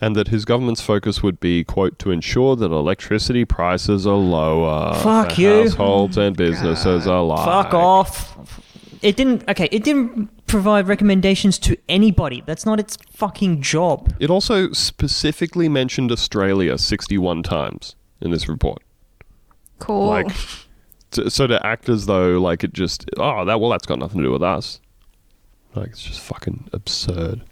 and 0.00 0.16
that 0.16 0.28
his 0.28 0.46
government's 0.46 0.80
focus 0.80 1.22
would 1.22 1.40
be 1.40 1.62
quote 1.62 1.98
to 1.98 2.10
ensure 2.10 2.56
that 2.56 2.70
electricity 2.72 3.44
prices 3.44 4.06
are 4.06 4.16
lower. 4.16 4.94
Fuck 4.94 5.32
for 5.32 5.40
you. 5.40 5.62
Households 5.64 6.16
and 6.16 6.34
businesses 6.36 7.04
alike. 7.04 7.44
Fuck 7.44 7.74
off. 7.74 8.60
It 9.02 9.16
didn't. 9.16 9.46
Okay, 9.48 9.68
it 9.70 9.84
didn't 9.84 10.46
provide 10.46 10.88
recommendations 10.88 11.58
to 11.60 11.76
anybody. 11.86 12.42
That's 12.46 12.64
not 12.64 12.80
its 12.80 12.96
fucking 13.12 13.60
job. 13.60 14.14
It 14.18 14.30
also 14.30 14.72
specifically 14.72 15.68
mentioned 15.68 16.10
Australia 16.10 16.78
61 16.78 17.42
times 17.42 17.94
in 18.22 18.30
this 18.30 18.48
report. 18.48 18.82
Cool. 19.80 20.06
Like, 20.06 20.28
to, 21.12 21.30
so 21.30 21.46
to 21.46 21.64
act 21.66 21.88
as 21.88 22.06
though 22.06 22.40
like 22.40 22.62
it 22.62 22.72
just 22.72 23.10
oh 23.16 23.44
that 23.44 23.60
well 23.60 23.70
that's 23.70 23.86
got 23.86 23.98
nothing 23.98 24.18
to 24.18 24.26
do 24.26 24.32
with 24.32 24.42
us. 24.42 24.80
Like 25.74 25.88
it's 25.88 26.02
just 26.02 26.20
fucking 26.20 26.70
absurd. 26.72 27.42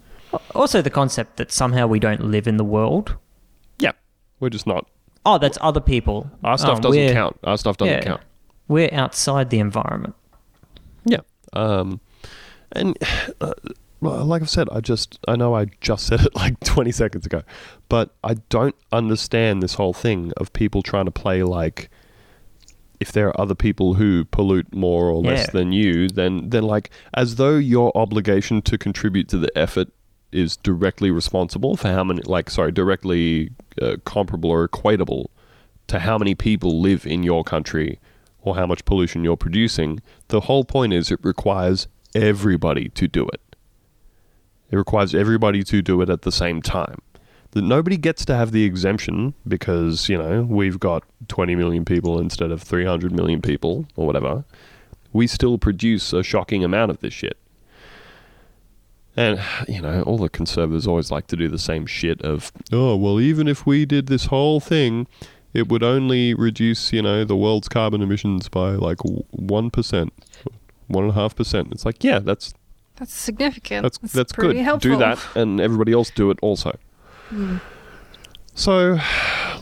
Also, 0.55 0.83
the 0.83 0.91
concept 0.91 1.37
that 1.39 1.51
somehow 1.51 1.87
we 1.87 1.99
don't 1.99 2.25
live 2.31 2.47
in 2.47 2.59
the 2.59 2.65
world. 2.65 3.17
Yeah, 3.79 3.93
we're 4.41 4.51
just 4.51 4.67
not. 4.67 4.87
Oh, 5.25 5.39
that's 5.39 5.59
other 5.61 5.81
people. 5.81 6.31
Our 6.45 6.59
stuff 6.59 6.77
Um, 6.77 6.83
doesn't 6.83 7.13
count. 7.13 7.39
Our 7.45 7.57
stuff 7.57 7.77
doesn't 7.77 7.95
yeah. 7.95 8.03
count. 8.03 8.21
We're 8.67 8.91
outside 8.93 9.51
the 9.51 9.59
environment. 9.59 10.15
Yeah. 11.05 11.21
Um, 11.55 12.01
and 12.73 12.97
uh, 13.41 13.55
well, 14.01 14.25
like 14.25 14.43
I've 14.43 14.51
said, 14.51 14.69
I 14.71 14.81
just 14.81 15.19
I 15.27 15.37
know 15.37 15.55
I 15.55 15.67
just 15.81 16.07
said 16.07 16.21
it 16.21 16.35
like 16.37 16.61
20 16.61 16.93
seconds 16.93 17.25
ago, 17.27 17.43
but 17.89 18.15
I 18.23 18.35
don't 18.49 18.77
understand 18.93 19.63
this 19.63 19.75
whole 19.75 19.95
thing 19.95 20.33
of 20.37 20.53
people 20.53 20.83
trying 20.83 21.07
to 21.07 21.11
play 21.11 21.43
like 21.43 21.91
if 23.01 23.13
there 23.13 23.29
are 23.29 23.41
other 23.41 23.55
people 23.55 23.95
who 23.95 24.25
pollute 24.25 24.75
more 24.75 25.09
or 25.09 25.23
less 25.23 25.47
Yeah. 25.47 25.51
than 25.53 25.73
you, 25.73 26.09
then 26.09 26.51
then 26.51 26.65
like 26.65 26.91
as 27.15 27.37
though 27.37 27.57
your 27.57 27.97
obligation 27.97 28.61
to 28.63 28.77
contribute 28.79 29.29
to 29.29 29.39
the 29.39 29.57
effort 29.57 29.89
is 30.33 30.57
directly 30.57 31.11
responsible 31.11 31.77
for 31.77 31.89
how 31.89 32.05
many 32.05 32.21
like 32.23 32.51
sorry 32.51 32.73
directly 32.73 33.51
uh, 33.81 33.97
comparable 34.05 34.51
or 34.51 34.69
equatable 34.69 35.27
to 35.87 36.01
how 36.01 36.19
many 36.19 36.35
people 36.35 36.81
live 36.81 37.07
in 37.07 37.23
your 37.23 37.43
country 37.45 37.99
or 38.43 38.55
how 38.57 38.67
much 38.67 38.85
pollution 38.85 39.25
you're 39.25 39.37
producing. 39.39 40.01
The 40.29 40.41
whole 40.41 40.65
point 40.65 40.93
is 40.93 41.11
it 41.11 41.19
requires 41.23 41.89
everybody 42.15 42.89
to 42.91 43.09
do 43.09 43.27
it. 43.29 43.41
It 44.71 44.77
requires 44.77 45.15
everybody 45.15 45.63
to 45.65 45.81
do 45.81 46.03
it 46.03 46.11
at 46.11 46.23
the 46.23 46.33
same 46.33 46.61
time. 46.61 46.99
That 47.53 47.63
nobody 47.63 47.97
gets 47.97 48.25
to 48.27 48.37
have 48.37 48.53
the 48.53 48.65
exemption 48.65 49.35
because, 49.47 50.09
you 50.09 50.19
know, 50.19 50.43
we've 50.43 50.79
got 50.79 51.03
20 51.29 51.55
million 51.55 51.85
people 51.85 52.19
instead 52.19 52.51
of 52.51 52.63
300 52.63 53.11
million 53.11 53.41
people 53.41 53.87
or 53.97 54.07
whatever. 54.07 54.45
We 55.13 55.27
still 55.27 55.57
produce 55.57 56.13
a 56.13 56.23
shocking 56.23 56.63
amount 56.63 56.91
of 56.91 57.01
this 57.01 57.15
shit. 57.15 57.39
And, 59.17 59.41
you 59.67 59.81
know, 59.81 60.03
all 60.03 60.19
the 60.19 60.29
conservatives 60.29 60.87
always 60.87 61.11
like 61.11 61.27
to 61.29 61.37
do 61.37 61.49
the 61.49 61.59
same 61.59 61.87
shit 61.87 62.23
of, 62.23 62.53
oh, 62.71 62.95
well, 62.95 63.19
even 63.19 63.49
if 63.49 63.67
we 63.67 63.85
did 63.85 64.07
this 64.07 64.27
whole 64.27 64.61
thing, 64.61 65.09
it 65.55 65.69
would 65.69 65.83
only 65.83 66.35
reduce, 66.35 66.93
you 66.93 67.03
know, 67.03 67.25
the 67.25 67.35
world's 67.35 67.69
carbon 67.69 68.03
emissions 68.03 68.49
by 68.49 68.71
like 68.71 68.99
1%, 68.99 69.31
1.5%. 70.91 71.73
It's 71.73 71.85
like, 71.85 72.05
yeah, 72.05 72.19
that's 72.21 72.55
that's 72.97 73.15
significant. 73.15 73.83
that's 73.85 73.99
that's, 74.13 74.33
good. 74.33 74.57
Helpful. 74.57 74.91
Do 74.91 74.97
that, 74.99 75.25
and 75.37 75.61
everybody 75.61 75.93
else 75.93 76.11
do 76.11 76.31
it 76.31 76.39
also. 76.43 76.79
Hmm. 77.29 77.57
So, 78.55 78.99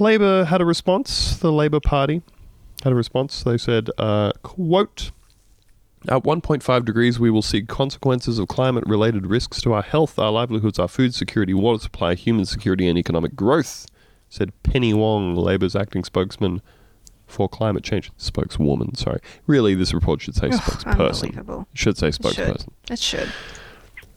Labor 0.01 0.45
had 0.45 0.61
a 0.61 0.65
response. 0.65 1.37
The 1.37 1.53
Labor 1.53 1.81
Party 1.81 2.23
had 2.83 2.93
a 2.93 2.97
response. 2.97 3.43
They 3.43 3.59
said, 3.59 3.91
uh, 3.99 4.33
"quote." 4.43 5.11
At 6.09 6.23
1.5 6.23 6.85
degrees, 6.85 7.19
we 7.19 7.31
will 7.31 7.43
see 7.43 7.63
consequences 7.63 8.39
of 8.39 8.47
climate 8.47 8.85
related 8.87 9.27
risks 9.27 9.61
to 9.63 9.73
our 9.73 9.83
health, 9.83 10.21
our 10.21 10.31
livelihoods, 10.31 10.79
our 10.79 10.87
food 10.87 11.15
security, 11.15 11.53
water 11.53 11.81
supply, 11.83 12.15
human 12.15 12.45
security, 12.45 12.87
and 12.87 12.97
economic 12.97 13.35
growth, 13.35 13.87
said 14.29 14.53
Penny 14.63 14.95
Wong, 14.95 15.35
Labor's 15.35 15.75
acting 15.75 16.05
spokesman 16.05 16.63
for 17.27 17.49
climate 17.49 17.83
change. 17.83 18.13
Spokeswoman, 18.19 18.95
sorry. 18.95 19.19
Really, 19.49 19.75
this 19.75 19.93
report 19.93 20.21
should 20.21 20.37
say 20.37 20.51
spokesperson. 20.51 21.01
unbelievable. 21.25 21.67
It 21.73 21.79
should 21.79 21.99
say 21.99 22.09
It 22.09 22.15
should. 22.15 22.25
spokesperson. 22.25 22.69
It 22.89 22.99
should. 23.01 23.33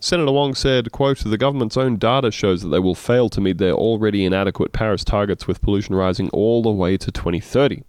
Senator 0.00 0.32
Wong 0.32 0.54
said, 0.54 0.92
quote, 0.92 1.18
the 1.18 1.36
government's 1.36 1.76
own 1.76 1.98
data 1.98 2.30
shows 2.30 2.62
that 2.62 2.68
they 2.68 2.78
will 2.78 2.94
fail 2.94 3.28
to 3.28 3.40
meet 3.40 3.58
their 3.58 3.74
already 3.74 4.24
inadequate 4.24 4.72
Paris 4.72 5.04
targets 5.04 5.46
with 5.46 5.60
pollution 5.60 5.94
rising 5.94 6.30
all 6.30 6.62
the 6.62 6.70
way 6.70 6.96
to 6.96 7.12
2030. 7.12 7.84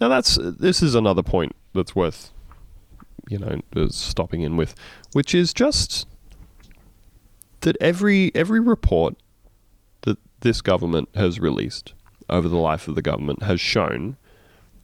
Now 0.00 0.08
that's 0.08 0.38
this 0.40 0.82
is 0.82 0.94
another 0.94 1.22
point 1.22 1.54
that's 1.72 1.94
worth 1.94 2.30
you 3.28 3.38
know 3.38 3.60
uh, 3.74 3.88
stopping 3.88 4.42
in 4.42 4.56
with, 4.56 4.74
which 5.12 5.34
is 5.34 5.52
just 5.52 6.06
that 7.60 7.76
every 7.80 8.30
every 8.34 8.60
report 8.60 9.16
that 10.02 10.18
this 10.40 10.60
government 10.60 11.08
has 11.14 11.40
released 11.40 11.94
over 12.28 12.48
the 12.48 12.56
life 12.56 12.86
of 12.86 12.94
the 12.94 13.02
government 13.02 13.42
has 13.42 13.60
shown 13.60 14.16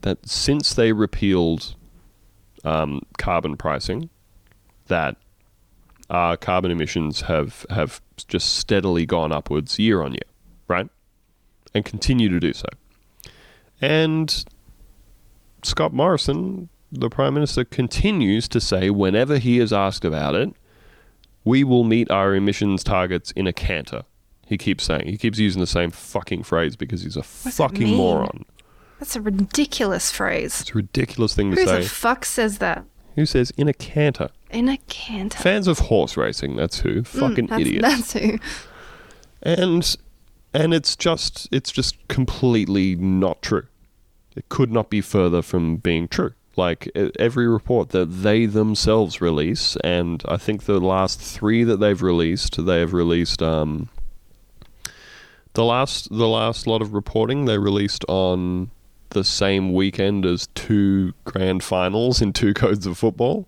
that 0.02 0.28
since 0.28 0.74
they 0.74 0.92
repealed 0.92 1.74
um, 2.64 3.02
carbon 3.18 3.56
pricing, 3.56 4.10
that 4.86 5.16
uh, 6.10 6.36
carbon 6.36 6.70
emissions 6.70 7.22
have 7.22 7.64
have 7.70 8.00
just 8.28 8.56
steadily 8.56 9.06
gone 9.06 9.32
upwards 9.32 9.78
year 9.78 10.02
on 10.02 10.12
year, 10.12 10.20
right, 10.68 10.88
and 11.72 11.84
continue 11.84 12.28
to 12.28 12.40
do 12.40 12.52
so. 12.52 12.66
And 13.80 14.44
Scott 15.62 15.92
Morrison, 15.94 16.68
the 16.92 17.08
Prime 17.08 17.32
Minister, 17.34 17.64
continues 17.64 18.48
to 18.48 18.60
say 18.60 18.90
whenever 18.90 19.38
he 19.38 19.58
is 19.58 19.72
asked 19.72 20.04
about 20.04 20.34
it, 20.34 20.52
we 21.44 21.64
will 21.64 21.84
meet 21.84 22.10
our 22.10 22.34
emissions 22.34 22.84
targets 22.84 23.30
in 23.32 23.46
a 23.46 23.52
canter. 23.52 24.02
He 24.46 24.58
keeps 24.58 24.84
saying 24.84 25.06
he 25.06 25.16
keeps 25.16 25.38
using 25.38 25.60
the 25.60 25.66
same 25.66 25.92
fucking 25.92 26.42
phrase 26.42 26.74
because 26.74 27.02
he's 27.02 27.16
a 27.16 27.20
it 27.20 27.24
fucking 27.24 27.88
moron. 27.88 28.44
That's 28.98 29.16
a 29.16 29.20
ridiculous 29.20 30.10
phrase. 30.10 30.60
It's 30.60 30.70
a 30.70 30.74
ridiculous 30.74 31.34
thing 31.34 31.52
to 31.52 31.56
say. 31.56 31.76
Who 31.76 31.82
the 31.84 31.88
fuck 31.88 32.24
says 32.24 32.58
that? 32.58 32.84
Who 33.16 33.26
says 33.26 33.50
in 33.56 33.68
a 33.68 33.72
canter? 33.72 34.30
In 34.50 34.68
a 34.68 34.78
canter. 34.88 35.38
Fans 35.38 35.66
of 35.66 35.78
horse 35.78 36.16
racing, 36.16 36.56
that's 36.56 36.80
who. 36.80 37.02
Mm, 37.02 37.06
Fucking 37.06 37.46
that's, 37.46 37.60
idiot. 37.60 37.82
That's 37.82 38.12
who. 38.12 38.38
and 39.42 39.96
and 40.52 40.74
it's 40.74 40.96
just 40.96 41.48
it's 41.52 41.70
just 41.70 41.96
completely 42.08 42.96
not 42.96 43.42
true. 43.42 43.66
It 44.36 44.48
could 44.48 44.70
not 44.70 44.90
be 44.90 45.00
further 45.00 45.42
from 45.42 45.76
being 45.76 46.08
true. 46.08 46.32
Like 46.56 46.90
every 47.18 47.46
report 47.46 47.90
that 47.90 48.06
they 48.06 48.46
themselves 48.46 49.20
release, 49.20 49.76
and 49.84 50.22
I 50.26 50.36
think 50.36 50.64
the 50.64 50.80
last 50.80 51.20
three 51.20 51.64
that 51.64 51.76
they've 51.78 52.02
released, 52.02 52.64
they 52.64 52.80
have 52.80 52.92
released 52.92 53.40
um, 53.40 53.88
the 55.54 55.64
last 55.64 56.10
the 56.10 56.28
last 56.28 56.66
lot 56.66 56.82
of 56.82 56.92
reporting 56.92 57.44
they 57.44 57.58
released 57.58 58.04
on 58.08 58.70
the 59.10 59.24
same 59.24 59.72
weekend 59.72 60.24
as 60.26 60.48
two 60.54 61.12
grand 61.24 61.62
finals 61.62 62.20
in 62.22 62.32
two 62.32 62.54
codes 62.62 62.86
of 62.86 62.98
football. 62.98 63.46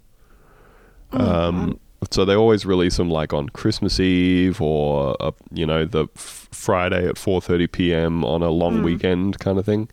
Um, 1.12 1.78
so 2.10 2.24
they 2.24 2.34
always 2.34 2.64
release 2.66 2.96
them 2.96 3.10
like 3.10 3.32
on 3.32 3.48
Christmas 3.50 4.00
Eve 4.00 4.60
or 4.60 5.16
uh, 5.20 5.30
you 5.52 5.66
know 5.66 5.84
the 5.84 6.06
f- 6.16 6.48
Friday 6.50 7.06
at 7.06 7.16
4:30 7.16 7.70
p.m. 7.70 8.24
on 8.24 8.42
a 8.42 8.48
long 8.50 8.82
weekend 8.82 9.38
kind 9.38 9.58
of 9.58 9.64
thing. 9.66 9.88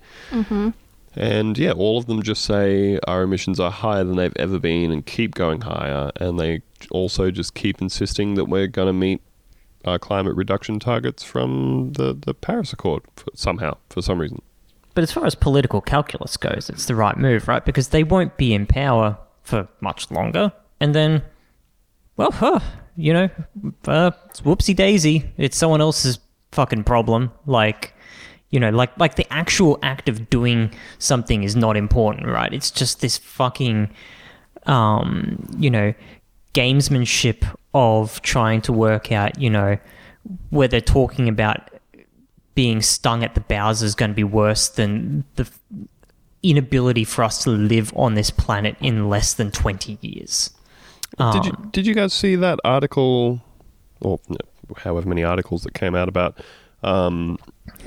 And 1.15 1.57
yeah, 1.57 1.71
all 1.71 1.97
of 1.97 2.05
them 2.05 2.23
just 2.23 2.45
say 2.45 2.99
our 3.07 3.23
emissions 3.23 3.59
are 3.59 3.71
higher 3.71 4.03
than 4.03 4.15
they've 4.15 4.33
ever 4.37 4.59
been 4.59 4.91
and 4.91 5.05
keep 5.05 5.35
going 5.35 5.61
higher. 5.61 6.11
And 6.15 6.39
they 6.39 6.61
also 6.91 7.31
just 7.31 7.53
keep 7.55 7.81
insisting 7.81 8.35
that 8.35 8.45
we're 8.45 8.67
going 8.67 8.87
to 8.87 8.93
meet 8.93 9.21
our 9.85 9.97
climate 9.99 10.35
reduction 10.35 10.79
targets 10.79 11.23
from 11.23 11.93
the, 11.93 12.13
the 12.13 12.33
Paris 12.33 12.71
Accord 12.73 13.03
for, 13.15 13.25
somehow, 13.33 13.77
for 13.89 14.01
some 14.01 14.19
reason. 14.19 14.41
But 14.93 15.03
as 15.03 15.11
far 15.11 15.25
as 15.25 15.35
political 15.35 15.81
calculus 15.81 16.37
goes, 16.37 16.69
it's 16.69 16.85
the 16.85 16.95
right 16.95 17.17
move, 17.17 17.47
right? 17.47 17.63
Because 17.63 17.89
they 17.89 18.03
won't 18.03 18.37
be 18.37 18.53
in 18.53 18.65
power 18.65 19.17
for 19.43 19.67
much 19.81 20.09
longer. 20.11 20.51
And 20.79 20.95
then, 20.95 21.23
well, 22.17 22.31
huh, 22.31 22.59
you 22.95 23.13
know, 23.13 23.29
uh, 23.87 24.11
it's 24.29 24.41
whoopsie 24.41 24.75
daisy. 24.75 25.31
It's 25.37 25.57
someone 25.57 25.81
else's 25.81 26.19
fucking 26.51 26.83
problem. 26.83 27.31
Like, 27.45 27.93
you 28.49 28.59
know, 28.59 28.69
like 28.71 28.97
like 28.97 29.15
the 29.15 29.31
actual 29.31 29.77
act 29.83 30.09
of 30.09 30.29
doing 30.29 30.71
something 30.97 31.43
is 31.43 31.55
not 31.55 31.77
important, 31.77 32.27
right? 32.27 32.51
It's 32.51 32.71
just 32.71 33.01
this 33.01 33.17
fucking, 33.17 33.89
um, 34.65 35.47
you 35.57 35.69
know, 35.69 35.93
gamesmanship 36.53 37.45
of 37.73 38.21
trying 38.21 38.61
to 38.61 38.73
work 38.73 39.11
out, 39.11 39.39
you 39.39 39.49
know, 39.49 39.77
where 40.49 40.67
they're 40.67 40.81
talking 40.81 41.29
about 41.29 41.69
being 42.59 42.81
stung 42.81 43.23
at 43.23 43.35
the 43.35 43.39
bowels 43.39 43.81
is 43.81 43.95
going 43.95 44.11
to 44.11 44.15
be 44.15 44.23
worse 44.25 44.67
than 44.67 45.23
the 45.35 45.49
inability 46.43 47.05
for 47.05 47.23
us 47.23 47.41
to 47.41 47.49
live 47.49 47.93
on 47.95 48.15
this 48.15 48.29
planet 48.29 48.75
in 48.81 49.07
less 49.07 49.33
than 49.33 49.49
20 49.49 49.97
years. 50.01 50.49
did 51.17 51.45
you 51.45 51.53
Um, 51.55 51.69
did 51.71 51.87
you 51.87 51.93
guys 51.93 52.11
see 52.11 52.35
that 52.35 52.59
article, 52.65 53.41
or 54.01 54.19
however 54.75 55.07
many 55.07 55.23
articles 55.23 55.63
that 55.63 55.73
came 55.73 55.95
out 55.95 56.09
about 56.09 56.37
um, 56.83 57.37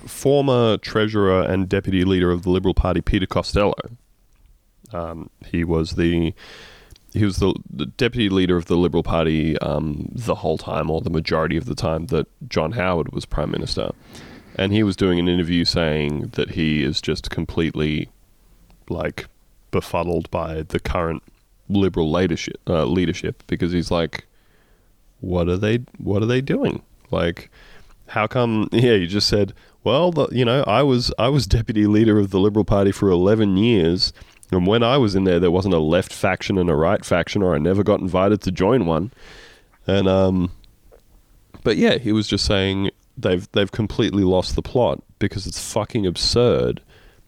former 0.06 0.78
treasurer 0.78 1.42
and 1.42 1.68
deputy 1.68 2.02
leader 2.06 2.30
of 2.30 2.42
the 2.42 2.48
Liberal 2.48 2.72
Party 2.72 3.02
Peter 3.02 3.26
Costello? 3.26 3.74
Um, 4.90 5.28
he 5.44 5.64
was 5.64 5.96
the 5.96 6.32
he 7.12 7.26
was 7.26 7.36
the, 7.36 7.52
the 7.68 7.84
deputy 7.84 8.30
leader 8.30 8.56
of 8.56 8.64
the 8.64 8.76
Liberal 8.76 9.02
Party 9.02 9.58
um, 9.58 10.08
the 10.12 10.36
whole 10.36 10.56
time, 10.56 10.90
or 10.90 11.02
the 11.02 11.10
majority 11.10 11.58
of 11.58 11.66
the 11.66 11.74
time 11.74 12.06
that 12.06 12.26
John 12.48 12.72
Howard 12.72 13.12
was 13.12 13.26
prime 13.26 13.50
minister, 13.50 13.90
and 14.56 14.72
he 14.72 14.82
was 14.82 14.96
doing 14.96 15.18
an 15.18 15.28
interview 15.28 15.64
saying 15.64 16.30
that 16.34 16.50
he 16.50 16.82
is 16.82 17.00
just 17.00 17.30
completely 17.30 18.08
like 18.88 19.26
befuddled 19.70 20.30
by 20.30 20.62
the 20.62 20.78
current 20.78 21.22
liberal 21.68 22.10
leadership 22.10 22.60
uh, 22.68 22.84
leadership 22.84 23.42
because 23.46 23.72
he's 23.72 23.90
like 23.90 24.26
what 25.20 25.48
are 25.48 25.56
they 25.56 25.78
what 25.98 26.22
are 26.22 26.26
they 26.26 26.40
doing? 26.40 26.82
Like 27.10 27.50
how 28.08 28.26
come 28.26 28.68
yeah 28.72 28.92
you 28.92 29.06
just 29.06 29.28
said 29.28 29.54
well 29.84 30.12
the, 30.12 30.28
you 30.30 30.44
know 30.44 30.62
I 30.64 30.82
was 30.82 31.12
I 31.18 31.28
was 31.28 31.46
deputy 31.46 31.86
leader 31.86 32.18
of 32.18 32.30
the 32.30 32.40
liberal 32.40 32.64
party 32.64 32.92
for 32.92 33.08
11 33.08 33.56
years 33.56 34.12
and 34.50 34.66
when 34.66 34.82
I 34.82 34.98
was 34.98 35.14
in 35.14 35.24
there 35.24 35.40
there 35.40 35.50
wasn't 35.50 35.74
a 35.74 35.78
left 35.78 36.12
faction 36.12 36.58
and 36.58 36.68
a 36.68 36.74
right 36.74 37.04
faction 37.04 37.42
or 37.42 37.54
I 37.54 37.58
never 37.58 37.82
got 37.82 38.00
invited 38.00 38.42
to 38.42 38.52
join 38.52 38.84
one. 38.84 39.12
And 39.86 40.08
um 40.08 40.50
but 41.64 41.76
yeah 41.76 41.98
he 41.98 42.12
was 42.12 42.28
just 42.28 42.44
saying 42.44 42.90
they've 43.22 43.50
they've 43.52 43.72
completely 43.72 44.24
lost 44.24 44.54
the 44.54 44.62
plot 44.62 45.02
because 45.18 45.46
it's 45.46 45.72
fucking 45.72 46.06
absurd 46.06 46.82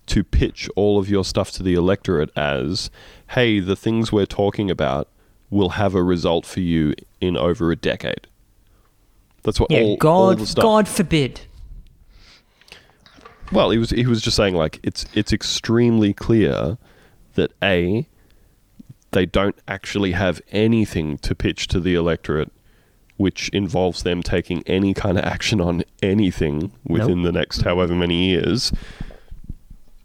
to 0.07 0.23
pitch 0.23 0.69
all 0.77 0.99
of 0.99 1.09
your 1.09 1.25
stuff 1.25 1.51
to 1.53 1.63
the 1.63 1.75
electorate 1.75 2.31
as, 2.37 2.91
hey, 3.31 3.59
the 3.61 3.77
things 3.77 4.13
we're 4.13 4.27
talking 4.27 4.71
about 4.71 5.09
will 5.51 5.71
have 5.71 5.95
a 5.95 6.03
result 6.03 6.45
for 6.45 6.61
you 6.61 6.95
in 7.21 7.37
over 7.37 7.71
a 7.71 7.77
decade. 7.77 8.27
That's 9.43 9.61
what 9.61 9.71
yeah, 9.71 9.81
all, 9.81 9.91
all 9.91 9.97
God, 9.97 10.47
stuff. 10.47 10.63
God 10.63 10.89
forbid. 10.89 11.41
Well, 13.53 13.71
he 13.71 13.79
was 13.79 13.91
he 13.91 14.07
was 14.07 14.21
just 14.21 14.37
saying 14.37 14.55
like 14.55 14.81
it's 14.83 15.07
it's 15.15 15.33
extremely 15.33 16.13
clear 16.13 16.79
that 17.35 17.53
a 17.63 18.07
they 19.13 19.27
don't 19.27 19.57
actually 19.69 20.13
have 20.13 20.41
anything 20.51 21.19
to 21.19 21.35
pitch 21.35 21.69
to 21.69 21.79
the 21.79 21.95
electorate 21.95 22.51
which 23.17 23.49
involves 23.51 24.03
them 24.03 24.23
taking 24.23 24.63
any 24.67 24.93
kind 24.95 25.19
of 25.19 25.25
action 25.25 25.61
on 25.61 25.85
anything 26.03 26.73
within 26.87 27.23
the 27.23 27.33
next 27.33 27.63
however 27.63 27.95
many 27.95 28.29
years. 28.29 28.73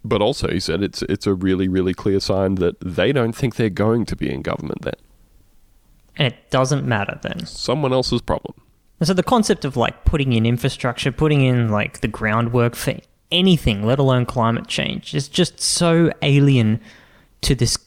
But 0.04 0.22
also, 0.22 0.48
he 0.48 0.60
said 0.60 0.82
it's 0.82 1.02
it's 1.02 1.26
a 1.26 1.34
really 1.34 1.68
really 1.68 1.92
clear 1.94 2.20
sign 2.20 2.54
that 2.56 2.80
they 2.80 3.12
don't 3.12 3.32
think 3.32 3.56
they're 3.56 3.68
going 3.68 4.06
to 4.06 4.16
be 4.16 4.32
in 4.32 4.42
government 4.42 4.82
then. 4.82 4.94
And 6.16 6.32
it 6.32 6.50
doesn't 6.50 6.86
matter 6.86 7.18
then. 7.22 7.46
Someone 7.46 7.92
else's 7.92 8.20
problem. 8.20 8.54
And 8.98 9.06
so 9.06 9.14
the 9.14 9.22
concept 9.22 9.64
of 9.64 9.76
like 9.76 10.04
putting 10.04 10.32
in 10.32 10.44
infrastructure, 10.44 11.10
putting 11.10 11.40
in 11.42 11.70
like 11.70 12.00
the 12.00 12.08
groundwork 12.08 12.74
for 12.74 12.94
anything, 13.30 13.84
let 13.84 13.98
alone 13.98 14.26
climate 14.26 14.66
change, 14.66 15.14
is 15.14 15.28
just 15.28 15.60
so 15.60 16.12
alien 16.22 16.80
to 17.42 17.54
this 17.54 17.78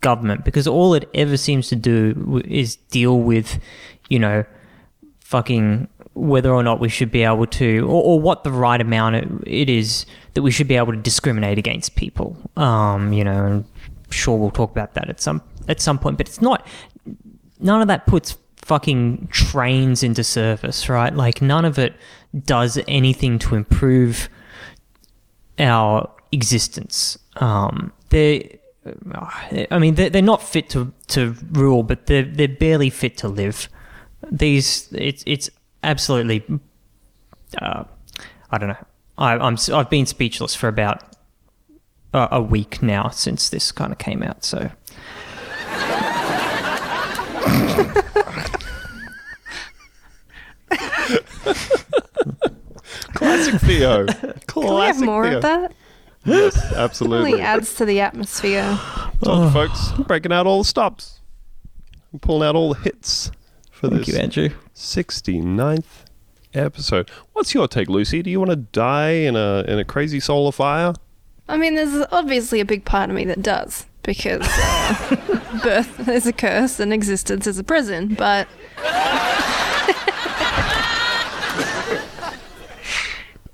government 0.00 0.44
because 0.44 0.66
all 0.66 0.92
it 0.94 1.08
ever 1.14 1.36
seems 1.36 1.68
to 1.68 1.76
do 1.76 2.42
is 2.44 2.76
deal 2.76 3.20
with, 3.20 3.58
you 4.08 4.18
know, 4.18 4.44
fucking 5.30 5.86
whether 6.14 6.52
or 6.52 6.62
not 6.64 6.80
we 6.80 6.88
should 6.88 7.10
be 7.12 7.22
able 7.22 7.46
to, 7.46 7.86
or, 7.86 8.02
or 8.02 8.20
what 8.20 8.42
the 8.42 8.50
right 8.50 8.80
amount 8.80 9.14
it- 9.14 9.28
it 9.46 9.70
is 9.70 10.04
that 10.34 10.42
we 10.42 10.50
should 10.50 10.66
be 10.66 10.74
able 10.76 10.92
to 10.92 10.98
discriminate 10.98 11.56
against 11.56 11.94
people. 11.94 12.36
Um, 12.56 13.12
you 13.12 13.22
know, 13.22 13.46
and 13.46 13.64
sure 14.10 14.36
we'll 14.36 14.50
talk 14.50 14.72
about 14.72 14.94
that 14.94 15.08
at 15.08 15.20
some 15.20 15.40
at 15.68 15.80
some 15.80 15.98
point, 16.00 16.18
but 16.18 16.26
it's 16.28 16.40
not 16.42 16.66
none 17.60 17.80
of 17.80 17.86
that 17.86 18.06
puts 18.06 18.36
fucking 18.56 19.28
trains 19.30 20.02
into 20.02 20.24
service, 20.24 20.88
right? 20.88 21.14
Like 21.14 21.40
none 21.40 21.64
of 21.64 21.78
it 21.78 21.94
does 22.44 22.76
anything 22.88 23.38
to 23.40 23.54
improve 23.54 24.28
our 25.60 26.10
existence. 26.32 27.18
Um, 27.36 27.92
they, 28.08 28.58
I 29.70 29.78
mean, 29.78 29.94
they're, 29.94 30.10
they're 30.10 30.22
not 30.22 30.42
fit 30.42 30.68
to, 30.70 30.92
to 31.08 31.36
rule, 31.52 31.84
but 31.84 32.06
they're 32.06 32.24
they're 32.24 32.48
barely 32.48 32.90
fit 32.90 33.16
to 33.18 33.28
live. 33.28 33.68
These, 34.30 34.88
it's 34.92 35.24
it's 35.26 35.50
absolutely, 35.82 36.44
uh, 37.60 37.84
I 38.50 38.58
don't 38.58 38.68
know. 38.68 38.86
I, 39.18 39.32
I'm 39.38 39.54
s- 39.54 39.70
I've 39.70 39.90
been 39.90 40.06
speechless 40.06 40.54
for 40.54 40.68
about 40.68 41.02
a, 42.12 42.28
a 42.32 42.42
week 42.42 42.82
now 42.82 43.08
since 43.08 43.48
this 43.50 43.72
kind 43.72 43.92
of 43.92 43.98
came 43.98 44.22
out. 44.22 44.44
So 44.44 44.70
Classic 53.14 53.60
Theo. 53.60 54.06
Classic 54.06 54.46
Can 54.46 54.62
we 54.74 54.80
have 54.80 55.00
more 55.00 55.24
Theo. 55.24 55.36
of 55.36 55.42
that? 55.42 55.72
Yes, 56.24 56.56
absolutely. 56.56 56.74
It 56.74 56.76
absolutely. 56.76 57.30
really 57.32 57.42
adds 57.42 57.74
to 57.76 57.84
the 57.84 58.00
atmosphere. 58.00 58.78
Told 59.24 59.44
you, 59.44 59.50
folks, 59.50 59.92
breaking 60.06 60.32
out 60.32 60.46
all 60.46 60.58
the 60.58 60.64
stops. 60.64 61.20
I'm 62.12 62.18
pulling 62.18 62.46
out 62.48 62.56
all 62.56 62.74
the 62.74 62.80
hits 62.80 63.30
for 63.80 63.88
thank 63.88 64.04
this 64.04 64.14
you, 64.14 64.20
Andrew. 64.20 64.50
69th 64.74 66.04
episode. 66.52 67.10
What's 67.32 67.54
your 67.54 67.66
take, 67.66 67.88
Lucy? 67.88 68.22
Do 68.22 68.30
you 68.30 68.38
want 68.38 68.50
to 68.50 68.56
die 68.56 69.10
in 69.10 69.36
a 69.36 69.64
in 69.66 69.78
a 69.78 69.84
crazy 69.84 70.20
solar 70.20 70.52
fire? 70.52 70.92
I 71.48 71.56
mean, 71.56 71.74
there's 71.74 72.06
obviously 72.12 72.60
a 72.60 72.64
big 72.64 72.84
part 72.84 73.08
of 73.10 73.16
me 73.16 73.24
that 73.24 73.42
does 73.42 73.86
because 74.02 74.46
uh, 74.46 75.60
birth 75.62 76.08
is 76.08 76.26
a 76.26 76.32
curse 76.32 76.78
and 76.78 76.92
existence 76.92 77.46
is 77.46 77.58
a 77.58 77.64
prison. 77.64 78.14
But 78.14 78.46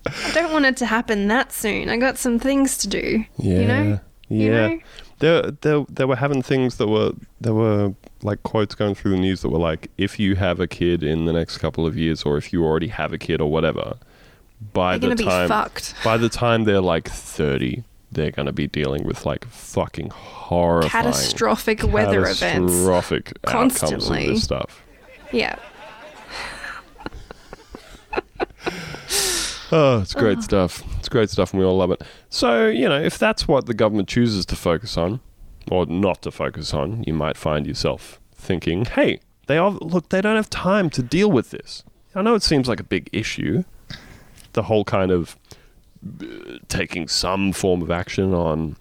I 0.05 0.33
don't 0.35 0.53
want 0.53 0.67
it 0.67 0.77
to 0.79 0.87
happen 0.87 1.29
that 1.29 1.53
soon. 1.53 1.89
I 1.89 1.97
got 1.99 2.19
some 2.19 2.41
things 2.41 2.77
to 2.79 2.89
do. 2.89 3.25
Yeah. 3.39 3.61
You 3.61 3.67
know. 3.67 4.01
Yeah. 4.29 4.45
You 4.45 4.51
know? 4.51 4.81
They 5.19 5.53
they 5.61 5.87
they 5.89 6.05
were 6.05 6.17
having 6.17 6.43
things 6.43 6.79
that 6.79 6.89
were 6.89 7.13
there 7.41 7.55
were 7.55 7.95
like 8.23 8.43
quotes 8.43 8.75
going 8.75 8.95
through 8.95 9.13
the 9.13 9.17
news 9.19 9.43
that 9.43 9.49
were 9.51 9.59
like 9.59 9.91
if 9.99 10.19
you 10.19 10.37
have 10.37 10.59
a 10.61 10.67
kid 10.67 11.03
in 11.03 11.27
the 11.27 11.33
next 11.33 11.59
couple 11.59 11.87
of 11.87 11.97
years 11.97 12.23
or 12.23 12.37
if 12.37 12.53
you 12.53 12.65
already 12.65 12.89
have 12.89 13.13
a 13.13 13.19
kid 13.19 13.41
or 13.41 13.51
whatever 13.51 13.97
by 14.73 14.97
They're 14.97 15.15
the 15.15 15.23
time 15.25 15.49
by 16.03 16.17
the 16.17 16.29
time 16.31 16.65
they're 16.65 16.81
like 16.81 17.09
30 17.09 17.85
they're 18.11 18.31
going 18.31 18.47
to 18.47 18.53
be 18.53 18.67
dealing 18.67 19.05
with 19.05 19.27
like 19.27 19.47
fucking 19.49 20.11
horrifying 20.11 20.91
Catastrophic 21.05 21.83
weather 21.83 22.23
events. 22.23 22.41
catastrophic 22.73 23.33
outcomes 23.47 23.75
of 23.75 23.81
Constantly. 23.91 24.29
this 24.29 24.45
stuff. 24.45 24.83
Yeah. 25.33 25.59
Oh, 29.73 30.01
it's 30.01 30.15
great 30.15 30.43
stuff. 30.43 30.85
It's 30.99 31.09
great 31.09 31.29
stuff, 31.29 31.53
and 31.53 31.59
we 31.61 31.67
all 31.67 31.77
love 31.77 31.91
it. 31.91 32.01
So, 32.31 32.69
you 32.69 32.89
know, 32.89 33.01
if 33.01 33.19
that's 33.19 33.49
what 33.49 33.67
the 33.67 33.75
government 33.75 34.09
chooses 34.09 34.47
to 34.47 34.55
focus 34.57 34.97
on, 34.97 35.19
or 35.71 35.87
not 35.87 36.23
to 36.23 36.31
focus 36.31 36.73
on, 36.75 37.05
you 37.07 37.15
might 37.15 37.37
find 37.37 37.67
yourself 37.67 38.21
thinking, 38.35 38.85
"Hey, 38.85 39.21
they 39.47 39.59
are 39.59 39.71
look. 39.71 40.09
They 40.09 40.21
don't 40.21 40.37
have 40.37 40.51
time 40.51 40.91
to 40.91 41.03
deal 41.03 41.31
with 41.31 41.51
this." 41.51 41.83
I 42.15 42.23
know 42.23 42.35
it 42.35 42.43
seems 42.43 42.69
like 42.69 42.81
a 42.81 42.85
big 42.85 43.11
issue, 43.13 43.65
the 44.55 44.63
whole 44.65 44.85
kind 44.85 45.11
of 45.11 45.37
uh, 46.23 46.59
taking 46.69 47.09
some 47.09 47.53
form 47.53 47.83
of 47.83 47.91
action 47.91 48.33
on 48.33 48.77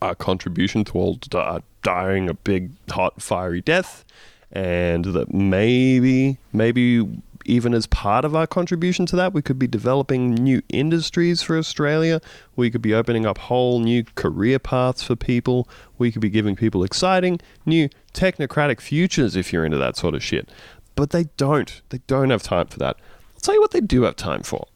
our 0.00 0.14
contribution 0.14 0.84
to 0.84 0.92
all 0.92 1.14
di- 1.14 1.60
dying 1.82 2.28
a 2.28 2.34
big, 2.34 2.70
hot, 2.90 3.20
fiery 3.20 3.60
death, 3.60 4.04
and 4.52 5.06
that 5.06 5.32
maybe, 5.32 6.38
maybe 6.52 7.08
even 7.50 7.74
as 7.74 7.86
part 7.86 8.24
of 8.24 8.34
our 8.34 8.46
contribution 8.46 9.04
to 9.06 9.16
that, 9.16 9.34
we 9.34 9.42
could 9.42 9.58
be 9.58 9.66
developing 9.66 10.32
new 10.32 10.62
industries 10.68 11.42
for 11.42 11.58
Australia. 11.58 12.20
We 12.54 12.70
could 12.70 12.80
be 12.80 12.94
opening 12.94 13.26
up 13.26 13.38
whole 13.38 13.80
new 13.80 14.04
career 14.14 14.58
paths 14.58 15.02
for 15.02 15.16
people. 15.16 15.68
We 15.98 16.12
could 16.12 16.22
be 16.22 16.30
giving 16.30 16.54
people 16.54 16.84
exciting 16.84 17.40
new 17.66 17.88
technocratic 18.14 18.80
futures 18.80 19.34
if 19.34 19.52
you're 19.52 19.64
into 19.64 19.78
that 19.78 19.96
sort 19.96 20.14
of 20.14 20.22
shit. 20.22 20.48
But 20.94 21.10
they 21.10 21.24
don't. 21.36 21.82
They 21.88 22.00
don't 22.06 22.30
have 22.30 22.42
time 22.42 22.68
for 22.68 22.78
that. 22.78 22.96
I'll 23.34 23.40
tell 23.40 23.54
you 23.54 23.60
what 23.60 23.72
they 23.72 23.80
do 23.80 24.02
have 24.02 24.16
time 24.16 24.42
for. 24.42 24.66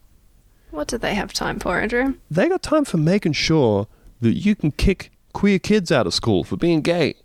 What 0.71 0.87
do 0.87 0.97
they 0.97 1.15
have 1.15 1.31
time 1.31 1.59
for, 1.59 1.79
Andrew? 1.79 2.15
They 2.29 2.49
got 2.49 2.61
time 2.61 2.83
for 2.83 2.97
making 2.97 3.33
sure 3.33 3.87
that 4.19 4.33
you 4.33 4.55
can 4.55 4.71
kick 4.71 5.11
queer 5.31 5.59
kids 5.59 5.91
out 5.91 6.07
of 6.07 6.13
school 6.13 6.43
for 6.43 6.57
being 6.57 6.81
gay. 6.81 7.15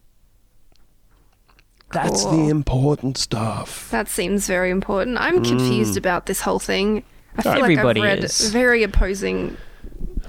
That's 1.93 2.25
the 2.25 2.49
important 2.49 3.19
stuff. 3.19 3.91
That 3.91 4.09
seems 4.09 4.47
very 4.47 4.71
important. 4.71 5.19
I'm 5.19 5.43
confused 5.43 5.97
about 5.97 6.27
this 6.27 6.41
whole 6.41 6.61
thing. 6.61 7.03
I 7.37 7.43
feel 7.43 7.53
Everybody 7.53 8.01
like 8.01 8.11
I've 8.11 8.19
read 8.19 8.25
is. 8.25 8.51
very 8.51 8.83
opposing, 8.83 9.57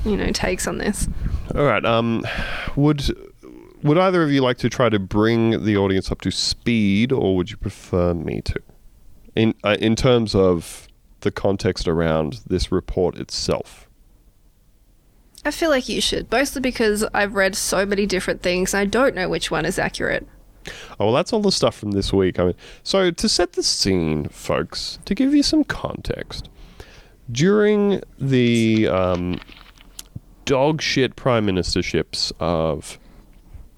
you 0.05 0.17
know, 0.17 0.31
takes 0.31 0.67
on 0.67 0.79
this. 0.79 1.07
All 1.55 1.63
right. 1.63 1.85
Um, 1.85 2.25
would 2.75 3.15
would 3.83 3.97
either 3.97 4.23
of 4.23 4.31
you 4.31 4.41
like 4.41 4.57
to 4.59 4.69
try 4.69 4.89
to 4.89 4.99
bring 4.99 5.63
the 5.63 5.77
audience 5.77 6.11
up 6.11 6.21
to 6.21 6.31
speed, 6.31 7.11
or 7.11 7.35
would 7.35 7.51
you 7.51 7.57
prefer 7.57 8.13
me 8.13 8.41
to? 8.41 8.55
In 9.35 9.53
uh, 9.63 9.77
in 9.79 9.95
terms 9.95 10.33
of 10.35 10.87
the 11.21 11.31
context 11.31 11.87
around 11.87 12.41
this 12.47 12.71
report 12.71 13.17
itself. 13.17 13.87
I 15.43 15.51
feel 15.51 15.69
like 15.71 15.89
you 15.89 16.01
should, 16.01 16.31
mostly 16.31 16.61
because 16.61 17.03
I've 17.13 17.33
read 17.33 17.55
so 17.55 17.85
many 17.85 18.05
different 18.05 18.43
things 18.43 18.73
and 18.73 18.81
I 18.81 18.85
don't 18.85 19.15
know 19.15 19.27
which 19.27 19.49
one 19.49 19.65
is 19.65 19.79
accurate. 19.79 20.27
Oh, 20.99 21.05
well, 21.05 21.13
that's 21.13 21.33
all 21.33 21.41
the 21.41 21.51
stuff 21.51 21.75
from 21.75 21.91
this 21.91 22.13
week. 22.13 22.39
I 22.39 22.45
mean, 22.45 22.55
so 22.83 23.11
to 23.11 23.29
set 23.29 23.53
the 23.53 23.63
scene, 23.63 24.27
folks, 24.29 24.99
to 25.05 25.15
give 25.15 25.33
you 25.33 25.43
some 25.43 25.63
context, 25.63 26.49
during 27.31 28.01
the 28.19 28.87
um, 28.87 29.39
dog 30.45 30.81
shit 30.81 31.15
prime 31.15 31.45
ministerships 31.47 32.31
of 32.39 32.99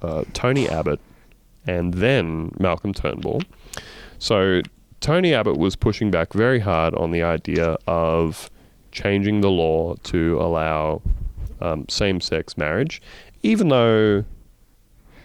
uh, 0.02 0.24
Tony 0.34 0.68
Abbott 0.68 1.00
and 1.66 1.94
then 1.94 2.52
Malcolm 2.60 2.94
Turnbull, 2.94 3.42
so 4.20 4.62
Tony 5.00 5.34
Abbott 5.34 5.58
was 5.58 5.76
pushing 5.76 6.12
back 6.12 6.34
very 6.34 6.60
hard 6.60 6.94
on 6.96 7.12
the 7.12 7.24
idea 7.24 7.78
of 7.88 8.50
changing 8.92 9.42
the 9.42 9.50
law 9.50 9.96
to 10.04 10.40
allow 10.40 11.02
um, 11.62 11.86
same-sex 11.90 12.58
marriage, 12.58 13.02
even 13.42 13.70
though. 13.70 14.24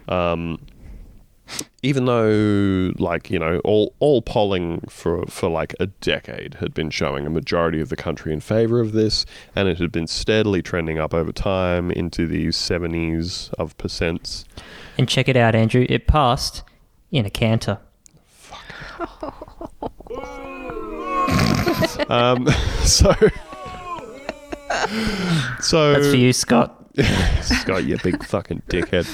Um, 0.09 0.59
even 1.83 2.05
though 2.07 2.93
like 2.99 3.31
you 3.31 3.39
know 3.39 3.61
all 3.65 3.95
all 4.01 4.23
polling 4.23 4.81
for 4.89 5.25
for 5.27 5.49
like 5.49 5.75
a 5.81 5.87
decade 5.87 6.55
had 6.55 6.75
been 6.75 6.91
showing 6.91 7.27
a 7.27 7.31
majority 7.31 7.81
of 7.81 7.89
the 7.89 7.97
country 7.97 8.33
in 8.33 8.41
favor 8.41 8.81
of 8.81 8.93
this 8.93 9.25
and 9.55 9.69
it 9.69 9.79
had 9.79 9.93
been 9.93 10.07
steadily 10.07 10.63
trending 10.63 10.99
up 10.99 11.15
over 11.15 11.33
time 11.33 11.91
into 11.91 12.27
the 12.27 12.49
70s 12.49 13.53
of 13.55 13.77
percents 13.79 14.45
And 14.97 15.09
check 15.09 15.29
it 15.29 15.37
out, 15.37 15.55
Andrew. 15.55 15.87
It 15.89 16.07
passed 16.07 16.63
in 17.13 17.25
a 17.25 17.31
canter. 17.31 17.79
Fuck. 18.27 19.35
um 22.11 22.47
so 22.85 23.15
so 25.61 25.93
That's 25.93 26.11
for 26.11 26.17
you, 26.17 26.33
Scott. 26.33 26.75
Scott, 27.43 27.85
you 27.85 27.97
big 28.03 28.25
fucking 28.25 28.63
dickhead. 28.69 29.07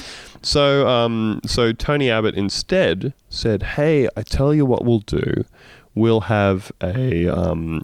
So, 0.45 0.87
um, 0.87 1.41
so 1.47 1.73
Tony 1.73 2.11
Abbott 2.11 2.35
instead 2.35 3.13
said, 3.29 3.63
"Hey, 3.63 4.07
I 4.15 4.21
tell 4.21 4.53
you 4.53 4.63
what 4.63 4.85
we'll 4.85 4.99
do. 4.99 5.43
We'll 5.95 6.21
have 6.21 6.71
a 6.83 7.27
um, 7.27 7.83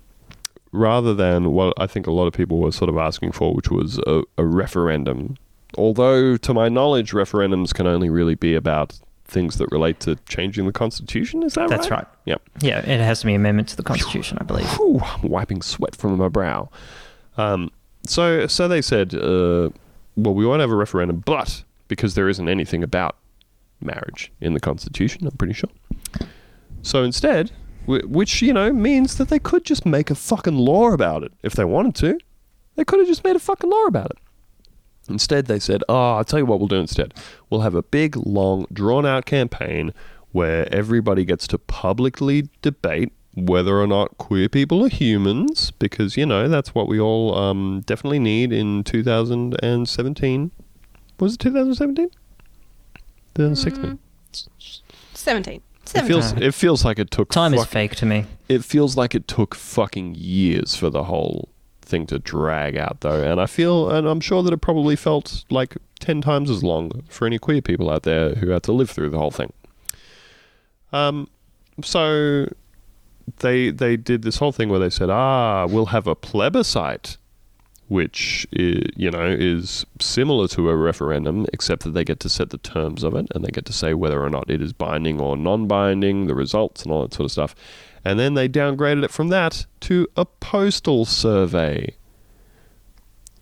rather 0.72 1.16
than 1.16 1.54
what 1.54 1.74
I 1.78 1.88
think 1.88 2.06
a 2.06 2.12
lot 2.12 2.28
of 2.28 2.34
people 2.34 2.60
were 2.60 2.72
sort 2.72 2.88
of 2.88 2.98
asking 2.98 3.32
for, 3.32 3.56
which 3.56 3.72
was 3.72 3.98
a, 4.06 4.22
a 4.38 4.46
referendum. 4.46 5.38
Although, 5.76 6.38
to 6.38 6.54
my 6.54 6.70
knowledge, 6.70 7.14
referendums 7.14 7.74
can 7.74 7.88
only 7.88 8.12
really 8.12 8.36
be 8.36 8.54
about 8.54 9.00
things 9.26 9.58
that 9.58 9.72
relate 9.72 10.00
to 10.02 10.18
changing 10.30 10.68
the 10.68 10.72
constitution. 10.72 11.42
Is 11.42 11.56
that 11.56 11.62
right? 11.62 11.70
That's 11.72 11.90
right. 11.90 12.06
Yep. 12.26 12.44
Yeah, 12.60 12.78
it 12.78 13.00
has 13.00 13.22
to 13.22 13.26
be 13.26 13.34
amendment 13.34 13.70
to 13.70 13.76
the 13.76 13.84
Constitution, 13.84 14.38
I 14.40 14.44
believe. 14.44 14.68
Whew, 14.78 15.00
I'm 15.00 15.30
wiping 15.30 15.64
sweat 15.64 15.96
from 15.96 16.16
my 16.18 16.28
brow. 16.28 16.70
Um, 17.38 17.72
so, 18.06 18.46
so 18.46 18.68
they 18.68 18.84
said, 18.84 19.16
uh, 19.16 19.70
well, 20.16 20.36
we 20.36 20.46
won't 20.46 20.62
have 20.62 20.70
a 20.70 20.76
referendum, 20.76 21.24
but 21.26 21.64
because 21.92 22.16
there 22.16 22.30
isn't 22.30 22.48
anything 22.48 22.84
about 22.84 23.18
marriage 23.82 24.32
in 24.40 24.54
the 24.54 24.62
Constitution, 24.62 25.28
I'm 25.28 25.36
pretty 25.36 25.54
sure. 25.54 25.70
So 26.82 27.04
instead, 27.04 27.52
which 27.86 28.42
you 28.42 28.54
know 28.54 28.72
means 28.72 29.18
that 29.18 29.28
they 29.28 29.40
could 29.40 29.66
just 29.66 29.86
make 29.86 30.10
a 30.10 30.16
fucking 30.16 30.58
law 30.58 30.94
about 30.94 31.24
it 31.24 31.34
if 31.44 31.52
they 31.52 31.66
wanted 31.66 31.96
to. 31.96 32.18
They 32.78 32.86
could 32.86 33.00
have 33.00 33.10
just 33.10 33.26
made 33.26 33.36
a 33.36 33.40
fucking 33.40 33.70
law 33.70 33.86
about 33.88 34.12
it. 34.12 34.18
Instead, 35.10 35.48
they 35.48 35.60
said, 35.60 35.84
"Oh, 35.90 36.14
I'll 36.14 36.24
tell 36.24 36.40
you 36.40 36.46
what 36.46 36.60
we'll 36.60 36.70
do 36.70 36.78
instead. 36.78 37.14
We'll 37.50 37.68
have 37.68 37.76
a 37.76 37.84
big, 37.84 38.16
long, 38.16 38.68
drawn-out 38.72 39.26
campaign 39.26 39.94
where 40.32 40.74
everybody 40.74 41.26
gets 41.26 41.46
to 41.48 41.58
publicly 41.58 42.48
debate 42.62 43.12
whether 43.34 43.82
or 43.82 43.88
not 43.88 44.18
queer 44.18 44.48
people 44.48 44.86
are 44.86 44.90
humans, 44.90 45.72
because 45.72 46.16
you 46.16 46.26
know 46.26 46.48
that's 46.48 46.74
what 46.74 46.88
we 46.88 47.02
all 47.02 47.36
um, 47.36 47.82
definitely 47.86 48.20
need 48.20 48.54
in 48.54 48.86
2017. 48.86 50.52
Was 51.22 51.36
it 51.36 51.40
2017? 51.40 52.10
2016. 53.36 54.00
17. 55.14 55.62
It 55.94 56.02
feels 56.04 56.32
it 56.34 56.54
feels 56.54 56.84
like 56.86 57.00
it 57.00 57.12
took 57.12 57.30
Time 57.30 57.54
is 57.54 57.66
fake 57.66 57.96
to 57.98 58.06
me. 58.06 58.26
it 58.50 58.64
feels 58.64 58.98
like 58.98 59.14
it 59.16 59.28
took 59.28 59.56
fucking 59.56 60.16
years 60.16 60.76
for 60.76 60.90
the 60.90 61.04
whole 61.06 61.50
thing 61.82 62.06
to 62.08 62.18
drag 62.20 62.78
out 62.78 63.02
though 63.02 63.22
and 63.22 63.42
i 63.42 63.46
feel 63.46 63.90
and 63.90 64.08
i'm 64.08 64.22
sure 64.22 64.42
that 64.44 64.54
it 64.54 64.62
probably 64.62 64.96
felt 64.96 65.44
like 65.50 65.76
10 66.00 66.22
times 66.22 66.50
as 66.50 66.64
long 66.64 67.04
for 67.10 67.26
any 67.26 67.38
queer 67.38 67.62
people 67.62 67.90
out 67.90 68.04
there 68.04 68.36
who 68.36 68.50
had 68.52 68.64
to 68.64 68.72
live 68.72 68.90
through 68.90 69.10
the 69.10 69.18
whole 69.18 69.32
thing 69.32 69.52
um 70.94 71.28
so 71.84 72.48
they 73.40 73.70
they 73.72 73.98
did 73.98 74.22
this 74.22 74.38
whole 74.38 74.54
thing 74.54 74.70
where 74.70 74.80
they 74.80 74.90
said 74.90 75.10
ah 75.10 75.66
we'll 75.66 75.88
have 75.88 76.08
a 76.08 76.16
plebiscite 76.16 77.18
which 77.92 78.48
i 78.58 78.82
you 78.96 79.12
know 79.12 79.26
is 79.38 79.86
similar 80.00 80.48
to 80.48 80.70
a 80.70 80.76
referendum 80.78 81.46
except 81.52 81.84
that 81.84 81.90
they 81.90 82.06
get 82.06 82.22
to 82.22 82.30
set 82.30 82.50
the 82.50 82.58
terms 82.58 83.04
of 83.04 83.14
it 83.14 83.28
and 83.36 83.44
they 83.44 83.52
get 83.52 83.66
to 83.66 83.74
say 83.74 83.94
whether 83.94 84.24
or 84.24 84.30
not 84.30 84.50
it 84.50 84.62
is 84.62 84.72
binding 84.72 85.20
or 85.20 85.36
non-binding 85.36 86.28
the 86.28 86.34
results 86.34 86.84
and 86.84 86.92
all 86.94 87.02
that 87.02 87.14
sort 87.14 87.26
of 87.26 87.32
stuff. 87.34 87.54
And 88.06 88.18
then 88.18 88.34
they 88.34 88.48
downgraded 88.48 89.04
it 89.04 89.12
from 89.12 89.28
that 89.28 89.66
to 89.82 90.08
a 90.16 90.24
postal 90.24 91.04
survey. 91.04 91.94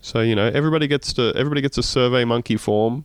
So 0.00 0.20
you 0.20 0.34
know 0.34 0.48
everybody 0.52 0.88
gets 0.88 1.12
to 1.12 1.32
everybody 1.36 1.60
gets 1.60 1.78
a 1.78 1.84
survey 1.84 2.24
monkey 2.24 2.56
form 2.56 3.04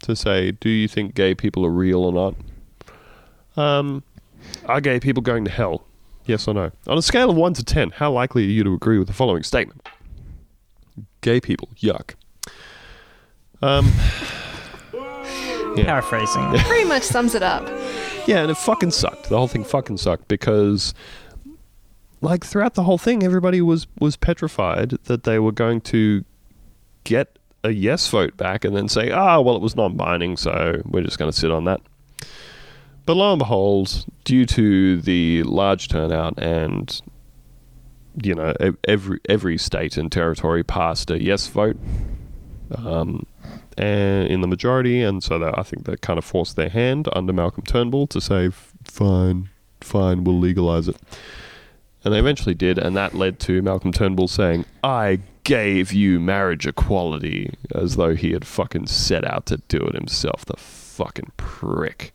to 0.00 0.16
say 0.16 0.50
do 0.50 0.68
you 0.68 0.88
think 0.88 1.14
gay 1.14 1.36
people 1.36 1.64
are 1.64 1.70
real 1.70 2.02
or 2.04 2.12
not? 2.12 2.34
Um 3.56 4.02
are 4.66 4.80
gay 4.80 4.98
people 4.98 5.22
going 5.22 5.44
to 5.44 5.50
hell 5.52 5.86
Yes 6.26 6.46
or 6.46 6.54
no? 6.54 6.70
On 6.86 6.96
a 6.96 7.02
scale 7.02 7.30
of 7.30 7.36
1 7.36 7.54
to 7.54 7.64
10, 7.64 7.90
how 7.90 8.12
likely 8.12 8.44
are 8.44 8.50
you 8.50 8.62
to 8.64 8.74
agree 8.74 8.98
with 8.98 9.08
the 9.08 9.14
following 9.14 9.42
statement? 9.42 9.86
Gay 11.20 11.40
people, 11.40 11.68
yuck. 11.78 12.14
Um, 13.60 13.90
Yeah. 15.74 15.84
Paraphrasing. 15.86 16.50
Pretty 16.66 16.86
much 16.86 17.02
sums 17.02 17.34
it 17.34 17.42
up. 17.42 17.66
yeah, 18.26 18.42
and 18.42 18.50
it 18.50 18.56
fucking 18.58 18.90
sucked. 18.90 19.30
The 19.30 19.38
whole 19.38 19.48
thing 19.48 19.64
fucking 19.64 19.96
sucked 19.96 20.28
because, 20.28 20.92
like, 22.20 22.44
throughout 22.44 22.74
the 22.74 22.82
whole 22.82 22.98
thing, 22.98 23.22
everybody 23.22 23.62
was, 23.62 23.86
was 23.98 24.16
petrified 24.16 24.90
that 25.04 25.24
they 25.24 25.38
were 25.38 25.50
going 25.52 25.80
to 25.82 26.26
get 27.04 27.38
a 27.64 27.70
yes 27.70 28.06
vote 28.10 28.36
back 28.36 28.66
and 28.66 28.76
then 28.76 28.86
say, 28.86 29.10
ah, 29.10 29.40
well, 29.40 29.56
it 29.56 29.62
was 29.62 29.74
non 29.74 29.96
binding, 29.96 30.36
so 30.36 30.82
we're 30.84 31.02
just 31.04 31.18
going 31.18 31.30
to 31.32 31.36
sit 31.36 31.50
on 31.50 31.64
that. 31.64 31.80
But 33.04 33.16
lo 33.16 33.32
and 33.32 33.38
behold, 33.38 34.06
due 34.24 34.46
to 34.46 35.00
the 35.00 35.42
large 35.42 35.88
turnout 35.88 36.38
and 36.38 37.00
you 38.22 38.34
know 38.34 38.54
every 38.84 39.18
every 39.28 39.58
state 39.58 39.96
and 39.96 40.12
territory 40.12 40.62
passed 40.62 41.10
a 41.10 41.22
yes 41.22 41.48
vote, 41.48 41.76
um, 42.76 43.26
and 43.76 44.28
in 44.28 44.40
the 44.40 44.46
majority, 44.46 45.02
and 45.02 45.22
so 45.22 45.38
that 45.38 45.58
I 45.58 45.62
think 45.62 45.84
that 45.86 46.00
kind 46.00 46.18
of 46.18 46.24
forced 46.24 46.56
their 46.56 46.68
hand 46.68 47.08
under 47.12 47.32
Malcolm 47.32 47.64
Turnbull 47.64 48.06
to 48.08 48.20
say, 48.20 48.50
"Fine, 48.84 49.48
fine, 49.80 50.24
we'll 50.24 50.38
legalize 50.38 50.88
it." 50.88 50.96
And 52.04 52.12
they 52.12 52.18
eventually 52.18 52.54
did, 52.54 52.78
and 52.78 52.96
that 52.96 53.14
led 53.14 53.38
to 53.40 53.62
Malcolm 53.62 53.92
Turnbull 53.92 54.28
saying, 54.28 54.64
"I 54.84 55.20
gave 55.44 55.92
you 55.92 56.20
marriage 56.20 56.66
equality," 56.66 57.54
as 57.74 57.96
though 57.96 58.14
he 58.14 58.32
had 58.32 58.44
fucking 58.44 58.86
set 58.86 59.24
out 59.24 59.46
to 59.46 59.56
do 59.68 59.78
it 59.78 59.94
himself. 59.94 60.44
The 60.44 60.56
fucking 60.56 61.32
prick. 61.36 62.12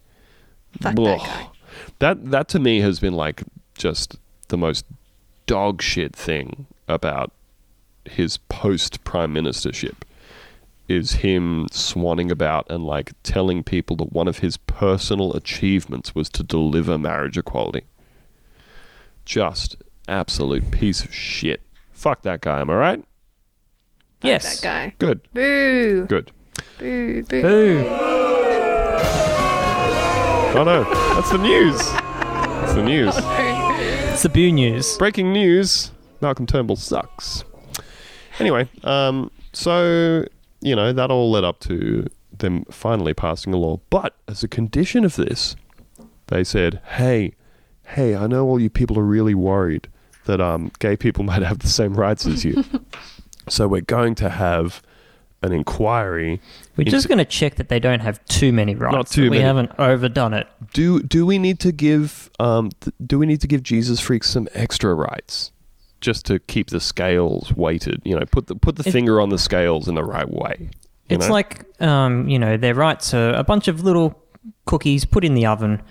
Fuck 0.82 0.96
Blah. 0.96 1.18
that 1.18 1.26
guy. 1.26 1.48
That 2.00 2.32
that 2.32 2.48
to 2.50 2.60
me 2.60 2.80
has 2.82 3.00
been 3.00 3.14
like 3.14 3.44
just 3.76 4.18
the 4.50 4.58
most 4.58 4.86
dog 5.46 5.82
shit 5.82 6.16
thing 6.16 6.66
about 6.88 7.32
his 8.06 8.38
post 8.38 9.04
prime 9.04 9.34
ministership 9.34 9.96
is 10.88 11.14
him 11.14 11.68
swanning 11.72 12.32
about 12.32 12.66
and 12.70 12.86
like 12.86 13.12
telling 13.24 13.62
people 13.64 13.96
that 13.98 14.14
one 14.14 14.28
of 14.28 14.40
his 14.40 14.56
personal 14.58 15.34
achievements 15.34 16.16
was 16.16 16.30
to 16.30 16.44
deliver 16.44 16.98
marriage 16.98 17.38
equality. 17.38 17.84
Just 19.26 19.76
absolute 20.08 20.72
piece 20.72 21.04
of 21.04 21.14
shit. 21.14 21.62
Fuck 21.92 22.22
that 22.22 22.40
guy, 22.42 22.62
am 22.62 22.70
I 22.70 22.76
right? 22.76 23.04
yes. 24.22 24.62
That 24.62 24.64
guy. 24.66 24.96
Good. 24.98 25.22
Boo. 25.34 26.06
Good. 26.06 26.32
Boo. 26.80 27.24
Boo. 27.24 27.42
Boo. 27.42 28.17
Oh 30.58 30.64
no, 30.64 30.84
that's 31.14 31.30
the 31.30 31.38
news. 31.38 31.78
That's 31.78 32.74
the 32.74 32.82
news. 32.82 33.14
It's 34.18 34.24
the 34.24 34.30
boo 34.30 34.52
news. 34.52 34.98
Breaking 34.98 35.32
news: 35.32 35.92
Malcolm 36.22 36.48
Turnbull 36.48 36.78
sucks. 36.78 37.44
Anyway, 38.40 38.68
um, 38.84 39.30
so 39.54 40.26
you 40.62 40.76
know 40.76 40.92
that 40.92 41.12
all 41.12 41.30
led 41.30 41.44
up 41.44 41.60
to 41.60 42.08
them 42.36 42.66
finally 42.72 43.14
passing 43.14 43.54
a 43.54 43.58
law, 43.58 43.80
but 43.92 44.16
as 44.28 44.42
a 44.42 44.48
condition 44.48 45.06
of 45.06 45.16
this, 45.16 45.56
they 46.28 46.44
said, 46.44 46.82
"Hey, 46.96 47.36
hey, 47.90 48.16
I 48.16 48.26
know 48.26 48.48
all 48.48 48.60
you 48.60 48.72
people 48.72 48.98
are 48.98 49.04
really 49.04 49.36
worried 49.36 49.88
that 50.26 50.42
um, 50.42 50.72
gay 50.80 50.98
people 50.98 51.24
might 51.32 51.44
have 51.44 51.60
the 51.60 51.68
same 51.68 51.94
rights 51.94 52.26
as 52.26 52.44
you, 52.44 52.66
so 53.48 53.68
we're 53.68 53.82
going 53.82 54.16
to 54.16 54.30
have 54.30 54.82
an 55.44 55.54
inquiry. 55.54 56.42
We're 56.78 56.84
just 56.86 57.08
going 57.08 57.18
to 57.18 57.26
check 57.26 57.56
that 57.56 57.70
they 57.70 57.80
don't 57.80 58.02
have 58.02 58.24
too 58.26 58.54
many 58.54 58.76
rights. 58.76 58.94
Not 58.96 59.08
too 59.08 59.24
many. 59.30 59.38
we 59.38 59.44
haven't 59.44 59.72
overdone 59.80 60.34
it. 60.34 60.48
do 60.74 61.02
do 61.02 61.26
we 61.26 61.38
need 61.40 61.60
to 61.62 61.72
give 61.72 62.30
um 62.40 62.70
th- 62.82 62.94
do 63.06 63.18
we 63.20 63.26
need 63.26 63.42
to 63.42 63.48
give 63.48 63.64
Jesus 63.64 64.00
freaks 64.00 64.30
some 64.30 64.48
extra 64.54 64.94
rights 64.94 65.52
just 66.02 66.26
to 66.28 66.38
keep 66.40 66.70
the 66.70 66.80
scales 66.80 67.52
weighted? 67.54 68.02
You 68.06 68.18
know, 68.20 68.26
put 68.26 68.48
the 68.48 68.56
put 68.56 68.76
the 68.76 68.88
It- 68.88 68.92
finger 68.92 69.20
on 69.20 69.30
the 69.30 69.38
scales 69.40 69.88
in 69.88 69.96
the 69.96 70.04
right 70.04 70.30
way. 70.30 70.56
you 71.10 71.16
It's 71.18 71.28
know? 71.28 71.34
like, 71.34 71.66
um, 71.82 72.28
you 72.30 72.38
know, 72.38 72.58
their 72.58 72.76
rights 72.76 73.14
are 73.14 73.34
a 73.34 73.44
bunch 73.44 73.68
of 73.68 73.84
little 73.84 74.22
cookies 74.66 75.04
put 75.06 75.24
in 75.26 75.34
the 75.34 75.46
oven, 75.46 75.82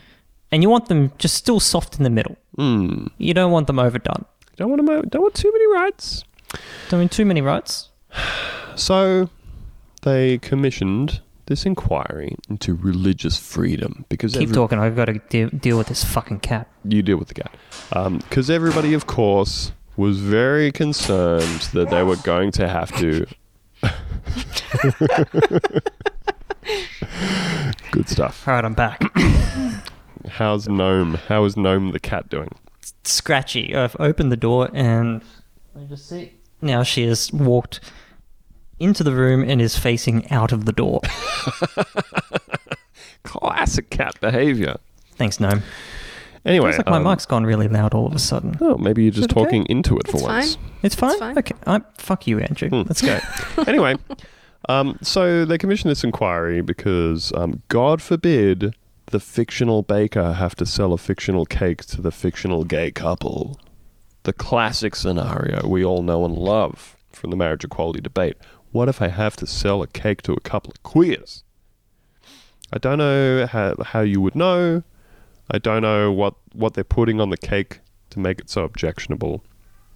and 0.53 0.63
you 0.63 0.69
want 0.71 0.87
them 0.87 1.11
just 1.19 1.35
still 1.35 1.59
soft 1.59 1.97
in 1.99 2.05
the 2.05 2.11
middle. 2.11 2.37
Hmm. 2.57 3.07
You 3.19 3.35
don't 3.35 3.51
want 3.51 3.67
them 3.67 3.79
overdone. 3.79 4.25
don't 4.57 4.71
want 4.71 4.87
to 4.87 5.09
don't 5.11 5.23
want 5.23 5.35
too 5.35 5.51
many 5.53 5.67
rights. 5.73 6.23
Don't 6.89 7.01
mean 7.01 7.09
too 7.09 7.25
many 7.25 7.41
rights. 7.41 7.89
So 8.77 9.29
they 10.07 10.39
commissioned 10.39 11.21
this 11.47 11.67
inquiry 11.67 12.37
into 12.49 12.75
religious 12.75 13.37
freedom 13.39 14.05
because 14.09 14.33
Keep 14.35 14.43
every- 14.45 14.55
talking. 14.55 14.79
I've 14.79 14.95
got 14.97 15.07
to 15.07 15.15
deal, 15.29 15.49
deal 15.51 15.77
with 15.77 15.89
this 15.89 16.05
fucking 16.05 16.41
cat. 16.41 16.69
you 16.85 17.03
deal 17.03 17.17
with 17.19 17.29
the 17.29 17.35
cat. 17.35 17.55
Um, 17.93 18.19
because 18.19 18.49
everybody, 18.49 18.95
of 18.95 19.07
course, 19.07 19.73
was 19.97 20.19
very 20.21 20.71
concerned 20.73 21.61
that 21.73 21.91
they 21.91 22.03
were 22.05 22.17
going 22.17 22.53
to 22.53 22.69
have 22.69 22.97
to. 22.99 23.27
Good 27.93 28.09
stuff. 28.09 28.47
All 28.47 28.55
right, 28.55 28.65
I'm 28.65 28.75
back. 28.75 29.01
How's 30.29 30.69
Gnome? 30.69 31.15
How 31.29 31.45
is 31.45 31.57
Gnome 31.57 31.93
the 31.93 32.01
cat 32.01 32.29
doing? 32.29 32.51
Scratchy. 33.05 33.75
I've 33.75 33.97
opened 33.99 34.31
the 34.33 34.37
door 34.37 34.69
and 34.73 35.23
let 35.75 35.83
me 35.83 35.89
just 35.89 36.09
see. 36.09 36.33
Now 36.61 36.83
she 36.83 37.07
has 37.07 37.33
walked 37.33 37.81
into 38.79 39.05
the 39.05 39.13
room 39.13 39.43
and 39.49 39.61
is 39.61 39.79
facing 39.79 40.31
out 40.31 40.53
of 40.53 40.65
the 40.65 40.73
door. 40.73 41.01
Classic 43.23 43.89
cat 43.91 44.15
behavior. 44.21 44.77
Thanks, 45.17 45.41
Gnome. 45.41 45.63
Anyway, 46.45 46.71
Feels 46.71 46.79
like 46.79 46.87
my 46.87 46.99
um, 46.99 47.05
mic's 47.05 47.27
gone 47.27 47.45
really 47.45 47.67
loud 47.67 47.93
all 47.93 48.07
of 48.07 48.15
a 48.15 48.21
sudden. 48.21 48.57
Oh, 48.61 48.79
maybe 48.79 49.03
you're 49.03 49.11
just 49.13 49.31
it 49.31 49.37
okay? 49.37 49.45
talking 49.45 49.67
into 49.67 49.99
it 49.99 50.07
for 50.07 50.19
It's 50.19 50.23
once. 50.23 50.55
fine. 50.55 50.65
It's 50.85 50.95
fine. 50.95 51.11
It's 51.11 51.19
fine. 51.19 51.39
Okay. 51.39 51.55
I, 51.67 51.81
fuck 51.99 52.27
you, 52.29 52.39
Andrew. 52.39 52.69
Hmm. 52.69 52.83
Let's 52.87 53.03
go. 53.03 53.19
anyway, 53.67 53.97
um, 54.69 54.97
so 55.03 55.45
they 55.45 55.59
commissioned 55.59 55.91
this 55.91 56.05
inquiry 56.05 56.61
because, 56.61 57.33
um, 57.35 57.63
God 57.69 58.01
forbid, 58.01 58.77
the 59.07 59.19
fictional 59.19 59.83
baker 59.83 60.35
have 60.35 60.55
to 60.57 60.67
sell 60.67 60.93
a 60.93 60.99
fictional 60.99 61.47
cake 61.47 61.85
to 61.87 62.01
the 62.01 62.13
fictional 62.13 62.63
gay 62.65 62.93
couple. 62.93 63.59
The 64.23 64.33
classic 64.33 64.95
scenario 64.97 65.67
we 65.67 65.85
all 65.85 66.03
know 66.03 66.25
and 66.25 66.37
love 66.37 66.97
from 67.13 67.31
the 67.31 67.37
marriage 67.37 67.65
equality 67.65 68.01
debate. 68.01 68.37
What 68.77 68.91
if 68.91 69.01
I 69.01 69.09
have 69.09 69.37
to 69.37 69.47
sell 69.47 69.81
a 69.81 69.87
cake 69.87 70.21
to 70.25 70.35
a 70.35 70.41
couple 70.41 70.71
of 70.71 70.83
queers? 70.83 71.45
I 72.71 72.77
don't 72.77 72.99
know 72.99 73.47
how, 73.47 73.75
how 73.83 74.01
you 74.03 74.21
would 74.21 74.35
know. 74.35 74.83
I 75.51 75.57
don't 75.57 75.81
know 75.81 76.13
what, 76.13 76.35
what 76.53 76.75
they're 76.75 76.85
putting 76.85 77.19
on 77.19 77.31
the 77.31 77.39
cake 77.39 77.81
to 78.11 78.19
make 78.19 78.39
it 78.39 78.51
so 78.51 78.65
objectionable. 78.65 79.43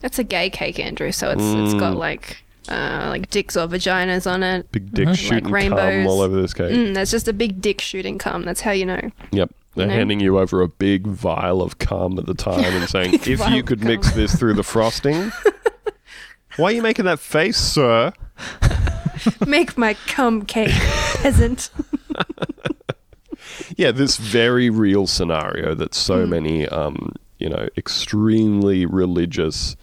It's 0.03 0.19
a 0.19 0.25
gay 0.25 0.49
cake, 0.49 0.79
Andrew. 0.81 1.13
So 1.13 1.29
it's 1.29 1.43
it's 1.43 1.75
got 1.75 1.93
Mm. 1.97 1.99
like 1.99 2.43
uh, 2.71 3.09
like 3.11 3.29
dicks 3.29 3.55
or 3.55 3.69
vaginas 3.69 4.27
on 4.27 4.43
it. 4.43 4.73
Big 4.73 4.95
dick 4.95 5.09
Mhm. 5.09 5.19
shooting 5.19 5.45
cum 5.45 5.53
rainbows. 5.53 6.07
all 6.07 6.23
over 6.23 6.41
this 6.41 6.55
cake. 6.55 6.73
Mm, 6.73 6.95
there's 6.95 7.11
just 7.11 7.29
a 7.29 7.35
big 7.35 7.61
dick 7.61 7.83
shooting 7.83 8.17
cum. 8.17 8.45
That's 8.47 8.63
how 8.63 8.71
you 8.71 8.87
know. 8.87 9.11
Yep. 9.33 9.51
They're 9.77 9.89
No. 9.89 9.93
handing 9.93 10.21
you 10.21 10.39
over 10.39 10.63
a 10.63 10.69
big 10.69 11.07
vial 11.07 11.61
of 11.61 11.79
cum 11.79 12.19
at 12.19 12.25
the 12.25 12.33
time 12.35 12.65
and 12.65 12.89
saying, 12.95 13.13
if 13.27 13.47
you 13.51 13.63
could 13.63 13.85
mix 13.85 14.11
this 14.13 14.35
through 14.35 14.55
the 14.55 14.63
frosting. 14.63 15.31
Why 16.57 16.71
are 16.71 16.73
you 16.73 16.83
making 16.83 17.05
that 17.07 17.21
face, 17.21 17.57
sir? 17.57 18.13
Make 19.47 19.77
my 19.79 19.95
cum 20.07 20.45
cake, 20.45 20.71
peasant. 21.23 21.71
Yeah, 23.77 23.91
this 23.93 24.17
very 24.17 24.69
real 24.69 25.07
scenario 25.07 25.75
that 25.75 25.95
so 25.95 26.25
Hmm. 26.25 26.31
many, 26.31 26.69
um, 26.69 27.15
you 27.39 27.49
know, 27.49 27.69
extremely 27.77 28.85
religious 28.85 29.77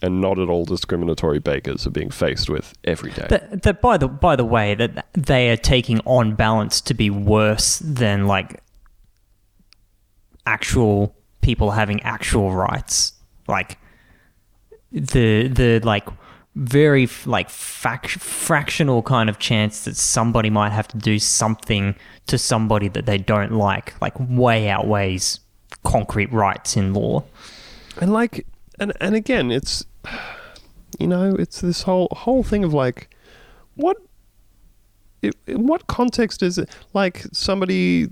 and 0.00 0.20
not 0.20 0.38
at 0.38 0.48
all 0.48 0.64
discriminatory 0.64 1.38
bakers 1.38 1.86
are 1.86 1.90
being 1.90 2.10
faced 2.10 2.48
with 2.48 2.72
every 2.84 3.10
day. 3.12 3.26
that, 3.28 3.62
that 3.62 3.80
by 3.82 3.98
the 3.98 4.08
by 4.08 4.34
the 4.36 4.44
way, 4.44 4.74
that 4.74 5.06
they 5.12 5.50
are 5.50 5.56
taking 5.56 6.00
on 6.06 6.34
balance 6.34 6.80
to 6.82 6.94
be 6.94 7.10
worse 7.10 7.78
than 7.80 8.26
like 8.26 8.62
actual 10.46 11.14
people 11.40 11.72
having 11.72 12.02
actual 12.02 12.52
rights. 12.54 13.12
Like 13.46 13.78
the 14.92 15.48
the 15.48 15.80
like 15.84 16.08
very 16.54 17.08
like 17.26 17.48
fac- 17.50 18.08
fractional 18.08 19.02
kind 19.02 19.28
of 19.30 19.38
chance 19.38 19.84
that 19.84 19.96
somebody 19.96 20.50
might 20.50 20.70
have 20.72 20.88
to 20.88 20.96
do 20.98 21.18
something 21.18 21.94
to 22.26 22.36
somebody 22.38 22.88
that 22.88 23.06
they 23.06 23.16
don't 23.18 23.52
like, 23.52 24.00
like 24.00 24.14
way 24.18 24.68
outweighs 24.68 25.40
concrete 25.84 26.32
rights 26.32 26.76
in 26.76 26.92
law. 26.94 27.22
and 28.00 28.12
like 28.12 28.46
and 28.80 28.92
and 29.00 29.14
again 29.14 29.50
it's 29.50 29.84
you 30.98 31.06
know 31.06 31.34
it's 31.38 31.60
this 31.60 31.82
whole 31.82 32.08
whole 32.12 32.42
thing 32.42 32.64
of 32.64 32.72
like 32.74 33.08
what 33.76 33.96
i- 35.22 35.30
in 35.46 35.66
what 35.66 35.86
context 35.86 36.42
is 36.42 36.58
it 36.58 36.68
like 36.94 37.24
somebody 37.32 38.08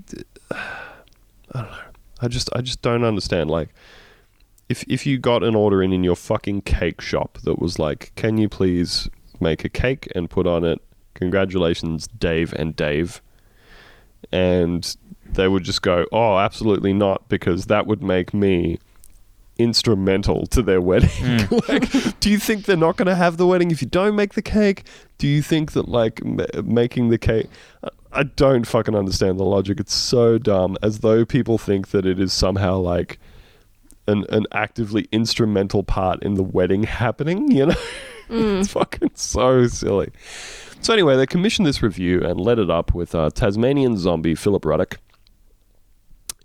i 0.52 1.60
don't 1.62 1.70
know 1.70 1.78
i 2.20 2.28
just 2.28 2.48
i 2.54 2.60
just 2.60 2.82
don't 2.82 3.04
understand 3.04 3.50
like 3.50 3.70
if 4.68 4.84
if 4.88 5.06
you 5.06 5.18
got 5.18 5.42
an 5.42 5.54
order 5.54 5.82
in 5.82 5.92
in 5.92 6.04
your 6.04 6.16
fucking 6.16 6.62
cake 6.62 7.00
shop 7.00 7.38
that 7.44 7.58
was 7.58 7.78
like 7.78 8.12
can 8.16 8.38
you 8.38 8.48
please 8.48 9.08
make 9.40 9.64
a 9.64 9.68
cake 9.68 10.08
and 10.14 10.30
put 10.30 10.46
on 10.46 10.64
it 10.64 10.80
congratulations 11.14 12.06
dave 12.06 12.52
and 12.54 12.76
dave 12.76 13.20
and 14.32 14.96
they 15.24 15.48
would 15.48 15.64
just 15.64 15.82
go 15.82 16.06
oh 16.12 16.38
absolutely 16.38 16.92
not 16.92 17.28
because 17.28 17.66
that 17.66 17.86
would 17.86 18.02
make 18.02 18.32
me 18.32 18.78
instrumental 19.58 20.46
to 20.46 20.62
their 20.62 20.80
wedding. 20.80 21.08
Hmm. 21.40 21.58
like, 21.68 22.20
do 22.20 22.30
you 22.30 22.38
think 22.38 22.64
they're 22.64 22.76
not 22.76 22.96
going 22.96 23.06
to 23.06 23.14
have 23.14 23.36
the 23.36 23.46
wedding 23.46 23.70
if 23.70 23.80
you 23.80 23.88
don't 23.88 24.14
make 24.14 24.34
the 24.34 24.42
cake? 24.42 24.84
Do 25.18 25.26
you 25.26 25.42
think 25.42 25.72
that 25.72 25.88
like 25.88 26.20
m- 26.24 26.46
making 26.64 27.08
the 27.08 27.18
cake? 27.18 27.46
I 28.12 28.24
don't 28.24 28.66
fucking 28.66 28.94
understand 28.94 29.38
the 29.38 29.44
logic. 29.44 29.80
It's 29.80 29.94
so 29.94 30.38
dumb. 30.38 30.76
As 30.82 31.00
though 31.00 31.24
people 31.24 31.58
think 31.58 31.88
that 31.88 32.06
it 32.06 32.20
is 32.20 32.32
somehow 32.32 32.78
like 32.78 33.18
an 34.06 34.24
an 34.28 34.46
actively 34.52 35.08
instrumental 35.12 35.82
part 35.82 36.22
in 36.22 36.34
the 36.34 36.42
wedding 36.42 36.84
happening. 36.84 37.50
You 37.50 37.66
know, 37.66 37.74
it's 38.28 38.72
fucking 38.72 39.12
so 39.14 39.66
silly. 39.66 40.10
So 40.80 40.92
anyway, 40.92 41.16
they 41.16 41.26
commissioned 41.26 41.66
this 41.66 41.82
review 41.82 42.22
and 42.22 42.40
led 42.40 42.58
it 42.58 42.70
up 42.70 42.94
with 42.94 43.14
uh, 43.14 43.30
Tasmanian 43.30 43.96
zombie 43.96 44.34
Philip 44.34 44.64
Ruddock. 44.64 44.98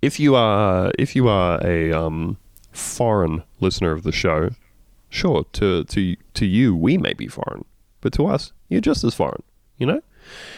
If 0.01 0.19
you 0.19 0.35
are 0.35 0.91
if 0.97 1.15
you 1.15 1.27
are 1.27 1.59
a 1.65 1.91
um, 1.91 2.37
foreign 2.71 3.43
listener 3.59 3.91
of 3.91 4.03
the 4.03 4.11
show, 4.11 4.49
sure 5.09 5.45
to 5.53 5.83
to 5.85 6.15
to 6.33 6.45
you 6.45 6.75
we 6.75 6.97
may 6.97 7.13
be 7.13 7.27
foreign, 7.27 7.65
but 8.01 8.13
to 8.13 8.25
us 8.25 8.51
you're 8.69 8.81
just 8.81 9.03
as 9.03 9.13
foreign. 9.13 9.43
You 9.77 9.87
know, 9.87 10.01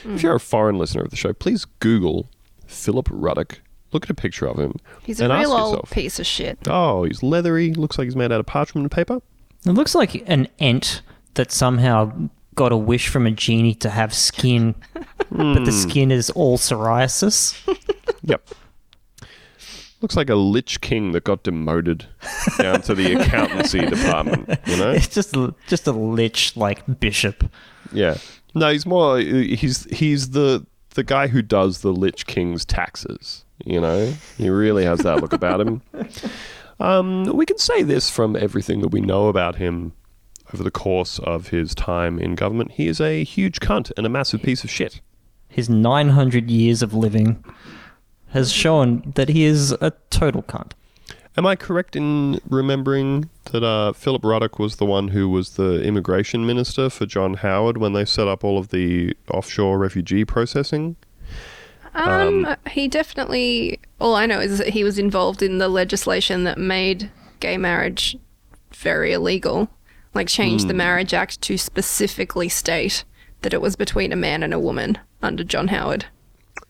if 0.05 0.21
you're 0.21 0.35
a 0.35 0.39
foreign 0.39 0.77
listener 0.77 1.03
of 1.03 1.09
the 1.09 1.15
show, 1.15 1.33
please 1.33 1.65
Google 1.79 2.29
Philip 2.67 3.07
Ruddock. 3.11 3.61
Look 3.93 4.05
at 4.05 4.09
a 4.09 4.15
picture 4.15 4.47
of 4.47 4.57
him. 4.57 4.75
He's 5.03 5.21
a 5.21 5.25
and 5.25 5.33
ask 5.33 5.47
real 5.47 5.51
old 5.53 5.73
yourself, 5.73 5.91
piece 5.91 6.19
of 6.19 6.25
shit. 6.25 6.57
Oh, 6.67 7.03
he's 7.03 7.21
leathery. 7.21 7.73
Looks 7.73 7.97
like 7.97 8.05
he's 8.05 8.15
made 8.15 8.31
out 8.31 8.39
of 8.39 8.45
parchment 8.45 8.91
paper. 8.91 9.21
It 9.65 9.71
looks 9.71 9.95
like 9.95 10.27
an 10.27 10.47
ant 10.59 11.01
that 11.35 11.51
somehow 11.51 12.11
got 12.55 12.71
a 12.71 12.77
wish 12.77 13.07
from 13.07 13.25
a 13.25 13.31
genie 13.31 13.75
to 13.75 13.89
have 13.89 14.13
skin, 14.13 14.75
but 15.31 15.63
the 15.65 15.71
hmm. 15.71 15.89
skin 15.89 16.11
is 16.11 16.29
all 16.31 16.57
psoriasis. 16.57 17.59
Yep. 18.25 18.51
Looks 19.99 20.15
like 20.15 20.29
a 20.29 20.35
lich 20.35 20.79
king 20.79 21.11
that 21.11 21.25
got 21.25 21.43
demoted. 21.43 22.05
down 22.57 22.81
to 22.83 22.95
the 22.95 23.15
accountancy 23.15 23.79
department. 23.85 24.59
You 24.65 24.77
know, 24.77 24.91
It's 24.91 25.09
just 25.09 25.35
a- 25.35 25.53
just 25.67 25.87
a 25.87 25.91
lich 25.91 26.55
like 26.55 26.83
bishop. 27.01 27.51
yeah. 27.91 28.15
No, 28.55 28.71
he's 28.71 28.85
more. 28.85 29.17
Uh, 29.17 29.19
he's 29.19 29.85
he's 29.91 30.29
the 30.29 30.65
the 30.93 31.03
guy 31.03 31.27
who 31.27 31.41
does 31.41 31.81
the 31.81 31.91
Lich 31.91 32.27
King's 32.27 32.65
taxes. 32.65 33.42
You 33.63 33.79
know, 33.81 34.13
he 34.37 34.49
really 34.49 34.83
has 34.85 34.99
that 34.99 35.21
look 35.21 35.33
about 35.33 35.61
him. 35.61 35.81
Um, 36.79 37.25
we 37.25 37.45
can 37.45 37.59
say 37.59 37.83
this 37.83 38.09
from 38.09 38.35
everything 38.35 38.81
that 38.81 38.89
we 38.89 38.99
know 38.99 39.27
about 39.27 39.55
him 39.55 39.93
over 40.53 40.63
the 40.63 40.71
course 40.71 41.19
of 41.19 41.49
his 41.49 41.73
time 41.73 42.19
in 42.19 42.35
government. 42.35 42.71
He 42.71 42.87
is 42.87 42.99
a 42.99 43.23
huge 43.23 43.59
cunt 43.59 43.91
and 43.95 44.05
a 44.05 44.09
massive 44.09 44.41
piece 44.41 44.63
of 44.63 44.69
shit. 44.69 44.99
His 45.47 45.69
900 45.69 46.49
years 46.49 46.81
of 46.81 46.93
living 46.93 47.43
has 48.29 48.51
shown 48.51 49.13
that 49.15 49.29
he 49.29 49.45
is 49.45 49.71
a 49.73 49.93
total 50.09 50.43
cunt. 50.43 50.71
Am 51.35 51.45
I 51.45 51.55
correct 51.55 51.95
in 51.95 52.39
remembering 52.47 53.29
that 53.45 53.63
uh, 53.63 53.93
Philip 53.93 54.23
Ruddock 54.23 54.59
was 54.59 54.75
the 54.75 54.85
one 54.85 55.09
who 55.09 55.29
was 55.29 55.51
the 55.51 55.81
immigration 55.81 56.45
minister 56.45 56.89
for 56.89 57.07
John 57.07 57.35
Howard 57.35 57.77
when 57.77 57.93
they 57.93 58.05
set 58.05 58.27
up 58.27 58.43
all 58.43 58.59
of 58.59 58.69
the 58.69 59.15
offshore 59.31 59.79
refugee 59.79 60.25
processing? 60.25 60.95
Um, 61.95 62.55
he 62.69 62.87
definitely. 62.87 63.79
All 63.99 64.15
I 64.15 64.25
know 64.25 64.39
is 64.39 64.57
that 64.57 64.69
he 64.69 64.83
was 64.83 64.97
involved 64.97 65.41
in 65.41 65.57
the 65.59 65.67
legislation 65.69 66.43
that 66.45 66.57
made 66.57 67.11
gay 67.39 67.57
marriage 67.57 68.17
very 68.73 69.13
illegal, 69.13 69.69
like 70.13 70.27
changed 70.27 70.67
the 70.67 70.73
Marriage 70.73 71.13
Act 71.13 71.41
to 71.41 71.57
specifically 71.57 72.49
state 72.49 73.03
that 73.41 73.53
it 73.53 73.61
was 73.61 73.75
between 73.75 74.11
a 74.11 74.15
man 74.15 74.41
and 74.43 74.53
a 74.53 74.59
woman 74.59 74.97
under 75.21 75.43
John 75.43 75.67
Howard. 75.67 76.05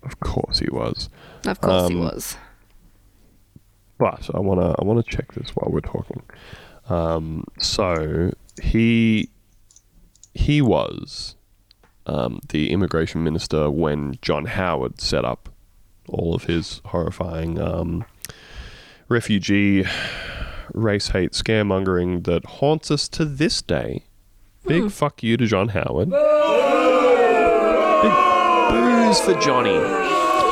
Of 0.04 0.20
course 0.20 0.60
he 0.60 0.68
was. 0.72 1.10
Of 1.46 1.62
course, 1.62 1.88
he 1.88 1.96
Um, 1.96 2.02
was. 2.02 2.38
But 3.98 4.30
I 4.34 4.40
wanna 4.40 4.76
I 4.80 4.84
wanna 4.84 5.04
check 5.04 5.34
this 5.34 5.52
while 5.56 5.72
we're 5.72 5.80
talking. 5.82 6.24
Um, 6.90 7.46
so 7.60 8.32
he 8.62 9.30
he 10.34 10.62
was 10.62 11.36
um, 12.06 12.39
the 12.49 12.72
immigration 12.72 13.24
minister 13.24 13.70
when 13.72 14.16
John 14.22 14.45
Howard 14.45 14.99
set 15.01 15.24
up 15.26 15.49
all 16.08 16.36
of 16.36 16.43
his 16.45 16.82
horrifying 16.86 17.60
um, 17.62 18.06
refugee 19.10 19.86
race 20.74 21.10
hate 21.10 21.32
scaremongering 21.32 22.24
that 22.26 22.45
haunts 22.45 22.89
us 22.91 23.08
to 23.10 23.26
this 23.26 23.62
day. 23.62 24.04
Big 24.66 24.91
fuck 24.91 25.22
you 25.24 25.38
to 25.38 25.45
John 25.45 25.70
Howard. 25.70 26.10
Big 28.01 28.12
booze 28.72 29.20
for 29.22 29.34
Johnny. 29.41 29.78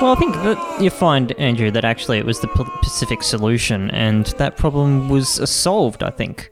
Well, 0.02 0.14
I 0.14 0.16
think 0.18 0.34
that 0.36 0.82
you 0.82 0.90
find, 0.90 1.32
Andrew, 1.34 1.70
that 1.72 1.86
actually 1.86 2.18
it 2.18 2.26
was 2.26 2.40
the 2.40 2.48
Pacific 2.82 3.22
solution, 3.24 3.90
and 3.92 4.26
that 4.38 4.58
problem 4.58 5.10
was 5.10 5.40
uh, 5.40 5.46
solved. 5.46 6.02
I 6.04 6.10
think. 6.10 6.52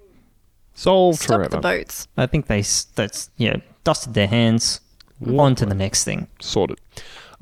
Solved 0.73 1.19
Stop 1.19 1.37
forever. 1.37 1.49
the 1.49 1.61
boats. 1.61 2.07
I 2.15 2.25
think 2.27 2.47
they 2.47 2.59
s- 2.59 2.85
that's 2.95 3.29
yeah 3.37 3.57
dusted 3.83 4.13
their 4.13 4.27
hands. 4.27 4.81
On 5.25 5.55
to 5.55 5.65
the 5.65 5.75
next 5.75 6.03
thing. 6.03 6.27
sorted. 6.39 6.79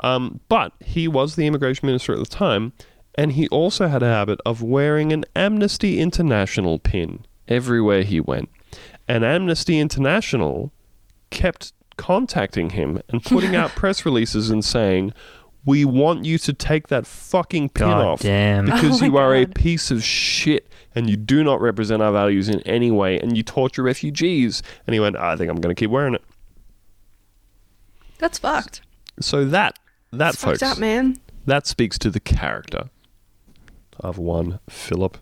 Um, 0.03 0.39
but 0.47 0.73
he 0.79 1.07
was 1.07 1.35
the 1.35 1.47
immigration 1.47 1.87
minister 1.87 2.13
at 2.13 2.19
the 2.19 2.25
time, 2.25 2.73
and 3.15 3.31
he 3.33 3.47
also 3.49 3.87
had 3.87 4.03
a 4.03 4.07
habit 4.07 4.39
of 4.45 4.61
wearing 4.61 5.11
an 5.11 5.25
Amnesty 5.35 5.99
International 5.99 6.77
pin 6.77 7.25
everywhere 7.47 8.03
he 8.03 8.19
went. 8.19 8.49
And 9.07 9.23
Amnesty 9.25 9.79
International 9.79 10.71
kept 11.29 11.73
contacting 11.97 12.71
him 12.71 13.01
and 13.09 13.23
putting 13.23 13.55
out 13.55 13.71
press 13.75 14.05
releases 14.05 14.49
and 14.51 14.63
saying, 14.63 15.13
We 15.65 15.83
want 15.83 16.25
you 16.25 16.37
to 16.39 16.53
take 16.53 16.89
that 16.89 17.07
fucking 17.07 17.69
pin 17.69 17.87
God 17.87 18.05
off 18.05 18.21
damn. 18.21 18.65
because 18.65 19.01
Oh 19.01 19.05
you 19.05 19.17
are 19.17 19.35
a 19.35 19.45
piece 19.47 19.89
of 19.89 20.03
shit 20.03 20.67
and 20.93 21.09
you 21.09 21.15
do 21.17 21.43
not 21.43 21.59
represent 21.59 22.01
our 22.03 22.11
values 22.11 22.49
in 22.49 22.59
any 22.61 22.91
way 22.91 23.19
and 23.19 23.35
you 23.35 23.43
torture 23.43 23.83
refugees. 23.83 24.61
And 24.85 24.93
he 24.93 24.99
went, 24.99 25.15
I 25.15 25.35
think 25.35 25.49
I'm 25.49 25.57
going 25.57 25.75
to 25.75 25.79
keep 25.79 25.89
wearing 25.89 26.13
it. 26.13 26.23
That's 28.19 28.39
fucked. 28.39 28.81
So 29.19 29.45
that, 29.45 29.77
that 30.11 30.33
It's 30.33 30.43
folks. 30.43 30.59
fucked 30.59 30.71
up, 30.73 30.77
man. 30.79 31.17
That 31.45 31.67
speaks 31.67 31.97
to 31.99 32.09
the 32.09 32.19
character 32.19 32.89
of 33.99 34.17
one 34.17 34.59
Philip 34.69 35.17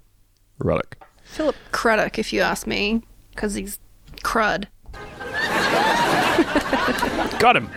Ruddock. 0.60 0.98
Philip 1.24 1.56
Craddock, 1.72 2.20
if 2.20 2.32
you 2.34 2.42
ask 2.42 2.68
me, 2.68 3.02
because 3.32 3.56
he's 3.56 3.80
crud. 4.24 4.66
Got 7.40 7.58
him. 7.58 7.70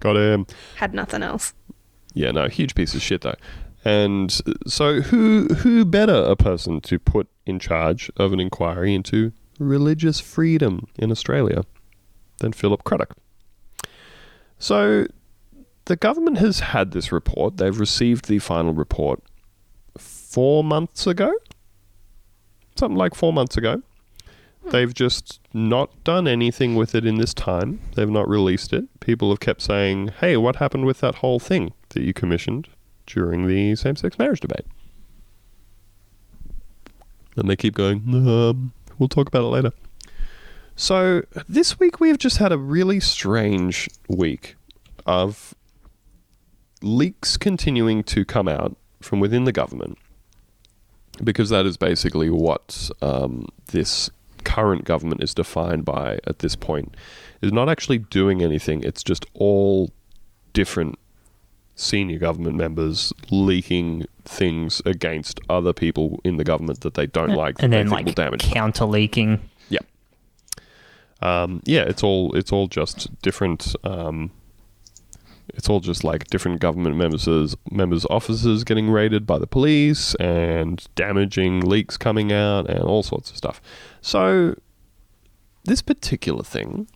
Got 0.00 0.16
him. 0.16 0.46
Had 0.76 0.94
nothing 0.94 1.22
else. 1.22 1.54
Yeah, 2.14 2.30
no, 2.30 2.48
huge 2.48 2.74
piece 2.74 2.94
of 2.94 3.02
shit 3.02 3.22
though. 3.22 3.34
And 3.84 4.40
so, 4.66 5.00
who 5.00 5.46
who 5.58 5.84
better 5.84 6.14
a 6.14 6.34
person 6.34 6.80
to 6.82 6.98
put 6.98 7.28
in 7.46 7.58
charge 7.58 8.10
of 8.16 8.32
an 8.32 8.40
inquiry 8.40 8.94
into 8.94 9.32
religious 9.58 10.20
freedom 10.20 10.88
in 10.98 11.10
Australia 11.12 11.62
than 12.38 12.52
Philip 12.52 12.82
Craddock? 12.84 13.14
So, 14.58 15.06
the 15.84 15.96
government 15.96 16.38
has 16.38 16.60
had 16.60 16.90
this 16.92 17.12
report. 17.12 17.56
They've 17.56 17.78
received 17.78 18.26
the 18.26 18.38
final 18.38 18.74
report 18.74 19.22
four 19.96 20.64
months 20.64 21.06
ago, 21.06 21.32
something 22.76 22.96
like 22.96 23.14
four 23.14 23.32
months 23.32 23.56
ago. 23.56 23.82
They've 24.70 24.92
just 24.92 25.40
not 25.54 25.90
done 26.02 26.26
anything 26.26 26.74
with 26.74 26.94
it 26.94 27.06
in 27.06 27.16
this 27.16 27.32
time. 27.32 27.80
They've 27.94 28.10
not 28.10 28.28
released 28.28 28.72
it. 28.72 28.84
People 28.98 29.30
have 29.30 29.38
kept 29.38 29.62
saying, 29.62 30.08
hey, 30.20 30.36
what 30.36 30.56
happened 30.56 30.86
with 30.86 31.00
that 31.00 31.16
whole 31.16 31.38
thing 31.38 31.72
that 31.90 32.02
you 32.02 32.12
commissioned 32.12 32.68
during 33.06 33.46
the 33.46 33.76
same 33.76 33.94
sex 33.94 34.18
marriage 34.18 34.40
debate? 34.40 34.66
And 37.36 37.48
they 37.48 37.54
keep 37.54 37.74
going, 37.74 38.02
um, 38.12 38.72
we'll 38.98 39.08
talk 39.08 39.28
about 39.28 39.44
it 39.44 39.48
later. 39.48 39.72
So, 40.76 41.22
this 41.48 41.80
week 41.80 42.00
we've 42.00 42.18
just 42.18 42.36
had 42.36 42.52
a 42.52 42.58
really 42.58 43.00
strange 43.00 43.88
week 44.08 44.56
of 45.06 45.54
leaks 46.82 47.36
continuing 47.36 48.02
to 48.04 48.24
come 48.24 48.46
out 48.46 48.76
from 49.00 49.18
within 49.18 49.44
the 49.44 49.52
government 49.52 49.98
because 51.24 51.48
that 51.48 51.64
is 51.64 51.76
basically 51.78 52.28
what 52.28 52.90
um, 53.00 53.46
this 53.72 54.10
current 54.44 54.84
government 54.84 55.22
is 55.22 55.32
defined 55.34 55.84
by 55.84 56.18
at 56.24 56.40
this 56.40 56.54
point 56.54 56.94
is 57.42 57.52
not 57.52 57.68
actually 57.68 57.98
doing 57.98 58.42
anything 58.42 58.82
it's 58.84 59.02
just 59.02 59.26
all 59.34 59.90
different 60.52 60.96
senior 61.74 62.18
government 62.18 62.56
members 62.56 63.12
leaking 63.30 64.06
things 64.24 64.80
against 64.84 65.40
other 65.48 65.72
people 65.72 66.20
in 66.24 66.36
the 66.36 66.44
government 66.44 66.80
that 66.80 66.94
they 66.94 67.06
don't 67.06 67.34
like 67.34 67.56
and 67.62 67.72
then 67.72 67.88
like 67.88 68.06
will 68.06 68.12
damage 68.12 68.42
them. 68.42 68.52
counter 68.52 68.84
leaking. 68.84 69.40
Um, 71.26 71.60
yeah, 71.64 71.82
it's 71.82 72.04
all 72.04 72.32
it's 72.36 72.52
all 72.52 72.68
just 72.68 73.20
different. 73.20 73.74
Um, 73.82 74.30
it's 75.48 75.68
all 75.68 75.80
just 75.80 76.04
like 76.04 76.26
different 76.28 76.60
government 76.60 76.96
members 76.96 77.56
members 77.70 78.06
offices 78.10 78.62
getting 78.62 78.90
raided 78.90 79.26
by 79.26 79.38
the 79.38 79.46
police 79.46 80.14
and 80.16 80.86
damaging 80.94 81.60
leaks 81.60 81.96
coming 81.96 82.32
out 82.32 82.68
and 82.70 82.84
all 82.84 83.02
sorts 83.02 83.30
of 83.30 83.36
stuff. 83.36 83.60
So 84.00 84.54
this 85.64 85.82
particular 85.82 86.44
thing, 86.44 86.88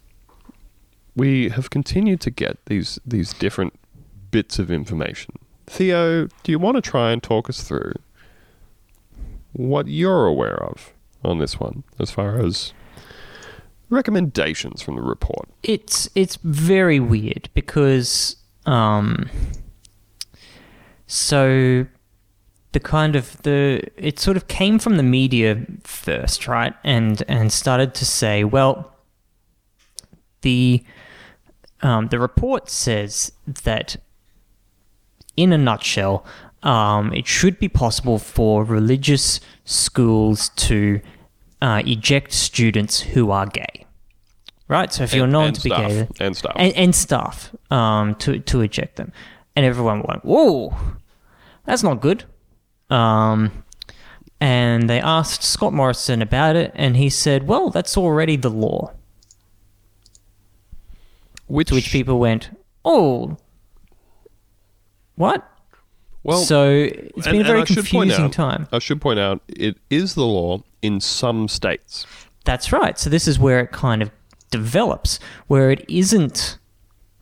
we 1.16 1.48
have 1.48 1.70
continued 1.70 2.20
to 2.20 2.30
get 2.30 2.64
these 2.66 3.00
these 3.04 3.32
different 3.32 3.74
bits 4.30 4.60
of 4.60 4.70
information. 4.70 5.34
Theo, 5.66 6.28
do 6.44 6.52
you 6.52 6.58
want 6.60 6.76
to 6.76 6.82
try 6.82 7.10
and 7.10 7.20
talk 7.20 7.48
us 7.48 7.62
through 7.62 7.94
what 9.52 9.88
you're 9.88 10.26
aware 10.26 10.62
of 10.62 10.92
on 11.24 11.38
this 11.38 11.58
one, 11.58 11.82
as 11.98 12.10
far 12.12 12.38
as 12.38 12.72
recommendations 13.90 14.80
from 14.80 14.96
the 14.96 15.02
report? 15.02 15.48
It's 15.62 16.08
it's 16.14 16.36
very 16.36 16.98
weird 17.00 17.50
because 17.54 18.36
um 18.66 19.28
so 21.06 21.86
the 22.72 22.80
kind 22.80 23.16
of 23.16 23.40
the 23.42 23.82
it 23.96 24.18
sort 24.18 24.36
of 24.36 24.46
came 24.46 24.78
from 24.78 24.96
the 24.96 25.02
media 25.02 25.66
first, 25.82 26.46
right? 26.46 26.74
And 26.84 27.22
and 27.28 27.52
started 27.52 27.94
to 27.94 28.04
say, 28.06 28.44
well, 28.44 28.94
the 30.42 30.84
um, 31.82 32.08
the 32.08 32.18
report 32.18 32.70
says 32.70 33.32
that 33.64 33.96
in 35.36 35.52
a 35.52 35.58
nutshell, 35.58 36.24
um, 36.62 37.12
it 37.12 37.26
should 37.26 37.58
be 37.58 37.68
possible 37.68 38.18
for 38.18 38.62
religious 38.64 39.40
schools 39.64 40.50
to 40.56 41.00
uh, 41.62 41.82
eject 41.84 42.32
students 42.32 43.00
who 43.00 43.30
are 43.30 43.46
gay. 43.46 43.86
Right? 44.68 44.92
So 44.92 45.02
if 45.02 45.12
you're 45.12 45.24
And- 45.24 45.32
known 45.32 45.46
and 45.48 45.56
to 45.56 45.62
be 45.62 45.70
staff. 45.70 45.88
gay, 45.90 46.08
And 46.20 46.36
staff. 46.36 46.52
and, 46.56 46.72
and 46.76 46.94
staff 46.94 47.54
um, 47.72 48.14
to 48.16 48.38
to 48.38 48.60
eject 48.60 48.96
them, 48.96 49.12
and 49.56 49.66
everyone 49.66 50.02
went, 50.06 50.24
"Whoa, 50.24 50.74
that's 51.64 51.82
not 51.82 52.00
good." 52.00 52.24
Um, 52.88 53.64
and 54.40 54.88
they 54.88 55.00
asked 55.00 55.42
Scott 55.42 55.72
Morrison 55.72 56.22
about 56.22 56.54
it, 56.56 56.70
and 56.76 56.96
he 56.96 57.08
said, 57.10 57.46
"Well, 57.48 57.70
that's 57.70 57.96
already 57.96 58.36
the 58.36 58.48
law." 58.50 58.92
Which, 61.46 61.68
To 61.68 61.74
which 61.74 61.90
people 61.90 62.18
went, 62.20 62.50
"Oh, 62.84 63.36
what?" 65.16 65.46
Well, 66.22 66.44
so 66.44 66.68
it's 66.70 67.26
and- 67.26 67.32
been 67.38 67.40
a 67.40 67.44
very 67.44 67.62
I 67.62 67.64
should 67.64 67.76
point 67.86 68.10
confusing 68.10 68.26
out- 68.26 68.32
time. 68.32 68.68
I 68.72 68.78
should 68.78 69.00
point 69.00 69.18
out 69.18 69.42
it 69.48 69.78
is 69.90 70.14
the 70.14 70.24
law 70.26 70.62
in 70.82 71.00
some 71.00 71.48
states. 71.48 72.06
That's 72.44 72.72
right. 72.72 72.98
So 72.98 73.10
this 73.10 73.28
is 73.28 73.38
where 73.38 73.60
it 73.60 73.72
kind 73.72 74.02
of 74.02 74.10
develops, 74.50 75.18
where 75.46 75.70
it 75.70 75.84
isn't 75.88 76.58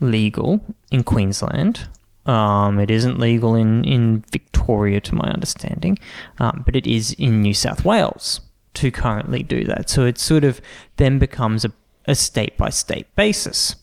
legal 0.00 0.60
in 0.90 1.02
Queensland. 1.02 1.88
Um, 2.26 2.78
it 2.78 2.90
isn't 2.90 3.18
legal 3.18 3.54
in, 3.54 3.84
in 3.84 4.24
Victoria, 4.30 5.00
to 5.00 5.14
my 5.14 5.28
understanding, 5.30 5.98
um, 6.38 6.62
but 6.64 6.76
it 6.76 6.86
is 6.86 7.12
in 7.14 7.40
New 7.40 7.54
South 7.54 7.84
Wales 7.84 8.40
to 8.74 8.90
currently 8.90 9.42
do 9.42 9.64
that. 9.64 9.88
So 9.88 10.04
it 10.04 10.18
sort 10.18 10.44
of 10.44 10.60
then 10.96 11.18
becomes 11.18 11.64
a, 11.64 11.72
a 12.06 12.14
state 12.14 12.56
by 12.58 12.68
state 12.68 13.14
basis. 13.16 13.76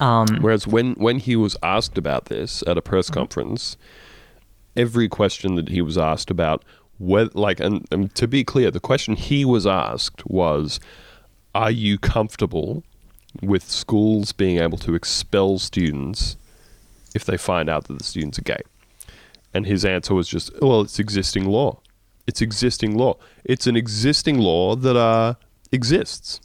Um, 0.00 0.26
Whereas 0.40 0.66
when, 0.66 0.94
when 0.94 1.18
he 1.18 1.36
was 1.36 1.56
asked 1.62 1.96
about 1.96 2.26
this 2.26 2.62
at 2.66 2.76
a 2.76 2.82
press 2.82 3.10
conference, 3.10 3.76
every 4.76 5.08
question 5.08 5.54
that 5.54 5.68
he 5.68 5.80
was 5.80 5.96
asked 5.96 6.30
about, 6.30 6.64
whether, 6.98 7.30
like, 7.34 7.60
and, 7.60 7.86
and 7.90 8.14
to 8.14 8.26
be 8.28 8.44
clear, 8.44 8.70
the 8.70 8.80
question 8.80 9.16
he 9.16 9.44
was 9.44 9.66
asked 9.66 10.26
was, 10.26 10.80
"Are 11.54 11.70
you 11.70 11.98
comfortable 11.98 12.82
with 13.42 13.64
schools 13.70 14.32
being 14.32 14.58
able 14.58 14.78
to 14.78 14.94
expel 14.94 15.58
students 15.58 16.36
if 17.14 17.24
they 17.24 17.36
find 17.36 17.68
out 17.68 17.84
that 17.84 17.98
the 17.98 18.04
students 18.04 18.38
are 18.38 18.42
gay?" 18.42 18.60
And 19.54 19.66
his 19.66 19.84
answer 19.84 20.14
was 20.14 20.28
just, 20.28 20.50
"Well, 20.60 20.82
it's 20.82 20.98
existing 20.98 21.46
law. 21.46 21.80
It's 22.26 22.42
existing 22.42 22.96
law. 22.98 23.16
It's 23.44 23.66
an 23.66 23.76
existing 23.76 24.38
law 24.38 24.76
that 24.76 24.96
uh, 24.96 25.34
exists." 25.72 26.40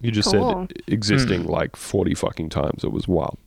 You 0.00 0.10
just 0.10 0.30
Cool. 0.30 0.66
said 0.68 0.82
existing 0.86 1.46
like 1.46 1.74
forty 1.74 2.14
fucking 2.14 2.50
times. 2.50 2.84
It 2.84 2.92
was 2.92 3.08
wild. 3.08 3.38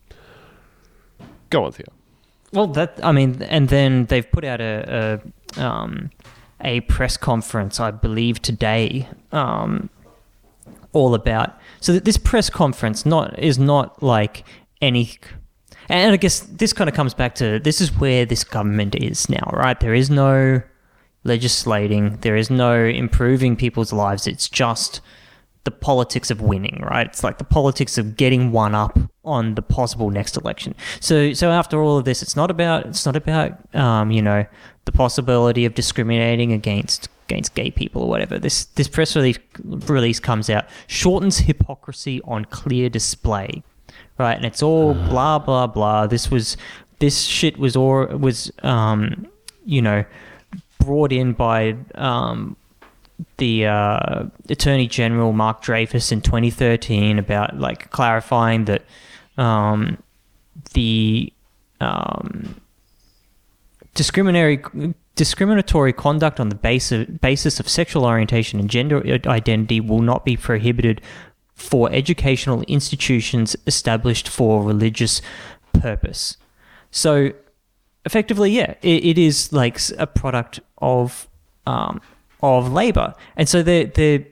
Go 1.50 1.64
on, 1.64 1.72
Theo. 1.72 1.86
Well, 2.52 2.66
that 2.68 2.98
I 3.02 3.12
mean, 3.12 3.40
and 3.42 3.68
then 3.68 4.06
they've 4.06 4.28
put 4.30 4.44
out 4.44 4.60
a 4.60 5.20
a, 5.56 5.62
um, 5.62 6.10
a 6.62 6.80
press 6.82 7.16
conference, 7.16 7.80
I 7.80 7.90
believe, 7.90 8.42
today, 8.42 9.08
um, 9.32 9.90
all 10.92 11.14
about. 11.14 11.58
So 11.80 11.92
that 11.92 12.04
this 12.04 12.16
press 12.16 12.50
conference 12.50 13.06
not 13.06 13.38
is 13.38 13.58
not 13.58 14.02
like 14.02 14.44
any. 14.80 15.18
And 15.88 16.12
I 16.12 16.16
guess 16.16 16.40
this 16.40 16.72
kind 16.72 16.88
of 16.88 16.94
comes 16.94 17.14
back 17.14 17.34
to 17.36 17.58
this 17.58 17.80
is 17.80 17.92
where 17.98 18.24
this 18.24 18.44
government 18.44 18.94
is 18.94 19.28
now, 19.28 19.50
right? 19.52 19.78
There 19.78 19.94
is 19.94 20.10
no 20.10 20.62
legislating, 21.24 22.16
there 22.18 22.36
is 22.36 22.50
no 22.50 22.84
improving 22.84 23.56
people's 23.56 23.92
lives. 23.92 24.26
It's 24.26 24.48
just 24.48 25.00
the 25.64 25.70
politics 25.70 26.30
of 26.30 26.40
winning, 26.40 26.82
right? 26.82 27.06
It's 27.06 27.22
like 27.22 27.38
the 27.38 27.44
politics 27.44 27.98
of 27.98 28.16
getting 28.16 28.50
one 28.50 28.74
up 28.74 28.98
on 29.24 29.54
the 29.56 29.62
possible 29.62 30.10
next 30.10 30.36
election. 30.36 30.74
So, 31.00 31.32
so 31.34 31.50
after 31.50 31.82
all 31.82 31.98
of 31.98 32.04
this, 32.04 32.22
it's 32.22 32.34
not 32.34 32.50
about 32.50 32.86
it's 32.86 33.04
not 33.04 33.16
about 33.16 33.74
um, 33.74 34.10
you 34.10 34.22
know 34.22 34.46
the 34.90 34.96
possibility 34.96 35.64
of 35.64 35.74
discriminating 35.74 36.52
against 36.52 37.08
against 37.28 37.54
gay 37.54 37.70
people 37.70 38.02
or 38.02 38.08
whatever. 38.08 38.38
This 38.38 38.64
this 38.64 38.88
press 38.88 39.14
release 39.14 39.38
release 39.64 40.20
comes 40.20 40.50
out 40.50 40.64
Shorten's 40.86 41.38
hypocrisy 41.38 42.20
on 42.24 42.44
clear 42.46 42.88
display, 42.88 43.62
right? 44.18 44.36
And 44.36 44.44
it's 44.44 44.62
all 44.62 44.94
blah 44.94 45.38
blah 45.38 45.66
blah. 45.66 46.06
This 46.06 46.30
was 46.30 46.56
this 46.98 47.22
shit 47.22 47.58
was 47.58 47.76
or 47.76 48.06
was 48.06 48.50
um, 48.62 49.26
you 49.64 49.80
know 49.80 50.04
brought 50.78 51.12
in 51.12 51.34
by 51.34 51.76
um, 51.94 52.56
the 53.36 53.66
uh, 53.66 54.24
Attorney 54.48 54.88
General 54.88 55.32
Mark 55.32 55.62
Dreyfus 55.62 56.10
in 56.10 56.20
2013 56.20 57.18
about 57.18 57.58
like 57.58 57.90
clarifying 57.90 58.64
that 58.64 58.82
um, 59.36 60.02
the 60.72 61.32
um, 61.80 62.60
discriminatory 63.94 64.62
discriminatory 65.16 65.92
conduct 65.92 66.40
on 66.40 66.48
the 66.48 66.54
basis 66.54 67.06
basis 67.06 67.60
of 67.60 67.68
sexual 67.68 68.04
orientation 68.04 68.58
and 68.60 68.70
gender 68.70 69.02
identity 69.26 69.80
will 69.80 70.00
not 70.00 70.24
be 70.24 70.36
prohibited 70.36 71.00
for 71.54 71.92
educational 71.92 72.62
institutions 72.62 73.54
established 73.66 74.28
for 74.28 74.62
religious 74.64 75.20
purpose. 75.74 76.38
So 76.90 77.32
effectively, 78.04 78.50
yeah, 78.52 78.74
it, 78.82 79.04
it 79.04 79.18
is 79.18 79.52
like 79.52 79.78
a 79.98 80.06
product 80.06 80.60
of 80.78 81.28
um, 81.66 82.00
of 82.42 82.72
Labor, 82.72 83.14
and 83.36 83.48
so 83.48 83.62
they're 83.62 83.84
they're 83.84 84.24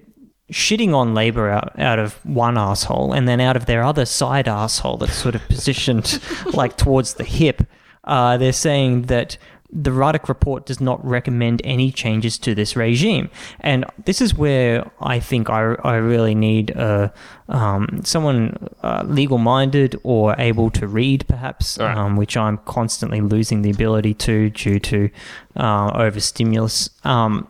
shitting 0.50 0.94
on 0.94 1.14
Labor 1.14 1.50
out, 1.50 1.78
out 1.78 1.98
of 1.98 2.14
one 2.24 2.56
asshole, 2.56 3.12
and 3.12 3.28
then 3.28 3.40
out 3.40 3.56
of 3.56 3.66
their 3.66 3.82
other 3.82 4.06
side 4.06 4.48
asshole 4.48 4.96
that's 4.96 5.14
sort 5.14 5.34
of 5.34 5.42
positioned 5.48 6.20
like 6.54 6.76
towards 6.76 7.14
the 7.14 7.24
hip. 7.24 7.62
Uh, 8.08 8.36
they're 8.36 8.52
saying 8.52 9.02
that 9.02 9.36
the 9.70 9.92
Ruddock 9.92 10.30
report 10.30 10.64
does 10.64 10.80
not 10.80 10.98
recommend 11.04 11.60
any 11.62 11.92
changes 11.92 12.38
to 12.38 12.54
this 12.54 12.74
regime, 12.74 13.28
and 13.60 13.84
this 14.06 14.22
is 14.22 14.32
where 14.34 14.90
I 15.02 15.20
think 15.20 15.50
I, 15.50 15.74
I 15.84 15.96
really 15.96 16.34
need 16.34 16.74
uh, 16.74 17.10
um, 17.50 18.00
someone 18.02 18.68
uh, 18.82 19.02
legal-minded 19.06 19.94
or 20.04 20.34
able 20.38 20.70
to 20.70 20.86
read, 20.86 21.26
perhaps, 21.28 21.76
right. 21.76 21.94
um, 21.96 22.16
which 22.16 22.34
I'm 22.34 22.56
constantly 22.64 23.20
losing 23.20 23.60
the 23.60 23.70
ability 23.70 24.14
to 24.14 24.48
due 24.48 24.78
to 24.80 25.10
uh, 25.56 25.90
overstimulus 25.94 26.88
um, 27.04 27.46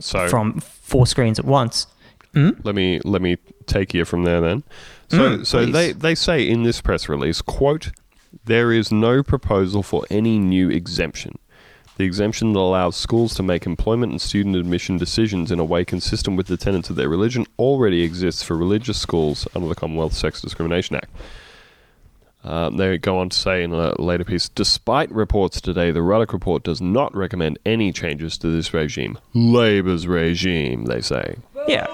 So 0.00 0.28
from 0.28 0.60
four 0.60 1.06
screens 1.06 1.38
at 1.38 1.44
once. 1.44 1.86
let 2.34 2.74
me 2.74 3.00
let 3.04 3.20
me 3.20 3.36
take 3.66 3.92
you 3.92 4.06
from 4.06 4.22
there 4.24 4.40
then. 4.40 4.62
So 5.10 5.18
Mm, 5.18 5.46
so 5.46 5.58
please. 5.58 5.72
they 5.72 5.92
they 5.92 6.14
say 6.14 6.48
in 6.48 6.62
this 6.62 6.80
press 6.80 7.06
release, 7.08 7.42
quote, 7.42 7.90
there 8.44 8.72
is 8.72 8.90
no 8.90 9.22
proposal 9.22 9.82
for 9.82 10.04
any 10.10 10.38
new 10.38 10.70
exemption. 10.70 11.38
The 11.96 12.04
exemption 12.06 12.54
that 12.54 12.58
allows 12.58 12.96
schools 12.96 13.34
to 13.34 13.42
make 13.42 13.66
employment 13.66 14.12
and 14.12 14.20
student 14.20 14.56
admission 14.56 14.96
decisions 14.96 15.52
in 15.52 15.58
a 15.58 15.64
way 15.64 15.84
consistent 15.84 16.36
with 16.36 16.46
the 16.46 16.56
tenets 16.56 16.88
of 16.88 16.96
their 16.96 17.10
religion 17.10 17.46
already 17.58 18.02
exists 18.02 18.42
for 18.42 18.56
religious 18.56 18.98
schools 18.98 19.46
under 19.54 19.68
the 19.68 19.74
Commonwealth 19.74 20.14
Sex 20.14 20.40
Discrimination 20.40 20.96
Act. 20.96 21.10
Um, 22.42 22.78
they 22.78 22.96
go 22.96 23.18
on 23.18 23.28
to 23.28 23.36
say 23.36 23.62
in 23.62 23.74
a 23.74 24.00
later 24.00 24.24
piece, 24.24 24.48
despite 24.48 25.12
reports 25.12 25.60
today, 25.60 25.90
the 25.90 26.00
Ruddock 26.00 26.32
report 26.32 26.62
does 26.62 26.80
not 26.80 27.14
recommend 27.14 27.58
any 27.66 27.92
changes 27.92 28.38
to 28.38 28.46
this 28.46 28.72
regime. 28.72 29.18
Labor's 29.34 30.06
regime, 30.06 30.86
they 30.86 31.02
say. 31.02 31.36
Yeah. 31.68 31.86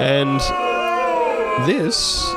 And 0.00 0.40
this 1.68 2.34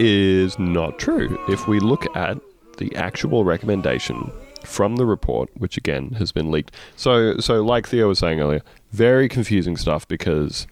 is 0.00 0.58
not 0.58 0.98
true. 0.98 1.38
If 1.48 1.66
we 1.68 1.80
look 1.80 2.04
at 2.16 2.38
the 2.78 2.94
actual 2.96 3.44
recommendation 3.44 4.30
from 4.64 4.96
the 4.96 5.06
report, 5.06 5.48
which 5.54 5.76
again 5.76 6.10
has 6.12 6.32
been 6.32 6.50
leaked. 6.50 6.72
So, 6.96 7.38
so 7.38 7.62
like 7.62 7.88
Theo 7.88 8.08
was 8.08 8.18
saying 8.18 8.40
earlier, 8.40 8.62
very 8.92 9.28
confusing 9.28 9.76
stuff 9.76 10.06
because 10.08 10.66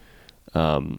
um, 0.54 0.98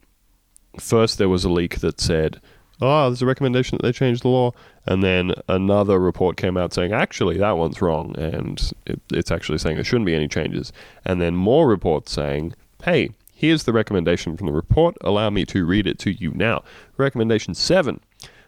first 0.80 1.18
there 1.18 1.30
was 1.30 1.44
a 1.44 1.50
leak 1.50 1.80
that 1.82 2.00
said, 2.00 2.42
"Oh, 2.82 3.10
there's 3.10 3.22
a 3.22 3.26
recommendation 3.26 3.78
that 3.78 3.84
they 3.84 3.92
change 3.92 4.22
the 4.22 4.30
law," 4.30 4.52
and 4.86 5.04
then 5.04 5.34
another 5.48 6.00
report 6.00 6.38
came 6.38 6.58
out 6.58 6.74
saying, 6.74 6.94
"Actually, 6.94 7.38
that 7.38 7.58
one's 7.58 7.82
wrong," 7.82 8.16
and 8.18 8.72
it, 8.86 9.02
it's 9.12 9.32
actually 9.32 9.58
saying 9.58 9.76
there 9.76 9.84
shouldn't 9.84 10.06
be 10.06 10.16
any 10.16 10.28
changes. 10.28 10.72
And 11.04 11.22
then 11.22 11.36
more 11.36 11.68
reports 11.68 12.12
saying, 12.12 12.54
"Hey, 12.84 13.10
here's 13.34 13.64
the 13.64 13.74
recommendation 13.74 14.38
from 14.38 14.48
the 14.48 14.54
report. 14.54 14.96
Allow 15.02 15.30
me 15.30 15.46
to 15.48 15.66
read 15.66 15.86
it 15.86 16.00
to 16.00 16.12
you 16.12 16.32
now." 16.32 16.64
Recommendation 16.98 17.54
seven. 17.54 18.00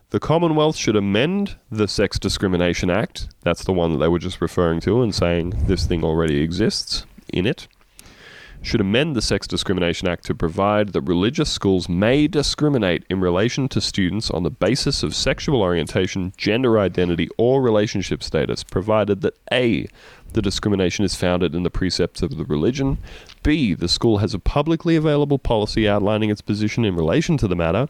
The 0.10 0.22
Commonwealth 0.22 0.78
should 0.78 0.96
amend 0.96 1.58
the 1.70 1.86
Sex 1.86 2.18
Discrimination 2.18 2.90
Act. 2.90 3.28
That's 3.42 3.66
the 3.66 3.74
one 3.74 3.92
that 3.92 3.98
they 3.98 4.08
were 4.08 4.20
just 4.20 4.40
referring 4.40 4.80
to 4.82 5.02
and 5.02 5.14
saying 5.14 5.66
this 5.66 5.86
thing 5.86 6.02
already 6.02 6.40
exists 6.42 7.06
in 7.34 7.46
it 7.46 7.68
should 8.62 8.80
amend 8.80 9.18
the 9.18 9.22
Sex 9.22 9.48
Discrimination 9.48 10.08
Act 10.08 10.26
to 10.26 10.34
provide 10.34 10.94
that 10.94 11.02
religious 11.02 11.52
schools 11.52 11.90
may 11.90 12.26
discriminate 12.26 13.04
in 13.10 13.20
relation 13.20 13.68
to 13.68 13.82
students 13.82 14.32
on 14.32 14.44
the 14.44 14.50
basis 14.50 15.04
of 15.04 15.14
sexual 15.14 15.62
orientation, 15.62 16.32
gender 16.38 16.80
identity, 16.80 17.28
or 17.38 17.62
relationship 17.62 18.24
status, 18.24 18.64
provided 18.64 19.20
that 19.22 19.38
A. 19.52 19.88
The 20.32 20.42
discrimination 20.42 21.04
is 21.04 21.16
founded 21.16 21.54
in 21.54 21.64
the 21.64 21.70
precepts 21.70 22.22
of 22.22 22.38
the 22.38 22.46
religion, 22.46 22.98
B. 23.44 23.74
The 23.74 23.90
school 23.90 24.20
has 24.20 24.34
a 24.34 24.40
publicly 24.40 24.96
available 24.96 25.38
policy 25.38 25.88
outlining 25.88 26.30
its 26.30 26.42
position 26.42 26.86
in 26.86 26.96
relation 26.96 27.36
to 27.38 27.48
the 27.48 27.58
matter, 27.58 27.90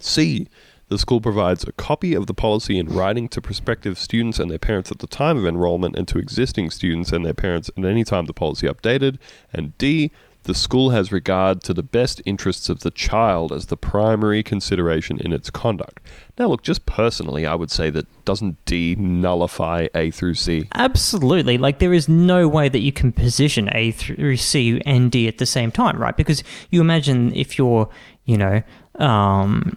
C. 0.00 0.48
The 0.90 0.98
school 0.98 1.20
provides 1.20 1.62
a 1.62 1.72
copy 1.72 2.14
of 2.14 2.26
the 2.26 2.34
policy 2.34 2.76
in 2.76 2.88
writing 2.88 3.28
to 3.28 3.40
prospective 3.40 3.96
students 3.96 4.40
and 4.40 4.50
their 4.50 4.58
parents 4.58 4.90
at 4.90 4.98
the 4.98 5.06
time 5.06 5.38
of 5.38 5.46
enrollment 5.46 5.94
and 5.94 6.06
to 6.08 6.18
existing 6.18 6.70
students 6.70 7.12
and 7.12 7.24
their 7.24 7.32
parents 7.32 7.70
at 7.78 7.84
any 7.84 8.02
time 8.02 8.26
the 8.26 8.32
policy 8.32 8.66
updated. 8.66 9.18
And 9.52 9.78
D. 9.78 10.10
The 10.44 10.54
school 10.54 10.90
has 10.90 11.12
regard 11.12 11.62
to 11.64 11.74
the 11.74 11.82
best 11.82 12.22
interests 12.24 12.70
of 12.70 12.80
the 12.80 12.90
child 12.90 13.52
as 13.52 13.66
the 13.66 13.76
primary 13.76 14.42
consideration 14.42 15.20
in 15.20 15.32
its 15.32 15.50
conduct. 15.50 16.00
Now, 16.38 16.46
look, 16.48 16.62
just 16.62 16.86
personally, 16.86 17.46
I 17.46 17.54
would 17.54 17.70
say 17.70 17.90
that 17.90 18.06
doesn't 18.24 18.64
D 18.64 18.96
nullify 18.96 19.88
A 19.94 20.10
through 20.10 20.34
C? 20.34 20.66
Absolutely. 20.74 21.58
Like 21.58 21.78
there 21.78 21.92
is 21.92 22.08
no 22.08 22.48
way 22.48 22.70
that 22.70 22.80
you 22.80 22.90
can 22.90 23.12
position 23.12 23.68
A 23.72 23.92
through 23.92 24.38
C 24.38 24.80
and 24.86 25.12
D 25.12 25.28
at 25.28 25.36
the 25.36 25.46
same 25.46 25.70
time, 25.70 25.98
right? 25.98 26.16
Because 26.16 26.42
you 26.70 26.80
imagine 26.80 27.34
if 27.34 27.58
you're, 27.58 27.90
you 28.24 28.38
know, 28.38 28.62
um, 28.98 29.76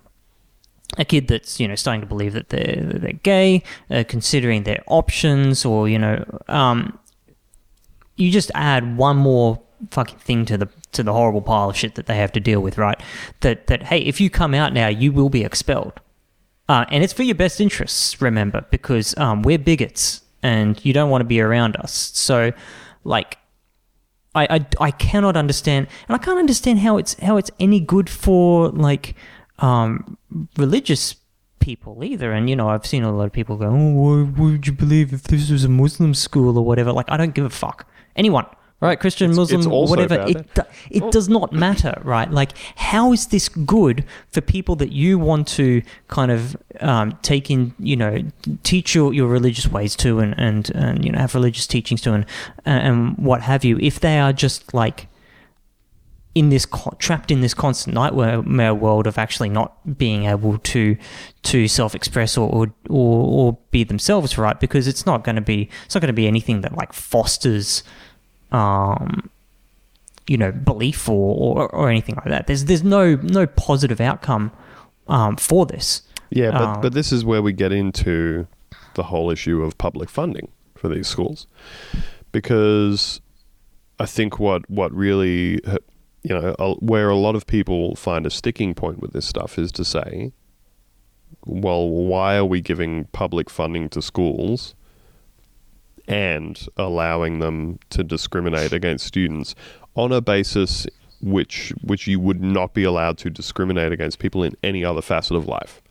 a 0.98 1.06
kid 1.06 1.28
that's 1.28 1.60
you 1.60 1.68
know 1.68 1.76
starting 1.76 2.02
to 2.02 2.08
believe 2.08 2.34
that 2.34 2.50
they're 2.50 2.82
they're 2.84 3.14
gay, 3.14 3.64
uh, 3.90 4.04
considering 4.08 4.64
their 4.64 4.84
options, 4.88 5.66
or 5.66 5.90
you 5.90 5.98
know, 5.98 6.24
um, 6.48 6.98
you 8.16 8.32
just 8.32 8.52
add 8.54 8.98
one 8.98 9.18
more 9.18 9.62
fucking 9.92 10.20
thing 10.20 10.46
to 10.46 10.58
the 10.58 10.70
to 10.92 11.04
the 11.04 11.14
horrible 11.14 11.42
pile 11.42 11.70
of 11.70 11.78
shit 11.78 11.96
that 11.96 12.06
they 12.06 12.16
have 12.16 12.32
to 12.34 12.40
deal 12.40 12.62
with, 12.62 12.78
right? 12.78 13.00
That 13.42 13.68
that 13.68 13.84
hey, 13.84 14.00
if 14.00 14.22
you 14.22 14.30
come 14.30 14.54
out 14.54 14.74
now, 14.74 14.88
you 14.88 15.12
will 15.12 15.30
be 15.30 15.44
expelled, 15.44 16.00
uh, 16.70 16.86
and 16.90 17.04
it's 17.04 17.14
for 17.14 17.24
your 17.24 17.36
best 17.36 17.60
interests. 17.60 18.22
Remember, 18.22 18.66
because 18.70 19.18
um, 19.18 19.42
we're 19.42 19.60
bigots, 19.60 20.22
and 20.42 20.84
you 20.86 20.94
don't 20.94 21.10
want 21.10 21.22
to 21.22 21.26
be 21.26 21.42
around 21.42 21.76
us. 21.78 22.12
So, 22.14 22.52
like. 23.04 23.38
I, 24.36 24.48
I, 24.50 24.66
I 24.88 24.90
cannot 24.90 25.38
understand, 25.38 25.86
and 26.08 26.16
I 26.16 26.18
can't 26.18 26.40
understand 26.40 26.80
how 26.80 26.98
it's 26.98 27.14
how 27.20 27.38
it's 27.38 27.52
any 27.60 27.80
good 27.80 28.10
for 28.10 28.70
like 28.70 29.14
um, 29.64 30.18
religious 30.58 31.16
people 31.60 32.04
either. 32.04 32.32
And 32.36 32.50
you 32.50 32.56
know, 32.56 32.70
I've 32.70 32.86
seen 32.86 33.04
a 33.04 33.12
lot 33.20 33.26
of 33.26 33.34
people 33.40 33.56
go, 33.58 33.68
"Oh, 33.68 33.94
why 34.02 34.18
would 34.40 34.68
you 34.68 34.74
believe 34.74 35.14
if 35.14 35.24
this 35.24 35.50
was 35.50 35.64
a 35.64 35.70
Muslim 35.70 36.14
school 36.14 36.58
or 36.60 36.66
whatever?" 36.66 36.92
Like, 36.92 37.10
I 37.10 37.18
don't 37.18 37.34
give 37.34 37.46
a 37.46 37.50
fuck. 37.66 37.88
Anyone, 38.16 38.46
right? 38.82 39.00
Christian, 39.00 39.32
It's- 39.32 39.38
Muslim, 39.38 39.62
it's 39.62 39.90
whatever. 39.92 40.18
bad. 40.18 40.30
It 40.30 40.54
do- 40.54 40.62
it 41.00 41.12
does 41.12 41.28
not 41.38 41.54
matter, 41.54 41.94
right? 42.04 42.30
Like, 42.30 42.52
how 42.76 43.14
is 43.14 43.28
this 43.28 43.48
good 43.50 44.04
for 44.34 44.42
people 44.42 44.76
that 44.82 44.92
you 44.92 45.18
want 45.18 45.48
to 45.60 45.82
kind 46.10 46.32
of 46.32 46.42
um, 46.82 47.18
take 47.22 47.50
in, 47.50 47.74
you 47.80 47.96
know, 47.96 48.14
teach 48.64 48.94
your, 48.94 49.14
your 49.14 49.28
religious 49.38 49.68
ways 49.76 49.96
to, 50.04 50.20
and, 50.20 50.36
and 50.38 50.70
and 50.76 51.04
you 51.06 51.12
know 51.12 51.20
have 51.20 51.34
religious 51.40 51.66
teachings 51.68 52.02
to, 52.02 52.10
and 52.14 52.26
and 52.66 53.18
what 53.18 53.42
have 53.42 53.64
you? 53.64 53.78
If 53.80 54.00
they 54.00 54.20
are 54.20 54.34
just 54.34 54.74
like 54.74 55.08
in 56.36 56.50
this 56.50 56.66
trapped 56.98 57.30
in 57.30 57.42
this 57.42 57.54
constant 57.54 57.94
nightmare 57.94 58.74
world 58.74 59.06
of 59.08 59.18
actually 59.18 59.50
not 59.50 59.98
being 59.98 60.26
able 60.26 60.58
to 60.60 60.98
to 61.44 61.68
self-express 61.68 62.38
or 62.38 62.50
or, 62.50 62.68
or, 62.90 63.26
or 63.26 63.58
be 63.72 63.84
themselves 63.84 64.38
right 64.38 64.60
because 64.60 64.88
it's 64.88 65.06
not 65.06 65.24
going 65.24 65.36
to 65.36 65.42
be 65.42 65.70
it's 65.86 65.94
not 65.94 66.02
going 66.02 66.08
to 66.08 66.14
be 66.14 66.28
anything 66.28 66.62
that 66.62 66.76
like 66.76 66.92
fosters 66.92 67.84
um 68.52 69.30
you 70.28 70.38
know 70.38 70.52
belief 70.52 71.08
or, 71.08 71.36
or 71.36 71.76
or 71.76 71.90
anything 71.90 72.16
like 72.16 72.26
that 72.26 72.48
there's 72.48 72.66
there's 72.66 72.84
no 72.84 73.16
no 73.18 73.46
positive 73.46 74.02
outcome 74.02 74.52
um 75.08 75.36
for 75.38 75.66
this 75.66 76.02
Yeah, 76.34 76.52
but, 76.52 76.62
Um, 76.62 76.82
but 76.82 76.94
this 76.94 77.12
is 77.12 77.24
where 77.24 77.42
we 77.44 77.54
get 77.54 77.72
into 77.72 78.48
the 78.96 79.04
whole 79.04 79.30
issue 79.30 79.62
of 79.62 79.78
public 79.78 80.10
funding 80.10 80.50
for 80.76 80.90
these 80.90 81.08
schools. 81.08 81.46
Because 82.32 83.22
I 84.00 84.08
think 84.08 84.40
what, 84.40 84.68
what 84.68 84.92
really, 84.92 85.62
you 86.24 86.30
know, 86.40 86.56
a- 86.58 86.76
where 86.76 87.10
a 87.10 87.16
lot 87.16 87.36
of 87.36 87.46
people 87.46 87.96
find 87.96 88.26
a 88.26 88.30
sticking 88.30 88.74
point 88.74 89.00
with 89.00 89.14
this 89.14 89.26
stuff 89.26 89.60
is 89.60 89.72
to 89.74 89.86
say, 89.86 90.32
well, 91.46 91.88
why 91.90 92.36
are 92.38 92.46
we 92.46 92.62
giving 92.62 93.06
public 93.06 93.50
funding 93.50 93.90
to 93.90 94.02
schools 94.02 94.76
and 96.08 96.68
allowing 96.78 97.40
them 97.40 97.80
to 97.90 98.04
discriminate 98.04 98.74
against 98.74 99.06
students 99.06 99.56
on 99.96 100.12
a 100.12 100.22
basis 100.22 100.88
which 101.22 101.72
which 101.82 102.08
you 102.08 102.20
would 102.20 102.42
not 102.42 102.74
be 102.74 102.84
allowed 102.84 103.18
to 103.18 103.30
discriminate 103.30 103.92
against 103.94 104.20
people 104.20 104.44
in 104.44 104.54
any 104.64 104.84
other 104.84 105.02
facet 105.02 105.36
of 105.36 105.48
life? 105.48 105.82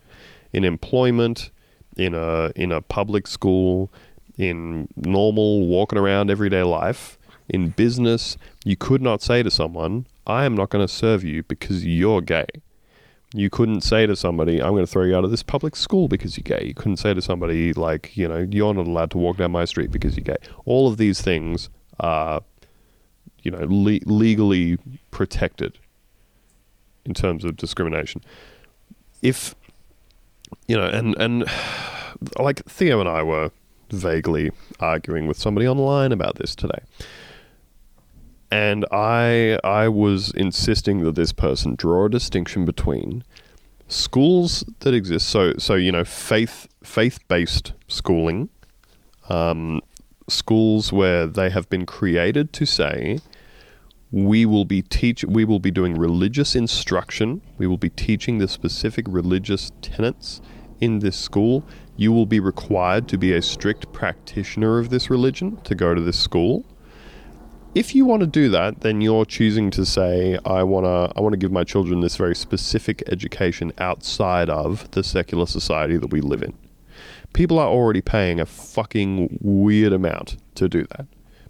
In 0.51 0.63
employment 0.63 1.51
in 1.97 2.13
a 2.13 2.51
in 2.55 2.71
a 2.71 2.81
public 2.81 3.27
school 3.27 3.91
in 4.37 4.87
normal 4.95 5.67
walking 5.67 5.99
around 5.99 6.31
everyday 6.31 6.63
life 6.63 7.17
in 7.49 7.69
business 7.69 8.37
you 8.63 8.75
could 8.75 9.01
not 9.01 9.21
say 9.21 9.43
to 9.43 9.51
someone 9.51 10.05
i 10.25 10.45
am 10.45 10.55
not 10.55 10.69
going 10.69 10.85
to 10.85 10.93
serve 10.93 11.23
you 11.23 11.43
because 11.43 11.85
you're 11.85 12.21
gay 12.21 12.47
you 13.33 13.49
couldn't 13.49 13.81
say 13.81 14.05
to 14.05 14.15
somebody, 14.15 14.61
I'm 14.61 14.71
going 14.71 14.85
to 14.85 14.91
throw 14.91 15.03
you 15.03 15.15
out 15.15 15.23
of 15.23 15.31
this 15.31 15.41
public 15.41 15.75
school 15.75 16.07
because 16.07 16.37
you're 16.37 16.57
gay. 16.57 16.67
You 16.67 16.75
couldn't 16.75 16.97
say 16.97 17.15
to 17.15 17.21
somebody, 17.21 17.73
like, 17.73 18.15
you 18.15 18.27
know, 18.27 18.47
you're 18.49 18.73
not 18.73 18.85
allowed 18.85 19.11
to 19.11 19.17
walk 19.17 19.37
down 19.37 19.51
my 19.51 19.65
street 19.65 19.91
because 19.91 20.15
you're 20.15 20.23
gay. 20.23 20.37
All 20.65 20.87
of 20.87 20.97
these 20.97 21.19
things 21.21 21.69
are, 21.99 22.41
you 23.41 23.49
know, 23.49 23.65
le- 23.67 24.05
legally 24.05 24.77
protected 25.09 25.79
in 27.05 27.15
terms 27.15 27.43
of 27.43 27.57
discrimination. 27.57 28.23
If, 29.23 29.55
you 30.67 30.77
know, 30.77 30.85
and, 30.85 31.15
and 31.17 31.45
like 32.37 32.63
Theo 32.65 32.99
and 32.99 33.09
I 33.09 33.23
were 33.23 33.49
vaguely 33.89 34.51
arguing 34.79 35.25
with 35.25 35.39
somebody 35.39 35.67
online 35.67 36.11
about 36.11 36.35
this 36.35 36.55
today 36.55 36.79
and 38.53 38.85
I 38.91 39.57
I 39.63 39.87
was 39.87 40.29
insisting 40.29 41.03
that 41.05 41.15
this 41.15 41.33
person 41.33 41.73
draw 41.73 42.05
a 42.05 42.09
distinction 42.09 42.65
between 42.65 43.23
schools 43.87 44.63
that 44.81 44.93
exist. 44.93 45.27
So 45.27 45.53
so 45.57 45.73
you 45.73 45.91
know 45.91 46.03
faith 46.03 46.67
faith 46.83 47.17
based 47.27 47.73
schooling, 47.87 48.49
um, 49.27 49.81
schools 50.27 50.93
where 50.93 51.25
they 51.25 51.49
have 51.49 51.67
been 51.69 51.87
created 51.87 52.53
to 52.53 52.67
say 52.67 53.17
we 54.11 54.45
will 54.45 54.65
be 54.65 54.83
teach 54.83 55.25
we 55.25 55.45
will 55.45 55.59
be 55.59 55.71
doing 55.71 55.97
religious 55.97 56.55
instruction. 56.55 57.41
We 57.57 57.65
will 57.65 57.79
be 57.79 57.89
teaching 57.89 58.37
the 58.37 58.47
specific 58.47 59.07
religious 59.09 59.71
tenets 59.81 60.41
in 60.79 60.99
this 60.99 61.17
school. 61.17 61.63
You 61.95 62.11
will 62.11 62.27
be 62.27 62.39
required 62.39 63.07
to 63.07 63.17
be 63.17 63.33
a 63.33 63.41
strict 63.41 63.91
practitioner 63.91 64.77
of 64.77 64.91
this 64.91 65.09
religion 65.09 65.57
to 65.63 65.73
go 65.73 65.95
to 65.95 66.01
this 66.01 66.19
school 66.19 66.65
if 67.75 67.95
you 67.95 68.05
want 68.05 68.21
to 68.21 68.27
do 68.27 68.49
that, 68.49 68.81
then 68.81 69.01
you're 69.01 69.25
choosing 69.25 69.71
to 69.71 69.85
say, 69.85 70.37
I 70.45 70.63
want 70.63 70.85
to, 70.85 71.17
I 71.17 71.21
want 71.21 71.33
to 71.33 71.37
give 71.37 71.51
my 71.51 71.63
children 71.63 72.01
this 72.01 72.15
very 72.15 72.35
specific 72.35 73.03
education 73.07 73.73
outside 73.79 74.49
of 74.49 74.89
the 74.91 75.03
secular 75.03 75.47
society 75.47 75.97
that 75.97 76.11
we 76.11 76.21
live 76.21 76.43
in. 76.43 76.53
People 77.33 77.57
are 77.57 77.67
already 77.67 78.01
paying 78.01 78.39
a 78.39 78.45
fucking 78.45 79.39
weird 79.41 79.91
amount 79.91 80.37
to 80.55 80.69
do 80.69 80.85
that. 80.91 81.07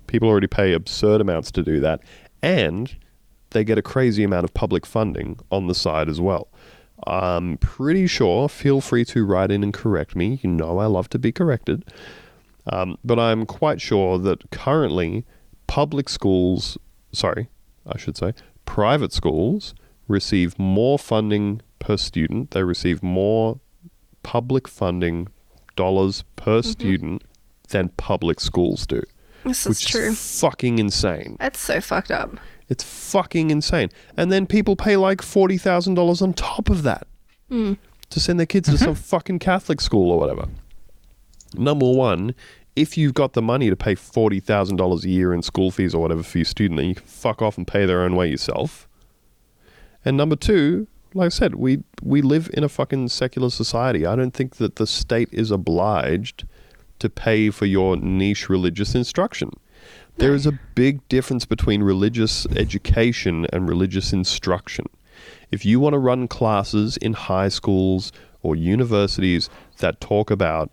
People 0.08 0.30
already 0.30 0.48
pay 0.48 0.72
absurd 0.72 1.20
amounts 1.20 1.52
to 1.52 1.64
do 1.64 1.82
that, 1.82 2.02
and 2.42 2.96
they 3.50 3.66
get 3.66 3.78
a 3.78 3.82
crazy 3.82 4.24
amount 4.24 4.46
of 4.46 4.54
public 4.54 4.86
funding 4.86 5.40
on 5.52 5.68
the 5.68 5.76
side 5.76 6.08
as 6.08 6.22
well. 6.22 6.48
I'm 7.06 7.58
pretty 7.58 8.08
sure. 8.08 8.48
Feel 8.48 8.80
free 8.80 9.04
to 9.06 9.26
write 9.26 9.52
in 9.52 9.62
and 9.62 9.74
correct 9.74 10.16
me. 10.16 10.40
You 10.42 10.52
know 10.52 10.80
I 10.80 10.86
love 10.86 11.10
to 11.10 11.20
be 11.20 11.34
corrected. 11.34 11.84
Um, 12.66 12.98
but 13.04 13.20
I'm 13.20 13.46
quite 13.46 13.82
sure 13.82 14.18
that 14.20 14.50
currently 14.52 15.26
public 15.74 16.08
schools, 16.08 16.78
sorry, 17.14 17.50
I 17.88 17.98
should 17.98 18.16
say, 18.16 18.36
private 18.64 19.12
schools 19.12 19.74
receive 20.08 20.60
more 20.60 21.00
funding 21.00 21.64
per 21.80 21.98
student. 21.98 22.52
They 22.52 22.62
receive 22.62 23.02
more 23.02 23.60
public 24.22 24.68
funding 24.68 25.30
dollars 25.76 26.26
per 26.36 26.60
mm-hmm. 26.60 26.70
student 26.70 27.24
than 27.70 27.90
public 27.98 28.40
schools 28.40 28.86
do, 28.86 29.02
This 29.46 29.66
is 29.66 29.82
true. 29.82 30.10
is 30.10 30.40
fucking 30.42 30.78
insane. 30.78 31.38
That's 31.40 31.60
so 31.60 31.82
fucked 31.82 32.12
up. 32.12 32.38
It's 32.70 32.84
fucking 32.84 33.50
insane. 33.50 33.90
And 34.16 34.32
then 34.32 34.46
people 34.46 34.76
pay 34.76 34.96
like 34.96 35.24
forty 35.24 35.58
thousand 35.58 35.96
dollars 35.96 36.22
on 36.22 36.34
top 36.34 36.70
of 36.70 36.84
that 36.84 37.08
mm. 37.50 37.80
to 38.12 38.20
send 38.20 38.38
their 38.38 38.46
kids 38.46 38.70
to 38.70 38.78
some 38.78 38.94
fucking 39.14 39.40
Catholic 39.40 39.82
school 39.82 40.12
or 40.12 40.20
whatever. 40.20 40.46
Number 41.56 41.92
one, 41.92 42.36
if 42.76 42.98
you've 42.98 43.14
got 43.14 43.34
the 43.34 43.42
money 43.42 43.70
to 43.70 43.76
pay 43.76 43.96
forty 43.96 44.40
thousand 44.40 44.78
dollars 44.78 45.06
a 45.06 45.10
year 45.10 45.34
in 45.34 45.42
school 45.42 45.72
fees 45.72 45.94
or 45.94 46.02
whatever 46.02 46.24
for 46.24 46.40
your 46.40 46.46
student, 46.46 46.78
then 46.78 46.88
you 46.90 46.96
can 46.96 47.06
fuck 47.06 47.42
off 47.42 47.58
and 47.58 47.68
pay 47.68 47.86
their 47.86 48.02
own 48.02 48.16
way 48.16 48.30
yourself. 48.30 48.88
And 50.06 50.18
number 50.18 50.36
two, 50.36 50.88
like 51.14 51.28
I 51.28 51.30
said, 51.30 51.56
we 51.56 51.84
we 52.02 52.22
live 52.22 52.50
in 52.54 52.64
a 52.64 52.70
fucking 52.70 53.10
secular 53.10 53.50
society. 53.50 54.06
I 54.06 54.16
don't 54.16 54.34
think 54.34 54.58
that 54.58 54.78
the 54.78 54.88
state 54.88 55.30
is 55.32 55.52
obliged 55.52 56.46
to 57.00 57.10
pay 57.10 57.50
for 57.50 57.66
your 57.66 57.98
niche 57.98 58.50
religious 58.50 58.96
instruction. 58.96 59.52
There 60.18 60.34
is 60.34 60.46
a 60.46 60.60
big 60.76 61.08
difference 61.10 61.46
between 61.46 61.84
religious 61.84 62.46
education 62.56 63.48
and 63.52 63.68
religious 63.68 64.14
instruction. 64.14 64.86
If 65.52 65.66
you 65.66 65.80
want 65.80 65.94
to 65.94 66.00
run 66.00 66.28
classes 66.28 66.98
in 66.98 67.14
high 67.14 67.50
schools 67.50 68.12
or 68.42 68.56
universities 68.56 69.50
that 69.80 70.00
talk 70.00 70.32
about, 70.32 70.72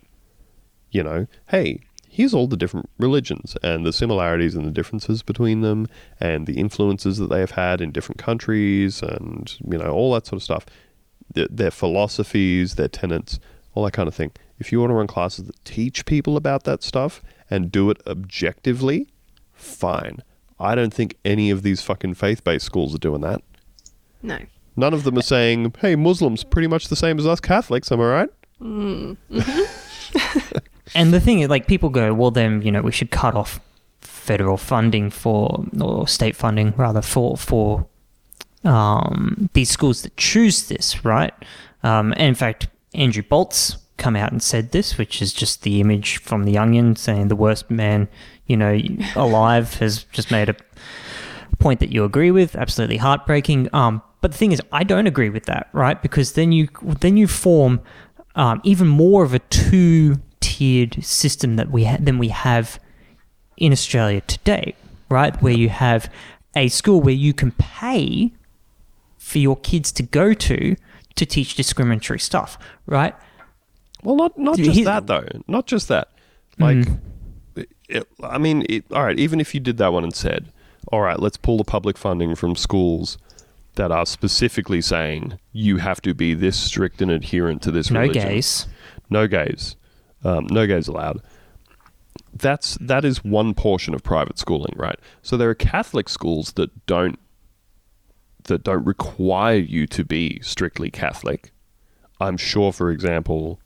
you 0.91 1.03
know, 1.03 1.27
hey, 1.49 1.81
here's 2.11 2.35
all 2.35 2.49
the 2.49 2.57
different 2.57 2.91
religions 2.99 3.57
and 3.63 3.87
the 3.87 3.93
similarities 3.93 4.57
and 4.57 4.67
the 4.67 4.71
differences 4.71 5.23
between 5.23 5.61
them 5.61 5.87
and 6.19 6.47
the 6.47 6.59
influences 6.59 7.19
that 7.19 7.31
they 7.31 7.39
have 7.39 7.53
had 7.53 7.81
in 7.81 7.93
different 7.93 8.19
countries 8.19 9.01
and, 9.01 9.57
you 9.65 9.79
know, 9.79 9.91
all 9.93 10.13
that 10.13 10.27
sort 10.27 10.39
of 10.39 10.43
stuff, 10.43 10.67
their, 11.33 11.47
their 11.49 11.71
philosophies, 11.71 12.75
their 12.75 12.89
tenets, 12.89 13.39
all 13.75 13.85
that 13.85 13.93
kind 13.93 14.09
of 14.09 14.15
thing. 14.15 14.33
If 14.59 14.73
you 14.73 14.81
want 14.81 14.91
to 14.91 14.95
run 14.95 15.07
classes 15.07 15.47
that 15.47 15.65
teach 15.65 16.05
people 16.05 16.37
about 16.37 16.65
that 16.65 16.83
stuff 16.83 17.23
and 17.49 17.71
do 17.71 17.91
it 17.91 18.03
objectively, 18.09 19.07
fine. 19.53 20.19
I 20.59 20.75
don't 20.75 20.93
think 20.93 21.17
any 21.25 21.51
of 21.51 21.63
these 21.63 21.81
fucking 21.81 22.15
faith 22.15 22.43
based 22.43 22.67
schools 22.67 22.93
are 22.93 22.99
doing 22.99 23.21
that. 23.21 23.41
No. 24.21 24.39
None 24.77 24.93
of 24.93 25.05
them 25.05 25.17
are 25.17 25.23
saying, 25.23 25.75
hey, 25.79 25.95
Muslims, 25.95 26.43
pretty 26.43 26.67
much 26.67 26.89
the 26.89 26.97
same 26.97 27.19
as 27.21 27.27
us 27.27 27.41
Catholics, 27.41 27.93
am 27.93 28.01
I 28.01 28.05
right? 28.05 28.31
Mm. 28.61 29.17
Mm-hmm. 29.31 29.80
And 30.95 31.13
the 31.13 31.21
thing 31.21 31.41
is, 31.41 31.49
like, 31.49 31.67
people 31.67 31.89
go, 31.89 32.13
well, 32.13 32.31
then, 32.31 32.63
you 32.63 32.73
know, 32.73 32.83
we 32.83 32.93
should 32.93 33.11
cut 33.11 33.35
off 33.35 33.61
federal 34.01 34.57
funding 34.57 35.11
for, 35.11 35.65
or 35.81 36.09
state 36.09 36.35
funding, 36.35 36.75
rather, 36.77 37.03
for, 37.03 37.37
for 37.37 37.87
um, 38.65 39.49
these 39.53 39.71
schools 39.71 40.03
that 40.03 40.17
choose 40.17 40.69
this, 40.69 41.05
right? 41.05 41.33
Um, 41.83 42.13
and 42.13 42.23
in 42.23 42.35
fact, 42.35 42.69
Andrew 42.95 43.23
Bolt's 43.23 43.79
come 43.97 44.17
out 44.17 44.33
and 44.33 44.43
said 44.43 44.73
this, 44.73 44.99
which 44.99 45.23
is 45.23 45.33
just 45.33 45.63
the 45.63 45.81
image 45.81 46.17
from 46.19 46.45
The 46.45 46.59
Onion 46.59 46.97
saying 46.97 47.29
the 47.29 47.37
worst 47.37 47.71
man, 47.71 48.09
you 48.47 48.57
know, 48.57 48.79
alive 49.15 49.75
has 49.79 50.05
just 50.05 50.31
made 50.31 50.49
a 50.49 50.57
point 51.59 51.81
that 51.81 51.93
you 51.93 52.05
agree 52.05 52.31
with. 52.31 52.57
Absolutely 52.57 52.97
heartbreaking. 52.97 53.69
Um, 53.73 54.03
but 54.21 54.33
the 54.33 54.39
thing 54.39 54.53
is, 54.53 54.61
I 54.73 54.83
don't 54.85 55.07
agree 55.07 55.31
with 55.31 55.45
that, 55.45 55.69
right? 55.73 56.01
Because 56.01 56.33
then 56.33 56.53
you 56.53 56.69
then 56.83 57.17
you 57.17 57.27
form 57.27 57.81
um, 58.35 58.61
even 58.65 58.87
more 58.89 59.23
of 59.25 59.35
a 59.35 59.39
two-tiered 59.41 61.05
system 61.05 61.57
that 61.57 61.71
we 61.71 61.85
ha- 61.85 61.99
than 62.01 62.19
we 62.19 62.29
have 62.29 62.79
in 63.57 63.73
Australia 63.73 64.21
today, 64.23 64.75
right? 65.09 65.41
Where 65.43 65.53
you 65.53 65.69
have 65.69 66.11
a 66.57 66.69
school 66.69 67.01
where 67.01 67.15
you 67.15 67.33
can 67.33 67.53
pay 67.53 68.33
for 69.19 69.39
your 69.39 69.57
kids 69.57 69.93
to 69.93 70.03
go 70.03 70.33
to 70.35 70.77
to 71.17 71.27
teach 71.27 71.55
discriminatory 71.55 72.19
stuff, 72.19 72.59
right? 72.87 73.15
Well, 74.03 74.17
not 74.17 74.39
not 74.39 74.57
just 74.57 74.71
he- 74.71 74.85
that 74.85 75.07
though. 75.07 75.27
Not 75.47 75.67
just 75.67 75.89
that. 75.89 76.09
Like, 76.59 76.87
it, 77.89 78.07
I 78.23 78.37
mean, 78.39 78.67
it, 78.69 78.85
all 78.93 79.03
right. 79.03 79.19
Even 79.19 79.41
if 79.41 79.55
you 79.55 79.61
did 79.61 79.79
that 79.79 79.93
one 79.93 80.05
and 80.05 80.15
said, 80.15 80.53
"All 80.93 81.01
right, 81.01 81.19
let's 81.19 81.37
pull 81.39 81.57
the 81.57 81.65
public 81.65 81.97
funding 81.97 82.35
from 82.35 82.55
schools 82.55 83.17
that 83.75 83.91
are 83.91 84.07
specifically 84.07 84.81
saying 84.81 85.39
you 85.53 85.79
have 85.79 86.01
to 86.03 86.15
be 86.15 86.35
this 86.35 86.59
strict 86.59 87.01
and 87.01 87.11
adherent 87.11 87.63
to 87.63 87.71
this 87.71 87.91
religion. 87.91 88.13
No 88.15 88.21
religion." 88.21 88.35
gays. 88.35 88.67
no 89.11 89.27
gays, 89.27 89.77
um, 90.25 90.47
no 90.51 90.67
gays 90.67 90.89
allowed. 90.89 91.23
That's 92.33 92.77
that 92.81 93.05
is 93.05 93.25
one 93.25 93.55
portion 93.55 93.95
of 93.95 94.03
private 94.03 94.39
schooling, 94.39 94.75
right? 94.77 94.99
So 95.23 95.37
there 95.37 95.51
are 95.51 95.55
Catholic 95.55 96.09
schools 96.09 96.53
that 96.53 96.87
don't 96.87 97.19
that 98.45 98.65
don't 98.65 98.85
require 98.85 99.59
you 99.59 99.87
to 99.89 100.05
be 100.05 100.41
strictly 100.41 100.91
Catholic. 100.91 101.53
I'm 102.21 102.37
sure, 102.37 102.73
for 102.73 102.91
example, 102.91 103.61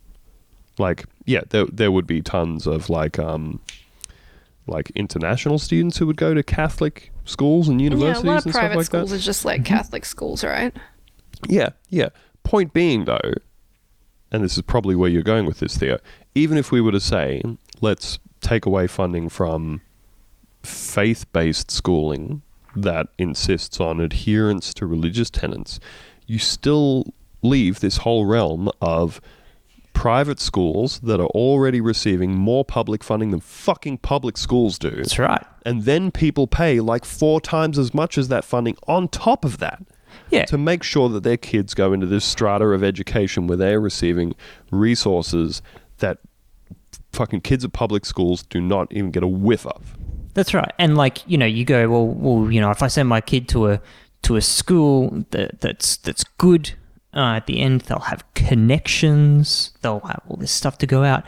like 0.78 1.04
yeah, 1.24 1.42
there 1.50 1.66
there 1.66 1.92
would 1.92 2.06
be 2.06 2.22
tons 2.22 2.66
of 2.66 2.90
like 2.90 3.18
um 3.18 3.60
like 4.66 4.90
international 4.94 5.58
students 5.58 5.98
who 5.98 6.06
would 6.06 6.16
go 6.16 6.34
to 6.34 6.42
Catholic 6.42 7.12
schools 7.24 7.68
and 7.68 7.80
universities 7.80 8.24
Yeah, 8.24 8.30
a 8.30 8.32
lot 8.32 8.38
of 8.38 8.46
and 8.46 8.54
stuff 8.54 8.60
private 8.60 8.76
like 8.76 8.86
schools 8.86 9.10
that. 9.10 9.16
are 9.16 9.20
just 9.20 9.44
like 9.44 9.62
mm-hmm. 9.62 9.74
Catholic 9.74 10.04
schools, 10.04 10.44
right? 10.44 10.74
Yeah, 11.48 11.70
yeah. 11.88 12.08
Point 12.42 12.72
being, 12.72 13.04
though, 13.04 13.32
and 14.30 14.42
this 14.44 14.56
is 14.56 14.62
probably 14.62 14.94
where 14.94 15.10
you're 15.10 15.22
going 15.22 15.46
with 15.46 15.60
this, 15.60 15.76
Theo, 15.76 15.98
even 16.34 16.58
if 16.58 16.72
we 16.72 16.80
were 16.80 16.92
to 16.92 17.00
say, 17.00 17.42
let's 17.80 18.18
take 18.40 18.66
away 18.66 18.86
funding 18.86 19.28
from 19.28 19.80
faith 20.62 21.30
based 21.32 21.70
schooling 21.70 22.42
that 22.76 23.08
insists 23.18 23.80
on 23.80 24.00
adherence 24.00 24.74
to 24.74 24.86
religious 24.86 25.30
tenets, 25.30 25.78
you 26.26 26.38
still 26.38 27.06
leave 27.42 27.80
this 27.80 27.98
whole 27.98 28.24
realm 28.24 28.70
of 28.80 29.20
private 29.94 30.38
schools 30.40 31.00
that 31.00 31.18
are 31.20 31.28
already 31.28 31.80
receiving 31.80 32.34
more 32.36 32.64
public 32.64 33.02
funding 33.02 33.30
than 33.30 33.40
fucking 33.40 33.96
public 33.98 34.36
schools 34.36 34.78
do 34.78 34.90
That's 34.90 35.18
right. 35.18 35.42
and 35.64 35.84
then 35.84 36.10
people 36.10 36.46
pay 36.46 36.80
like 36.80 37.04
four 37.06 37.40
times 37.40 37.78
as 37.78 37.94
much 37.94 38.18
as 38.18 38.28
that 38.28 38.44
funding 38.44 38.76
on 38.86 39.08
top 39.08 39.44
of 39.44 39.58
that 39.58 39.82
Yeah. 40.30 40.44
to 40.46 40.58
make 40.58 40.82
sure 40.82 41.08
that 41.08 41.22
their 41.22 41.36
kids 41.38 41.72
go 41.74 41.92
into 41.92 42.06
this 42.06 42.24
strata 42.24 42.66
of 42.66 42.82
education 42.84 43.46
where 43.46 43.56
they're 43.56 43.80
receiving 43.80 44.34
resources 44.70 45.62
that 45.98 46.18
fucking 47.12 47.40
kids 47.40 47.64
at 47.64 47.72
public 47.72 48.04
schools 48.04 48.42
do 48.42 48.60
not 48.60 48.92
even 48.92 49.10
get 49.10 49.22
a 49.22 49.28
whiff 49.28 49.64
of. 49.66 49.96
That's 50.34 50.52
right. 50.52 50.72
And 50.78 50.96
like, 50.96 51.18
you 51.28 51.38
know, 51.38 51.46
you 51.46 51.64
go, 51.64 51.88
well, 51.88 52.06
well, 52.08 52.50
you 52.52 52.60
know, 52.60 52.70
if 52.72 52.82
I 52.82 52.88
send 52.88 53.08
my 53.08 53.20
kid 53.20 53.48
to 53.50 53.68
a 53.68 53.80
to 54.22 54.34
a 54.36 54.40
school 54.40 55.24
that 55.30 55.60
that's 55.60 55.96
that's 55.98 56.24
good, 56.38 56.72
uh, 57.14 57.36
at 57.36 57.46
the 57.46 57.60
end 57.60 57.82
they'll 57.82 57.98
have 58.00 58.24
connections, 58.34 59.72
they'll 59.82 60.00
have 60.00 60.22
all 60.28 60.36
this 60.36 60.52
stuff 60.52 60.78
to 60.78 60.86
go 60.86 61.04
out. 61.04 61.24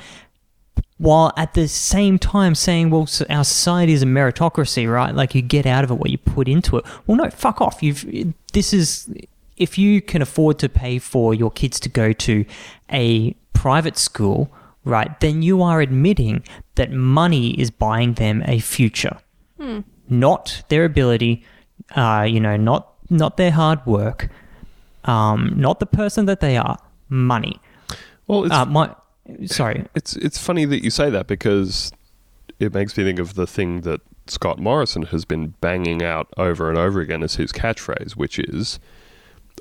While 0.99 1.33
at 1.37 1.53
the 1.55 1.69
same 1.69 2.19
time 2.19 2.55
saying, 2.55 2.89
well, 2.89 3.07
so 3.07 3.27
our 3.29 3.45
society 3.45 3.93
is 3.93 4.03
a 4.03 4.07
meritocracy, 4.07 4.91
right? 4.91 5.15
Like 5.15 5.35
you 5.35 5.43
get 5.43 5.67
out 5.67 5.85
of 5.85 5.91
it 5.91 5.95
what 5.95 6.11
you 6.11 6.17
put 6.17 6.49
into 6.49 6.79
it. 6.79 6.87
Well, 7.07 7.19
no, 7.19 7.29
fuck 7.31 7.61
off. 7.61 7.83
You've 7.83 8.35
this 8.53 8.73
is 8.73 9.09
if 9.57 9.79
you 9.79 10.01
can 10.01 10.23
afford 10.23 10.59
to 10.61 10.69
pay 10.69 10.99
for 10.99 11.35
your 11.35 11.51
kids 11.51 11.81
to 11.81 11.89
go 11.89 12.13
to 12.13 12.45
a 12.91 13.33
private 13.53 13.99
school, 13.99 14.51
right? 14.85 15.19
Then 15.21 15.43
you 15.43 15.63
are 15.63 15.81
admitting 15.81 16.43
that 16.77 16.93
money 16.93 17.51
is 17.61 17.71
buying 17.71 18.15
them 18.15 18.43
a 18.47 18.59
future, 18.61 19.19
not 20.09 20.63
their 20.69 20.85
ability, 20.85 21.45
uh, 21.95 22.27
you 22.29 22.41
know, 22.41 22.57
not 22.57 22.93
not 23.11 23.37
their 23.37 23.51
hard 23.51 23.85
work, 23.87 24.29
um, 25.07 25.53
not 25.57 25.81
the 25.81 25.87
person 25.87 26.27
that 26.27 26.41
they 26.41 26.57
are. 26.57 26.77
Money. 27.09 27.61
Well, 28.27 28.45
it's 28.45 28.55
Uh, 28.55 28.65
my 28.67 28.95
sorry. 29.47 29.85
it's 29.95 30.17
it's 30.17 30.39
funny 30.39 30.65
that 30.65 30.83
you 30.85 30.91
say 30.91 31.11
that 31.11 31.27
because 31.27 31.93
it 32.59 32.75
makes 32.75 32.97
me 32.97 33.05
think 33.05 33.19
of 33.19 33.35
the 33.35 33.47
thing 33.47 33.83
that 33.83 34.01
Scott 34.27 34.59
Morrison 34.59 35.03
has 35.03 35.25
been 35.25 35.55
banging 35.61 36.03
out 36.03 36.27
over 36.37 36.69
and 36.69 36.77
over 36.79 37.01
again 37.01 37.23
as 37.23 37.37
his 37.37 37.53
catchphrase, 37.53 38.13
which 38.17 38.39
is, 38.41 38.81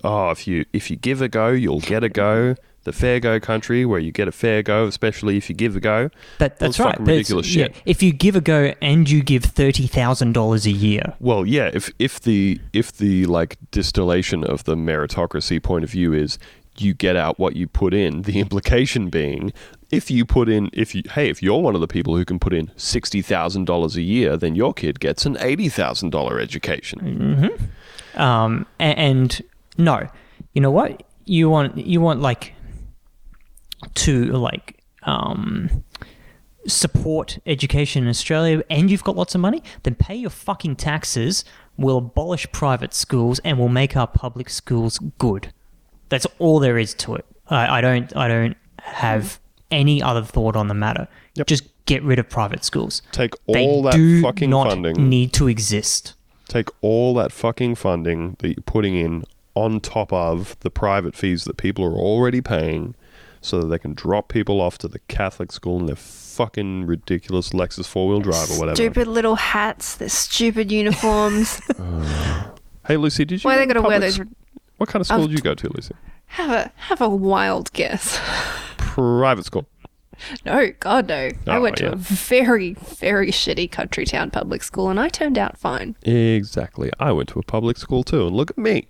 "Oh, 0.04 0.32
if 0.32 0.48
you 0.48 0.66
if 0.74 0.90
you 0.90 0.96
give 0.98 1.22
a 1.22 1.28
go, 1.30 1.50
you'll 1.50 1.82
get 1.82 2.04
a 2.04 2.10
go." 2.10 2.56
The 2.86 2.94
fair 2.94 3.20
go 3.20 3.40
country, 3.40 3.84
where 3.86 4.00
you 4.00 4.12
get 4.12 4.28
a 4.28 4.32
fair 4.32 4.64
go, 4.64 4.86
especially 4.88 5.38
if 5.38 5.50
you 5.50 5.56
give 5.56 5.76
a 5.76 5.80
go. 5.80 6.10
That, 6.40 6.58
that's 6.60 6.80
right. 6.80 6.92
fucking 6.92 7.06
ridiculous 7.06 7.54
yeah, 7.54 7.66
shit. 7.66 7.76
if 7.86 8.02
you 8.02 8.14
give 8.14 8.36
a 8.36 8.42
go 8.42 8.74
and 8.82 9.10
you 9.10 9.22
give 9.22 9.44
thirty 9.44 9.86
thousand 9.88 10.34
dollars 10.34 10.66
a 10.66 10.72
year, 10.72 11.16
Well, 11.20 11.46
yeah, 11.46 11.70
if 11.74 11.92
if 12.00 12.20
the 12.22 12.60
if 12.74 12.94
the 12.94 13.26
like 13.26 13.58
distillation 13.72 14.44
of 14.44 14.64
the 14.64 14.76
meritocracy 14.76 15.62
point 15.62 15.84
of 15.84 15.90
view 15.90 16.14
is 16.14 16.40
you 16.78 16.94
get 16.94 17.16
out 17.16 17.40
what 17.40 17.56
you 17.56 17.68
put 17.68 17.94
in, 17.94 18.22
the 18.24 18.40
implication 18.46 19.10
being 19.10 19.52
if 19.92 20.12
you 20.12 20.26
put 20.26 20.50
in 20.50 20.70
if 20.74 20.94
you 20.96 21.04
hey, 21.12 21.30
if 21.30 21.42
you're 21.42 21.62
one 21.62 21.76
of 21.76 21.82
the 21.82 21.88
people 21.88 22.16
who 22.18 22.26
can 22.26 22.38
put 22.40 22.54
in 22.54 22.70
sixty 22.76 23.22
thousand 23.22 23.66
dollars 23.66 23.96
a 23.96 24.02
year, 24.02 24.36
then 24.38 24.56
your 24.56 24.74
kid 24.74 25.00
gets 25.00 25.26
an 25.26 25.38
eighty 25.40 25.70
thousand 25.70 26.10
dollar 26.12 26.40
education. 26.40 27.52
um, 28.16 28.66
a- 28.80 28.84
and, 28.84 29.42
no, 29.78 30.08
you 30.54 30.62
know 30.62 30.72
what? 30.72 31.04
You 31.26 31.50
want 31.50 31.78
you 31.78 32.02
want 32.02 32.22
like 32.22 32.54
to 33.94 34.26
like 34.34 34.82
um 35.04 35.84
support 36.68 37.38
education 37.46 38.04
in 38.04 38.10
Australia 38.10 38.64
and 38.70 38.90
you've 38.90 39.04
got 39.04 39.16
lots 39.16 39.36
of 39.36 39.42
money, 39.42 39.62
then 39.84 39.94
pay 39.96 40.16
your 40.16 40.30
fucking 40.32 40.76
taxes. 40.76 41.46
We'll 41.78 41.98
abolish 41.98 42.52
private 42.52 42.94
schools 42.94 43.40
and 43.44 43.60
we'll 43.60 43.70
make 43.70 43.96
our 43.96 44.08
public 44.08 44.50
schools 44.50 44.98
good. 45.20 45.54
That's 46.10 46.26
all 46.40 46.60
there 46.60 46.78
is 46.78 46.94
to 46.96 47.16
it. 47.16 47.26
I, 47.50 47.78
I 47.78 47.82
don't 47.82 48.16
I 48.16 48.28
don't 48.28 48.58
have 48.80 49.40
any 49.72 50.02
other 50.02 50.24
thought 50.24 50.56
on 50.56 50.68
the 50.68 50.74
matter. 50.74 51.08
Yep. 51.36 51.48
Just 51.48 51.64
get 51.86 52.02
rid 52.04 52.18
of 52.18 52.30
private 52.30 52.64
schools. 52.64 53.02
Take 53.12 53.34
They 53.48 53.64
all 53.68 53.84
that 53.84 53.94
do 53.94 54.22
fucking 54.22 54.50
not 54.50 54.70
funding. 54.70 55.08
need 55.10 55.34
to 55.34 55.48
exist. 55.48 56.14
take 56.48 56.70
all 56.82 57.14
that 57.16 57.32
fucking 57.32 57.76
funding 57.76 58.36
that 58.40 58.50
you're 58.50 58.64
putting 58.66 58.96
in 58.96 59.24
on 59.54 59.80
top 59.80 60.12
of 60.12 60.58
the 60.62 60.70
private 60.72 61.16
fees 61.16 61.44
that 61.46 61.58
people 61.58 61.86
are 61.86 61.94
already 61.98 62.42
paying 62.42 62.96
so 63.46 63.60
that 63.62 63.68
they 63.68 63.80
can 63.80 63.94
drop 63.94 64.28
people 64.30 64.60
off 64.62 64.78
to 64.80 64.88
the 64.88 65.00
Catholic 65.08 65.52
school 65.52 65.80
in 65.80 65.86
their 65.86 65.96
fucking 65.96 66.86
ridiculous 66.86 67.50
Lexus 67.50 67.86
four 67.88 68.08
wheel 68.10 68.20
drive 68.20 68.50
or 68.52 68.60
whatever. 68.60 68.76
Stupid 68.76 69.08
little 69.08 69.36
hats, 69.36 69.96
their 69.96 70.10
stupid 70.10 70.72
uniforms. 70.72 71.62
Hey 72.88 72.98
Lucy, 72.98 73.26
did 73.26 73.44
you 73.44 73.48
Why 73.48 73.56
go 73.56 73.60
they 73.62 73.66
to 73.66 73.74
gotta 73.74 73.88
wear 73.88 74.00
those? 74.00 74.20
What 74.78 74.90
kind 74.90 75.02
of 75.02 75.08
school 75.08 75.22
Um, 75.22 75.28
did 75.28 75.32
you 75.32 75.42
go 75.42 75.56
to, 75.56 75.70
Lucy? 75.74 75.96
Have 76.28 76.52
a 76.52 76.72
have 76.76 77.02
a 77.02 77.10
wild 77.10 77.74
guess. 77.74 78.20
Private 78.78 79.44
school. 79.46 79.66
No, 80.46 80.70
God 80.80 81.08
no. 81.08 81.32
I 81.48 81.58
Oh, 81.58 81.62
went 81.62 81.78
to 81.78 81.92
a 81.94 81.96
very, 81.96 82.74
very 82.74 83.32
shitty 83.32 83.72
country 83.72 84.06
town 84.06 84.30
public 84.30 84.62
school, 84.62 84.90
and 84.90 85.00
I 85.00 85.10
turned 85.10 85.38
out 85.40 85.58
fine. 85.58 85.96
Exactly. 86.04 86.92
I 87.00 87.12
went 87.12 87.30
to 87.30 87.40
a 87.40 87.44
public 87.44 87.78
school 87.78 88.04
too, 88.04 88.28
and 88.28 88.36
look 88.36 88.52
at 88.52 88.58
me. 88.60 88.88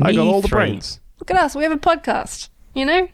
I 0.00 0.12
got 0.12 0.24
all 0.26 0.40
the 0.40 0.46
three. 0.48 0.56
brains. 0.56 1.00
Look 1.18 1.30
at 1.32 1.36
us. 1.36 1.56
We 1.56 1.64
have 1.64 1.72
a 1.72 1.76
podcast. 1.78 2.48
You 2.74 2.86
know, 2.86 3.08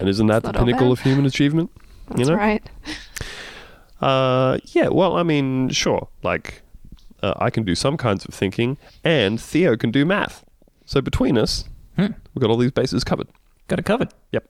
And 0.00 0.08
isn't 0.08 0.26
that 0.26 0.42
the 0.42 0.52
pinnacle 0.52 0.88
bad. 0.88 0.92
of 0.92 1.00
human 1.00 1.26
achievement? 1.26 1.70
that's 2.08 2.20
you 2.20 2.26
know? 2.26 2.34
right. 2.34 2.62
Uh, 4.00 4.58
yeah. 4.72 4.88
Well, 4.88 5.16
I 5.16 5.22
mean, 5.22 5.68
sure. 5.68 6.08
Like, 6.24 6.62
uh, 7.22 7.34
I 7.36 7.50
can 7.50 7.62
do 7.62 7.74
some 7.76 7.96
kinds 7.96 8.24
of 8.24 8.34
thinking, 8.34 8.76
and 9.04 9.40
Theo 9.40 9.76
can 9.76 9.92
do 9.92 10.04
math. 10.04 10.44
So 10.86 11.00
between 11.00 11.38
us, 11.38 11.64
Hmm. 11.96 12.06
we've 12.34 12.40
got 12.40 12.50
all 12.50 12.56
these 12.56 12.72
bases 12.72 13.04
covered. 13.04 13.28
Got 13.68 13.78
it 13.78 13.84
covered. 13.84 14.12
Yep. 14.32 14.48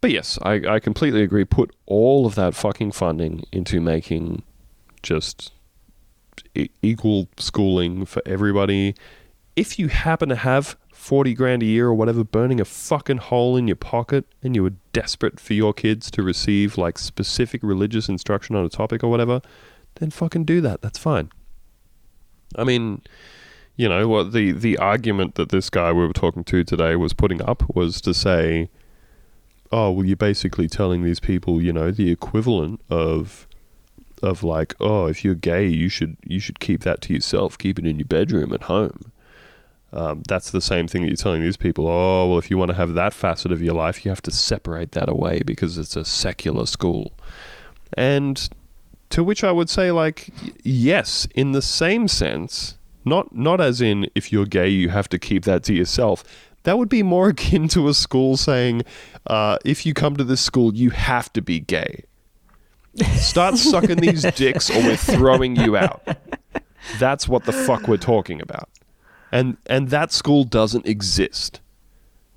But 0.00 0.12
yes, 0.12 0.38
I, 0.42 0.62
I 0.66 0.78
completely 0.80 1.22
agree. 1.22 1.44
Put 1.44 1.74
all 1.84 2.24
of 2.24 2.36
that 2.36 2.54
fucking 2.54 2.92
funding 2.92 3.44
into 3.52 3.80
making 3.82 4.44
just 5.02 5.52
e- 6.54 6.70
equal 6.80 7.28
schooling 7.36 8.06
for 8.06 8.22
everybody. 8.24 8.94
If 9.56 9.78
you 9.78 9.88
happen 9.88 10.28
to 10.30 10.36
have 10.36 10.76
40 11.08 11.32
grand 11.32 11.62
a 11.62 11.66
year 11.66 11.86
or 11.86 11.94
whatever 11.94 12.22
burning 12.22 12.60
a 12.60 12.66
fucking 12.66 13.16
hole 13.16 13.56
in 13.56 13.66
your 13.66 13.76
pocket 13.76 14.26
and 14.42 14.54
you 14.54 14.62
were 14.62 14.74
desperate 14.92 15.40
for 15.40 15.54
your 15.54 15.72
kids 15.72 16.10
to 16.10 16.22
receive 16.22 16.76
like 16.76 16.98
specific 16.98 17.62
religious 17.62 18.10
instruction 18.10 18.54
on 18.54 18.62
a 18.62 18.68
topic 18.68 19.02
or 19.02 19.08
whatever, 19.08 19.40
then 19.94 20.10
fucking 20.10 20.44
do 20.44 20.60
that. 20.60 20.82
That's 20.82 20.98
fine. 20.98 21.30
I 22.56 22.64
mean, 22.64 23.00
you 23.74 23.88
know 23.88 24.06
what 24.06 24.32
the 24.34 24.52
the 24.52 24.76
argument 24.76 25.36
that 25.36 25.48
this 25.48 25.70
guy 25.70 25.92
we 25.92 26.06
were 26.06 26.12
talking 26.12 26.44
to 26.44 26.62
today 26.62 26.94
was 26.94 27.14
putting 27.14 27.40
up 27.40 27.74
was 27.74 28.02
to 28.02 28.12
say, 28.12 28.68
oh 29.72 29.90
well, 29.90 30.04
you're 30.04 30.14
basically 30.14 30.68
telling 30.68 31.04
these 31.04 31.20
people, 31.20 31.62
you 31.62 31.72
know, 31.72 31.90
the 31.90 32.10
equivalent 32.10 32.82
of 32.90 33.48
of 34.22 34.42
like, 34.42 34.74
oh, 34.78 35.06
if 35.06 35.24
you're 35.24 35.34
gay, 35.34 35.66
you 35.68 35.88
should 35.88 36.18
you 36.22 36.38
should 36.38 36.60
keep 36.60 36.82
that 36.82 37.00
to 37.00 37.14
yourself, 37.14 37.56
keep 37.56 37.78
it 37.78 37.86
in 37.86 37.98
your 37.98 38.06
bedroom 38.08 38.52
at 38.52 38.64
home. 38.64 39.10
Um, 39.92 40.22
that's 40.28 40.50
the 40.50 40.60
same 40.60 40.86
thing 40.86 41.02
that 41.02 41.08
you're 41.08 41.16
telling 41.16 41.42
these 41.42 41.56
people. 41.56 41.86
Oh, 41.86 42.28
well, 42.28 42.38
if 42.38 42.50
you 42.50 42.58
want 42.58 42.70
to 42.70 42.76
have 42.76 42.94
that 42.94 43.14
facet 43.14 43.52
of 43.52 43.62
your 43.62 43.74
life, 43.74 44.04
you 44.04 44.10
have 44.10 44.22
to 44.22 44.30
separate 44.30 44.92
that 44.92 45.08
away 45.08 45.40
because 45.44 45.78
it's 45.78 45.96
a 45.96 46.04
secular 46.04 46.66
school. 46.66 47.12
And 47.94 48.48
to 49.10 49.24
which 49.24 49.42
I 49.42 49.50
would 49.50 49.70
say, 49.70 49.90
like, 49.90 50.28
yes, 50.62 51.26
in 51.34 51.52
the 51.52 51.62
same 51.62 52.06
sense, 52.06 52.76
not 53.04 53.34
not 53.34 53.60
as 53.60 53.80
in 53.80 54.10
if 54.14 54.30
you're 54.30 54.46
gay, 54.46 54.68
you 54.68 54.90
have 54.90 55.08
to 55.08 55.18
keep 55.18 55.44
that 55.44 55.62
to 55.64 55.74
yourself. 55.74 56.22
That 56.64 56.76
would 56.76 56.90
be 56.90 57.02
more 57.02 57.28
akin 57.30 57.68
to 57.68 57.88
a 57.88 57.94
school 57.94 58.36
saying, 58.36 58.82
uh, 59.26 59.58
if 59.64 59.86
you 59.86 59.94
come 59.94 60.16
to 60.16 60.24
this 60.24 60.42
school, 60.42 60.74
you 60.74 60.90
have 60.90 61.32
to 61.32 61.40
be 61.40 61.60
gay. 61.60 62.04
Start 63.14 63.56
sucking 63.56 63.98
these 63.98 64.22
dicks, 64.34 64.68
or 64.70 64.82
we're 64.82 64.96
throwing 64.96 65.56
you 65.56 65.76
out. 65.76 66.02
That's 66.98 67.28
what 67.28 67.44
the 67.44 67.52
fuck 67.52 67.86
we're 67.86 67.96
talking 67.96 68.42
about. 68.42 68.68
And 69.30 69.56
and 69.66 69.90
that 69.90 70.12
school 70.12 70.44
doesn't 70.44 70.86
exist. 70.86 71.60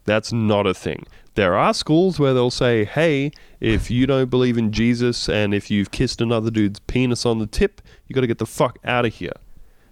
That's 0.05 0.33
not 0.33 0.67
a 0.67 0.73
thing. 0.73 1.05
There 1.35 1.55
are 1.55 1.73
schools 1.73 2.19
where 2.19 2.33
they'll 2.33 2.51
say, 2.51 2.83
"Hey, 2.83 3.31
if 3.59 3.89
you 3.89 4.05
don't 4.05 4.29
believe 4.29 4.57
in 4.57 4.71
Jesus 4.71 5.29
and 5.29 5.53
if 5.53 5.71
you've 5.71 5.91
kissed 5.91 6.19
another 6.19 6.51
dude's 6.51 6.79
penis 6.79 7.25
on 7.25 7.39
the 7.39 7.47
tip, 7.47 7.81
you 8.07 8.13
got 8.13 8.21
to 8.21 8.27
get 8.27 8.39
the 8.39 8.45
fuck 8.45 8.77
out 8.83 9.05
of 9.05 9.13
here." 9.13 9.33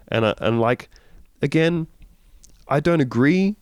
And 0.10 0.26
uh, 0.26 0.36
and 0.40 0.60
like 0.60 0.90
again, 1.42 1.88
I 2.68 2.80
don't 2.80 3.02
agree 3.02 3.56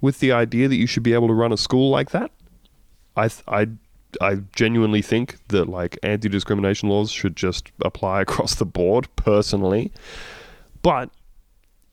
with 0.00 0.20
the 0.20 0.32
idea 0.32 0.68
that 0.68 0.76
you 0.76 0.86
should 0.86 1.02
be 1.02 1.14
able 1.14 1.28
to 1.28 1.34
run 1.34 1.52
a 1.52 1.56
school 1.56 1.90
like 1.90 2.10
that. 2.10 2.30
I 3.16 3.28
th- 3.28 3.44
I 3.48 3.68
I 4.20 4.36
genuinely 4.54 5.02
think 5.02 5.38
that 5.48 5.68
like 5.68 5.98
anti-discrimination 6.02 6.88
laws 6.88 7.10
should 7.10 7.36
just 7.36 7.72
apply 7.82 8.20
across 8.26 8.54
the 8.54 8.66
board 8.66 9.08
personally. 9.16 9.92
But 10.82 11.10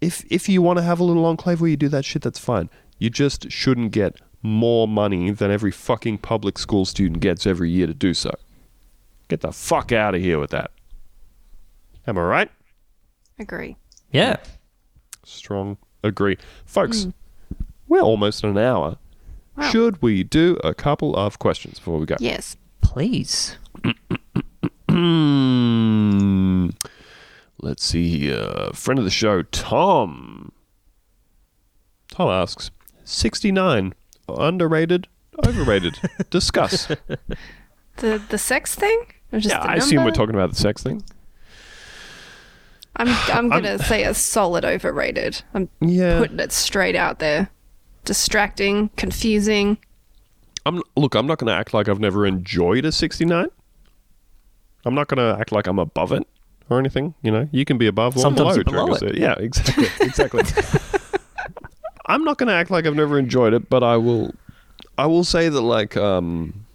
if 0.01 0.25
if 0.29 0.49
you 0.49 0.61
want 0.61 0.77
to 0.77 0.83
have 0.83 0.99
a 0.99 1.03
little 1.03 1.25
enclave 1.25 1.61
where 1.61 1.69
you 1.69 1.77
do 1.77 1.89
that 1.89 2.03
shit, 2.03 2.23
that's 2.23 2.39
fine. 2.39 2.69
You 2.97 3.09
just 3.09 3.51
shouldn't 3.51 3.91
get 3.91 4.19
more 4.41 4.87
money 4.87 5.31
than 5.31 5.51
every 5.51 5.71
fucking 5.71 6.17
public 6.17 6.57
school 6.57 6.85
student 6.85 7.21
gets 7.21 7.45
every 7.45 7.69
year 7.69 7.87
to 7.87 7.93
do 7.93 8.13
so. 8.13 8.31
Get 9.27 9.41
the 9.41 9.51
fuck 9.51 9.91
out 9.91 10.15
of 10.15 10.21
here 10.21 10.39
with 10.39 10.49
that. 10.49 10.71
Am 12.07 12.17
I 12.17 12.21
right? 12.21 12.51
Agree. 13.39 13.77
Yeah. 14.11 14.37
Strong 15.23 15.77
agree. 16.03 16.37
Folks, 16.65 17.03
hmm. 17.03 17.11
we're 17.87 18.01
almost 18.01 18.43
an 18.43 18.57
hour. 18.57 18.97
Wow. 19.55 19.69
Should 19.69 20.01
we 20.01 20.23
do 20.23 20.57
a 20.63 20.73
couple 20.73 21.15
of 21.15 21.37
questions 21.37 21.77
before 21.77 21.99
we 21.99 22.05
go? 22.07 22.15
Yes. 22.19 22.57
Please. 22.81 23.57
Let's 27.61 27.83
see 27.83 28.17
here. 28.17 28.69
Friend 28.73 28.97
of 28.97 29.05
the 29.05 29.11
show, 29.11 29.43
Tom. 29.43 30.51
Tom 32.09 32.29
asks 32.29 32.71
69. 33.03 33.93
Underrated? 34.27 35.07
Overrated? 35.45 35.97
Discuss. 36.29 36.87
The 37.97 38.21
the 38.29 38.37
sex 38.37 38.73
thing? 38.75 39.03
Or 39.31 39.39
just 39.39 39.53
yeah, 39.53 39.61
the 39.63 39.69
I 39.69 39.75
assume 39.75 39.97
we're 39.97 40.05
number? 40.05 40.15
talking 40.15 40.35
about 40.35 40.49
the 40.49 40.55
sex 40.55 40.81
thing. 40.83 41.03
I'm 42.95 43.07
I'm 43.31 43.49
gonna 43.61 43.79
say 43.79 44.03
a 44.03 44.13
solid 44.13 44.65
overrated. 44.65 45.41
I'm 45.53 45.69
Yeah. 45.81 46.19
putting 46.19 46.39
it 46.39 46.51
straight 46.51 46.95
out 46.95 47.19
there. 47.19 47.49
Distracting, 48.05 48.89
confusing. 48.97 49.77
I'm 50.65 50.81
look, 50.95 51.15
I'm 51.15 51.27
not 51.27 51.37
going 51.37 51.47
to 51.47 51.53
act 51.53 51.73
like 51.73 51.87
I've 51.89 51.99
never 51.99 52.25
enjoyed 52.25 52.85
a 52.85 52.91
69. 52.91 53.47
I'm 54.85 54.95
not 54.95 55.07
going 55.07 55.17
to 55.17 55.39
act 55.39 55.51
like 55.51 55.65
I'm 55.67 55.79
above 55.79 56.11
it 56.11 56.27
or 56.71 56.79
anything, 56.79 57.13
you 57.21 57.31
know. 57.31 57.47
You 57.51 57.65
can 57.65 57.77
be 57.77 57.87
above 57.87 58.15
or 58.15 58.19
Sometimes 58.21 58.57
below. 58.57 58.81
you're 58.83 58.85
below 58.85 58.93
a 58.95 58.97
set. 58.97 59.15
Yeah, 59.15 59.33
exactly. 59.37 59.87
Exactly. 60.07 60.41
I'm 62.07 62.23
not 62.23 62.37
going 62.37 62.47
to 62.47 62.53
act 62.53 62.71
like 62.71 62.85
I've 62.85 62.95
never 62.95 63.17
enjoyed 63.19 63.53
it, 63.53 63.69
but 63.69 63.83
I 63.83 63.97
will 63.97 64.33
I 64.97 65.05
will 65.05 65.23
say 65.23 65.49
that 65.49 65.61
like 65.61 65.95
um 65.95 66.65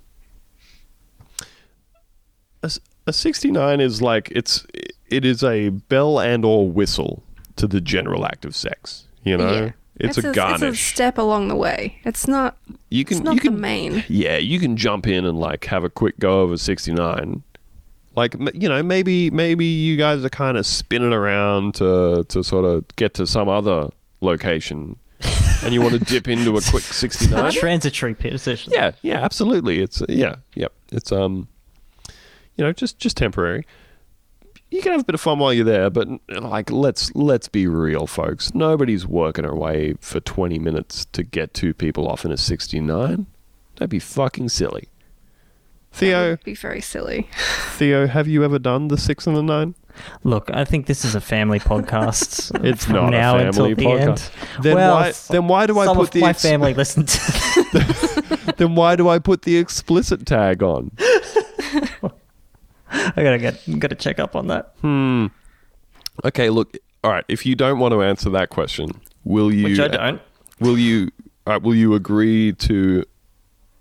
a 3.09 3.13
69 3.13 3.81
is 3.81 4.03
like 4.03 4.31
it's 4.35 4.67
it 5.09 5.25
is 5.25 5.45
a 5.45 5.69
bell 5.69 6.19
and 6.19 6.45
or 6.45 6.69
whistle 6.69 7.23
to 7.57 7.67
the 7.69 7.81
general 7.81 8.27
act 8.27 8.45
of 8.45 8.55
sex, 8.57 9.07
you 9.25 9.37
know. 9.37 9.53
Yeah. 9.53 9.71
It's, 9.99 10.19
a 10.19 10.29
It's 10.29 10.37
garnish. 10.37 10.63
a 10.63 10.75
step 10.75 11.17
along 11.17 11.49
the 11.49 11.55
way. 11.55 11.99
It's 12.05 12.27
not. 12.29 12.57
you 12.91 13.05
can 13.05 13.19
It's 13.19 13.25
not 13.25 13.35
you 13.37 13.41
the 13.41 13.49
can 13.49 13.61
main. 13.61 14.05
yeah, 14.09 14.37
you 14.37 14.59
can 14.61 14.77
jump 14.77 15.07
in 15.07 15.25
and 15.25 15.39
like 15.39 15.65
have 15.67 15.85
a 15.85 15.89
quick 15.91 16.19
go 16.19 16.41
of 16.41 16.53
a 16.53 16.59
69. 16.59 17.43
Like 18.17 18.35
you 18.55 18.69
know, 18.69 18.83
maybe 18.83 19.31
maybe 19.31 19.67
you 19.67 19.99
guys 19.99 20.25
are 20.25 20.31
kind 20.31 20.57
of 20.57 20.67
spinning 20.67 21.13
around 21.13 21.75
to 21.77 22.25
to 22.29 22.43
sort 22.43 22.65
of 22.65 22.85
get 22.97 23.13
to 23.15 23.27
some 23.27 23.49
other 23.49 23.91
location, 24.23 24.99
and 25.63 25.75
you 25.75 25.83
want 25.83 25.93
to 25.95 26.01
dip 26.01 26.27
into 26.27 26.57
a 26.57 26.63
quick 26.63 26.83
69. 26.83 27.53
Transitory 27.61 28.15
position. 28.15 28.73
Yeah, 28.75 28.93
yeah, 29.03 29.23
absolutely. 29.23 29.83
It's 29.83 30.01
uh, 30.01 30.07
yeah, 30.09 30.37
yep. 30.55 30.73
It's 30.91 31.13
um, 31.13 31.49
you 32.57 32.65
know, 32.65 32.73
just 32.73 32.99
just 32.99 33.19
temporary. 33.19 33.67
You 34.71 34.83
can 34.83 34.93
have 34.93 35.03
a 35.03 35.05
bit 35.05 35.15
of 35.15 35.21
fun 35.21 35.39
while 35.39 35.53
you're 35.53 35.65
there, 35.67 35.91
but 35.91 36.09
like 36.29 36.71
let's 36.71 37.15
let's 37.15 37.49
be 37.49 37.67
real, 37.67 38.07
folks. 38.07 38.55
Nobody's 38.55 39.07
working 39.07 39.45
away 39.45 39.95
for 40.01 40.21
20 40.21 40.59
minutes 40.59 41.05
to 41.13 41.23
get 41.23 41.55
two 41.55 41.73
people 41.73 42.09
off 42.09 42.25
in 42.25 42.33
a 42.33 42.37
69. 42.37 43.27
That'd 43.77 43.91
be 43.91 43.99
fucking 43.99 44.49
silly. 44.49 44.89
Theo, 45.97 46.37
Be 46.45 46.55
very 46.55 46.81
silly. 46.81 47.29
Theo, 47.77 48.07
have 48.07 48.29
you 48.29 48.45
ever 48.45 48.59
done 48.59 48.89
the 48.89 48.99
six 48.99 49.27
and 49.27 49.37
the 49.37 49.43
nine? 49.43 49.75
Look, 50.25 50.51
I 50.53 50.67
think 50.67 50.87
this 50.87 51.05
is 51.07 51.15
a 51.15 51.23
family 51.23 51.59
podcast. 51.59 52.53
It's 52.65 52.85
from 52.85 52.95
not 52.97 53.09
a 53.09 53.11
now 53.11 53.33
family 53.39 53.73
until 53.73 53.75
the 53.75 54.01
end. 54.03 54.31
Then 54.61 54.75
well, 54.75 54.95
why- 54.97 55.13
then 55.31 55.49
why 55.49 55.67
do 55.67 55.79
I 55.79 55.95
put 55.95 56.11
the 56.11 56.21
my 56.21 56.31
ex- 56.31 56.43
family 56.43 56.75
listen 56.83 57.07
to? 57.07 58.53
then 58.59 58.75
why 58.75 58.97
do 58.97 59.09
I 59.09 59.19
put 59.19 59.43
the 59.43 59.57
explicit 59.57 60.27
tag 60.27 60.63
on? 60.63 60.91
I 62.91 63.23
gotta 63.23 63.39
get 63.39 63.79
gotta 63.79 63.95
check 63.95 64.19
up 64.19 64.37
on 64.37 64.49
that. 64.49 64.75
Hmm. 64.83 65.27
Okay, 66.25 66.51
look. 66.51 66.77
All 67.03 67.11
right. 67.11 67.25
If 67.29 67.47
you 67.47 67.55
don't 67.55 67.79
want 67.79 67.93
to 67.93 68.03
answer 68.03 68.31
that 68.31 68.51
question, 68.51 68.91
will 69.25 69.53
you? 69.53 69.65
Which 69.65 69.81
I 69.81 69.89
don't. 69.89 70.21
Will 70.61 70.79
you? 70.79 71.11
All 71.47 71.55
right, 71.55 71.63
will 71.63 71.75
you 71.75 71.95
agree 71.95 72.53
to 72.53 73.05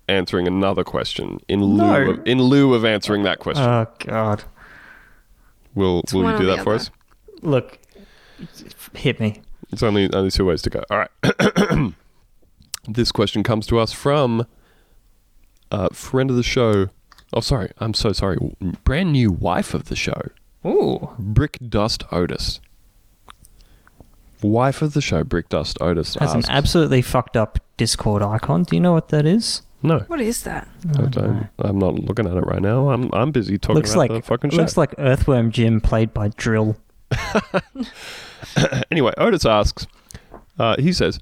answering 0.08 0.46
another 0.46 0.84
question 0.84 1.40
in 1.48 1.62
lieu 1.62 1.76
No. 1.76 2.10
of, 2.12 2.26
in 2.26 2.40
lieu 2.42 2.74
of 2.74 2.84
answering 2.84 3.22
that 3.24 3.38
question? 3.38 3.64
Oh 3.64 3.86
God! 3.98 4.44
will 5.74 6.00
it's 6.00 6.12
Will 6.14 6.30
you 6.30 6.38
do 6.38 6.46
that 6.46 6.58
for 6.64 6.70
other. 6.74 6.76
us? 6.76 6.90
Look, 7.42 7.78
hit 8.94 9.20
me. 9.20 9.42
It's 9.72 9.82
only 9.82 10.12
only 10.12 10.30
two 10.30 10.44
ways 10.46 10.62
to 10.62 10.70
go. 10.70 10.82
All 10.90 10.98
right. 10.98 11.92
this 12.88 13.10
question 13.12 13.42
comes 13.42 13.66
to 13.66 13.78
us 13.78 13.92
from 13.92 14.46
a 15.70 15.92
friend 15.92 16.30
of 16.30 16.36
the 16.36 16.42
show. 16.42 16.88
Oh, 17.32 17.40
sorry. 17.40 17.70
I'm 17.78 17.92
so 17.94 18.12
sorry. 18.12 18.38
Brand 18.84 19.12
new 19.12 19.32
wife 19.32 19.74
of 19.74 19.86
the 19.86 19.96
show, 19.96 20.28
Ooh, 20.64 21.10
Brick 21.18 21.58
Dust 21.68 22.04
Otis. 22.12 22.60
Wife 24.42 24.82
of 24.82 24.92
the 24.92 25.00
show, 25.00 25.24
Brick 25.24 25.48
Dust 25.48 25.76
Otis. 25.80 26.14
has 26.16 26.34
an 26.34 26.44
absolutely 26.48 27.02
fucked 27.02 27.36
up 27.36 27.58
Discord 27.76 28.22
icon. 28.22 28.62
Do 28.62 28.76
you 28.76 28.80
know 28.80 28.92
what 28.92 29.08
that 29.08 29.26
is? 29.26 29.62
No. 29.82 29.98
What 30.06 30.20
is 30.20 30.42
that? 30.44 30.66
I 30.98 31.02
don't, 31.02 31.48
I'm 31.58 31.78
not 31.78 31.94
looking 31.98 32.26
at 32.26 32.36
it 32.36 32.40
right 32.40 32.62
now. 32.62 32.90
I'm 32.90 33.10
I'm 33.12 33.30
busy 33.30 33.58
talking 33.58 33.76
looks 33.76 33.92
about 33.92 33.98
like 33.98 34.10
the 34.10 34.22
fucking 34.22 34.50
show. 34.50 34.56
looks 34.56 34.76
like 34.76 34.94
Earthworm 34.98 35.50
Jim 35.50 35.80
played 35.80 36.12
by 36.14 36.28
Drill. 36.28 36.76
anyway, 38.90 39.12
Otis 39.18 39.44
asks. 39.46 39.86
Uh, 40.58 40.76
he 40.78 40.92
says, 40.92 41.18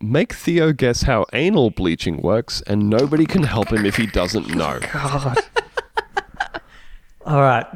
"Make 0.00 0.32
Theo 0.32 0.72
guess 0.72 1.02
how 1.02 1.26
anal 1.32 1.70
bleaching 1.70 2.22
works, 2.22 2.62
and 2.66 2.88
nobody 2.88 3.26
can 3.26 3.42
help 3.42 3.72
him 3.72 3.84
if 3.84 3.96
he 3.96 4.06
doesn't 4.06 4.48
know." 4.54 4.78
God. 4.92 5.38
All 7.26 7.40
right. 7.40 7.66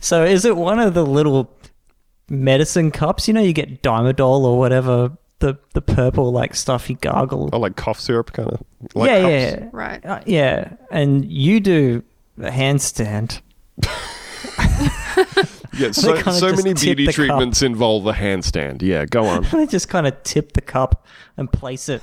So 0.00 0.24
is 0.24 0.44
it 0.44 0.56
one 0.56 0.78
of 0.78 0.94
the 0.94 1.04
little 1.06 1.50
medicine 2.28 2.90
cups? 2.90 3.26
You 3.28 3.34
know, 3.34 3.40
you 3.40 3.52
get 3.52 3.82
Dimedol 3.82 4.42
or 4.42 4.58
whatever 4.58 5.16
the 5.40 5.58
the 5.74 5.80
purple 5.82 6.32
like 6.32 6.54
stuff 6.54 6.88
you 6.90 6.96
gargle. 6.96 7.48
Oh, 7.52 7.58
like 7.60 7.76
cough 7.76 8.00
syrup, 8.00 8.32
kind 8.32 8.48
of. 8.50 8.62
Like 8.94 9.08
yeah, 9.10 9.20
cups. 9.20 9.62
yeah, 9.62 9.68
Right. 9.72 10.06
uh, 10.06 10.20
yeah. 10.26 10.72
And 10.90 11.24
you 11.30 11.60
do 11.60 12.02
a 12.38 12.50
handstand. 12.50 13.40
Yeah, 15.78 15.90
so, 15.92 16.16
so 16.22 16.52
many 16.52 16.74
beauty 16.74 17.06
the 17.06 17.12
cup. 17.12 17.14
treatments 17.14 17.62
involve 17.62 18.06
a 18.06 18.12
handstand. 18.12 18.82
Yeah, 18.82 19.04
go 19.04 19.24
on. 19.26 19.44
They 19.52 19.66
just 19.66 19.88
kind 19.88 20.06
of 20.06 20.20
tip 20.22 20.52
the 20.54 20.60
cup 20.60 21.06
and 21.36 21.50
place 21.52 21.88
it, 21.88 22.02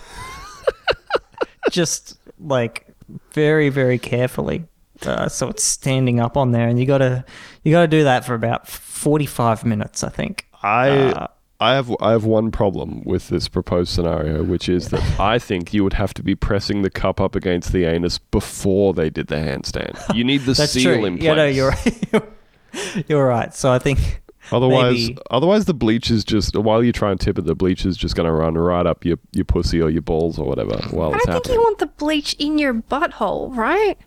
just 1.71 2.17
like 2.39 2.87
very, 3.33 3.69
very 3.69 3.97
carefully, 3.97 4.65
uh, 5.05 5.27
so 5.29 5.49
it's 5.49 5.63
standing 5.63 6.19
up 6.19 6.37
on 6.37 6.51
there. 6.51 6.67
And 6.67 6.79
you 6.79 6.85
gotta, 6.85 7.25
you 7.63 7.71
gotta 7.71 7.87
do 7.87 8.03
that 8.05 8.23
for 8.25 8.33
about 8.33 8.67
forty-five 8.67 9.65
minutes, 9.65 10.03
I 10.03 10.09
think. 10.09 10.45
I 10.63 10.89
Uh, 10.89 11.27
I 11.59 11.73
have 11.75 11.95
I 12.01 12.11
have 12.11 12.25
one 12.25 12.51
problem 12.51 13.01
with 13.05 13.29
this 13.29 13.47
proposed 13.47 13.91
scenario, 13.93 14.43
which 14.43 14.67
is 14.67 14.89
that 14.89 15.19
I 15.19 15.39
think 15.39 15.73
you 15.73 15.83
would 15.85 15.93
have 15.93 16.13
to 16.15 16.23
be 16.23 16.35
pressing 16.35 16.81
the 16.81 16.89
cup 16.89 17.21
up 17.21 17.33
against 17.35 17.71
the 17.71 17.85
anus 17.85 18.17
before 18.19 18.93
they 18.93 19.09
did 19.09 19.27
the 19.27 19.35
handstand. 19.37 19.97
You 20.13 20.23
need 20.25 20.39
the 20.41 20.53
That's 20.53 20.71
seal 20.73 20.95
true. 20.95 21.05
in 21.05 21.13
place. 21.17 21.23
Yeah, 21.25 21.33
no, 21.35 21.45
you're 21.45 21.69
right. 21.69 22.23
you're 23.07 23.25
right. 23.25 23.53
So 23.53 23.71
I 23.71 23.79
think 23.79 24.21
Otherwise, 24.51 24.93
maybe- 25.09 25.17
otherwise 25.31 25.65
the 25.65 25.73
bleach 25.73 26.11
is 26.11 26.23
just 26.25 26.55
while 26.57 26.83
you 26.83 26.91
try 26.91 27.09
and 27.09 27.19
tip 27.19 27.39
it, 27.39 27.45
the 27.45 27.55
bleach 27.55 27.85
is 27.85 27.95
just 27.97 28.15
going 28.15 28.27
to 28.27 28.33
run 28.33 28.55
right 28.55 28.85
up 28.85 29.03
your, 29.05 29.17
your 29.31 29.45
pussy 29.45 29.81
or 29.81 29.89
your 29.89 30.01
balls 30.03 30.37
or 30.37 30.45
whatever 30.45 30.75
while 30.91 31.13
I 31.13 31.17
it's 31.17 31.25
don't 31.25 31.33
think 31.33 31.45
happening. 31.45 31.55
you 31.55 31.61
want 31.63 31.79
the 31.79 31.87
bleach 31.87 32.33
in 32.35 32.59
your 32.59 32.73
butthole, 32.75 33.55
right? 33.55 33.97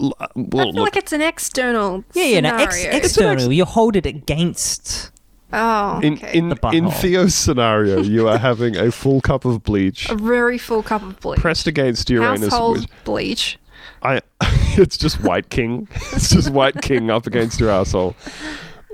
L- 0.00 0.14
uh, 0.20 0.24
I 0.24 0.28
well, 0.36 0.64
feel 0.66 0.72
look, 0.74 0.84
like 0.84 0.96
it's 0.96 1.12
an 1.12 1.20
external 1.22 2.04
yeah, 2.14 2.24
yeah. 2.24 2.40
No, 2.40 2.56
ex- 2.56 2.76
scenario. 2.78 2.96
external. 2.98 3.52
You 3.52 3.64
hold 3.64 3.96
it 3.96 4.06
against. 4.06 5.10
Oh, 5.52 6.00
in 6.00 6.14
okay. 6.14 6.36
in 6.36 6.48
The 6.48 6.56
butthole. 6.56 6.74
in 6.74 6.90
Theo's 6.90 7.34
scenario, 7.34 8.00
you 8.00 8.28
are 8.28 8.38
having 8.50 8.76
a 8.76 8.90
full 8.90 9.20
cup 9.20 9.44
of 9.44 9.62
bleach 9.62 10.08
a 10.08 10.14
very 10.14 10.58
full 10.58 10.82
cup 10.82 11.02
of 11.02 11.20
bleach. 11.20 11.40
pressed 11.40 11.66
against 11.66 12.10
your 12.10 12.24
anus. 12.24 12.50
Household 12.50 12.80
Which 12.80 12.90
bleach. 13.04 13.58
I, 14.02 14.20
it's 14.40 14.96
just 14.96 15.20
White 15.22 15.50
King. 15.50 15.88
It's 16.12 16.30
just 16.30 16.50
White 16.50 16.80
King 16.82 17.10
up 17.10 17.26
against 17.26 17.58
your 17.60 17.70
asshole 17.70 18.14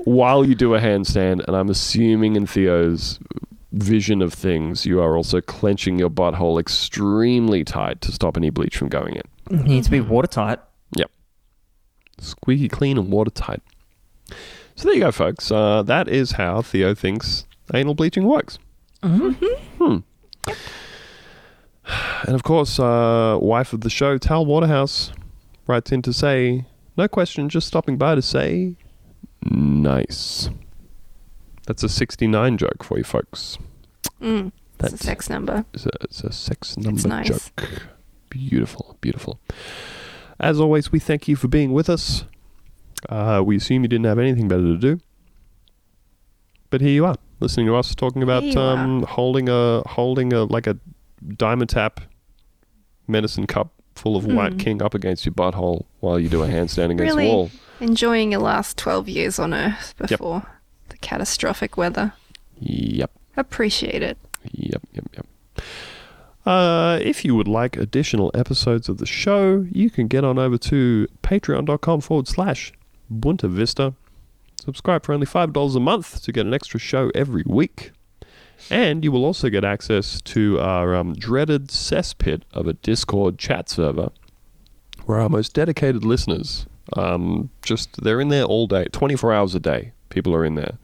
while 0.04 0.44
you 0.44 0.54
do 0.54 0.74
a 0.74 0.80
handstand. 0.80 1.44
And 1.46 1.56
I'm 1.56 1.68
assuming 1.68 2.36
in 2.36 2.46
Theo's 2.46 3.18
vision 3.72 4.22
of 4.22 4.32
things, 4.32 4.86
you 4.86 5.00
are 5.00 5.16
also 5.16 5.40
clenching 5.40 5.98
your 5.98 6.10
butthole 6.10 6.60
extremely 6.60 7.64
tight 7.64 8.00
to 8.02 8.12
stop 8.12 8.36
any 8.36 8.50
bleach 8.50 8.76
from 8.76 8.88
going 8.88 9.16
in. 9.16 9.58
It 9.58 9.64
needs 9.64 9.86
to 9.88 9.90
be 9.90 10.00
watertight. 10.00 10.60
Yep. 10.96 11.10
Squeaky 12.18 12.68
clean 12.68 12.96
and 12.96 13.10
watertight. 13.10 13.60
So 14.76 14.84
there 14.88 14.94
you 14.94 15.00
go, 15.00 15.12
folks. 15.12 15.50
Uh, 15.50 15.82
that 15.82 16.08
is 16.08 16.32
how 16.32 16.62
Theo 16.62 16.94
thinks 16.94 17.46
anal 17.72 17.94
bleaching 17.94 18.24
works. 18.24 18.58
Hmm. 19.02 19.98
And 22.26 22.34
of 22.34 22.42
course, 22.42 22.78
uh, 22.78 23.38
wife 23.40 23.72
of 23.72 23.82
the 23.82 23.90
show, 23.90 24.16
Tal 24.18 24.46
Waterhouse, 24.46 25.12
writes 25.66 25.92
in 25.92 26.02
to 26.02 26.12
say, 26.12 26.64
no 26.96 27.08
question, 27.08 27.48
just 27.48 27.66
stopping 27.66 27.98
by 27.98 28.14
to 28.14 28.22
say, 28.22 28.76
nice. 29.44 30.48
That's 31.66 31.82
a 31.82 31.88
69 31.88 32.58
joke 32.58 32.82
for 32.82 32.98
you 32.98 33.04
folks. 33.04 33.58
Mm, 34.20 34.52
it's 34.80 34.92
a 34.92 34.98
sex 34.98 35.28
number. 35.28 35.64
It's 35.74 35.86
a, 35.86 35.90
it's 36.02 36.24
a 36.24 36.32
sex 36.32 36.76
number 36.76 37.08
nice. 37.08 37.28
joke. 37.28 37.86
Beautiful, 38.30 38.96
beautiful. 39.00 39.38
As 40.40 40.58
always, 40.58 40.90
we 40.90 40.98
thank 40.98 41.28
you 41.28 41.36
for 41.36 41.48
being 41.48 41.72
with 41.72 41.88
us. 41.88 42.24
Uh, 43.08 43.42
we 43.44 43.56
assume 43.56 43.82
you 43.82 43.88
didn't 43.88 44.06
have 44.06 44.18
anything 44.18 44.48
better 44.48 44.62
to 44.62 44.76
do, 44.78 45.00
but 46.70 46.80
here 46.80 46.90
you 46.90 47.06
are, 47.06 47.16
listening 47.40 47.66
to 47.66 47.76
us 47.76 47.94
talking 47.94 48.22
about 48.22 48.44
um, 48.56 49.02
holding 49.02 49.48
a 49.48 49.82
holding 49.86 50.32
a 50.32 50.44
like 50.44 50.66
a 50.66 50.76
diamond 51.36 51.70
tap 51.70 52.00
medicine 53.06 53.46
cup 53.46 53.72
full 53.94 54.16
of 54.16 54.24
White 54.26 54.52
Hmm. 54.52 54.58
King 54.58 54.82
up 54.82 54.94
against 54.94 55.24
your 55.24 55.32
butthole 55.34 55.84
while 56.00 56.18
you 56.18 56.28
do 56.28 56.42
a 56.42 56.48
handstand 56.48 56.90
against 56.90 57.14
Really? 57.14 57.26
the 57.26 57.30
wall. 57.32 57.50
Enjoying 57.80 58.32
your 58.32 58.40
last 58.40 58.76
12 58.78 59.08
years 59.08 59.38
on 59.38 59.54
Earth 59.54 59.94
before 59.96 60.42
the 60.88 60.96
catastrophic 60.98 61.76
weather. 61.76 62.12
Yep. 62.58 63.10
Appreciate 63.36 64.02
it. 64.02 64.16
Yep, 64.52 64.82
yep, 64.92 65.04
yep. 65.14 65.26
Uh, 66.46 66.98
if 67.02 67.24
you 67.24 67.34
would 67.34 67.48
like 67.48 67.76
additional 67.76 68.30
episodes 68.34 68.88
of 68.88 68.98
the 68.98 69.06
show, 69.06 69.66
you 69.70 69.90
can 69.90 70.08
get 70.08 70.24
on 70.24 70.38
over 70.38 70.58
to 70.58 71.06
patreon.com 71.22 72.00
forward 72.00 72.28
slash 72.28 72.72
Boonta 73.20 73.48
Vista. 73.48 73.94
Subscribe 74.60 75.04
for 75.04 75.12
only 75.12 75.26
$5 75.26 75.76
a 75.76 75.80
month 75.80 76.22
to 76.22 76.32
get 76.32 76.46
an 76.46 76.54
extra 76.54 76.80
show 76.80 77.10
every 77.14 77.42
week. 77.46 77.90
And 78.70 79.04
you 79.04 79.12
will 79.12 79.24
also 79.24 79.50
get 79.50 79.64
access 79.64 80.20
to 80.22 80.58
our 80.60 80.94
um, 80.94 81.14
dreaded 81.14 81.68
cesspit 81.68 82.42
of 82.52 82.66
a 82.66 82.72
Discord 82.74 83.38
chat 83.38 83.68
server 83.68 84.10
where 85.04 85.18
our 85.20 85.28
most 85.28 85.52
dedicated 85.52 86.04
listeners, 86.04 86.66
um, 86.96 87.50
just, 87.62 88.02
they're 88.02 88.20
in 88.20 88.28
there 88.28 88.44
all 88.44 88.66
day, 88.66 88.84
24 88.92 89.32
hours 89.34 89.54
a 89.54 89.60
day. 89.60 89.92
People 90.08 90.34
are 90.34 90.44
in 90.44 90.54
there 90.54 90.78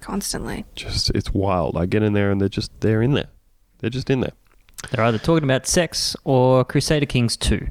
Constantly. 0.00 0.64
just 0.76 1.10
it's 1.10 1.32
wild. 1.32 1.76
I 1.76 1.86
get 1.86 2.02
in 2.02 2.12
there 2.12 2.30
and 2.30 2.40
they're 2.40 2.48
just 2.50 2.70
they're 2.80 3.02
in 3.02 3.14
there. 3.14 3.28
They're 3.78 3.90
just 3.90 4.10
in 4.10 4.20
there. 4.20 4.32
They're 4.90 5.04
either 5.04 5.18
talking 5.18 5.42
about 5.44 5.66
sex 5.66 6.14
or 6.24 6.64
Crusader 6.64 7.06
Kings 7.06 7.36
2. 7.38 7.66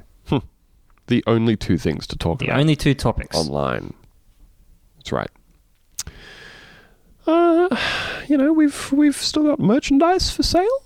The 1.08 1.24
only 1.28 1.56
two 1.56 1.78
things 1.78 2.08
to 2.08 2.18
talk 2.18 2.39
The 2.39 2.45
about 2.47 2.60
only 2.60 2.76
two 2.76 2.93
topics. 2.95 3.36
online. 3.38 3.93
That's 4.97 5.12
right. 5.12 5.30
Uh, 7.28 7.76
you 8.28 8.38
know 8.38 8.53
we've 8.53 8.91
we've 8.91 9.16
still 9.16 9.43
got 9.43 9.60
merchandise 9.60 10.30
for 10.32 10.43
sale. 10.43 10.84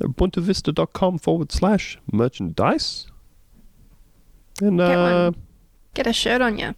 At 0.00 0.08
boontavista.com 0.08 1.18
forward 1.18 1.52
slash 1.52 1.98
merchandise. 2.12 3.06
And 4.60 4.78
Get 4.78 4.90
uh, 4.90 5.30
one. 5.32 5.42
Get 5.94 6.06
a 6.06 6.12
shirt 6.12 6.40
on 6.42 6.58
you. 6.58 6.74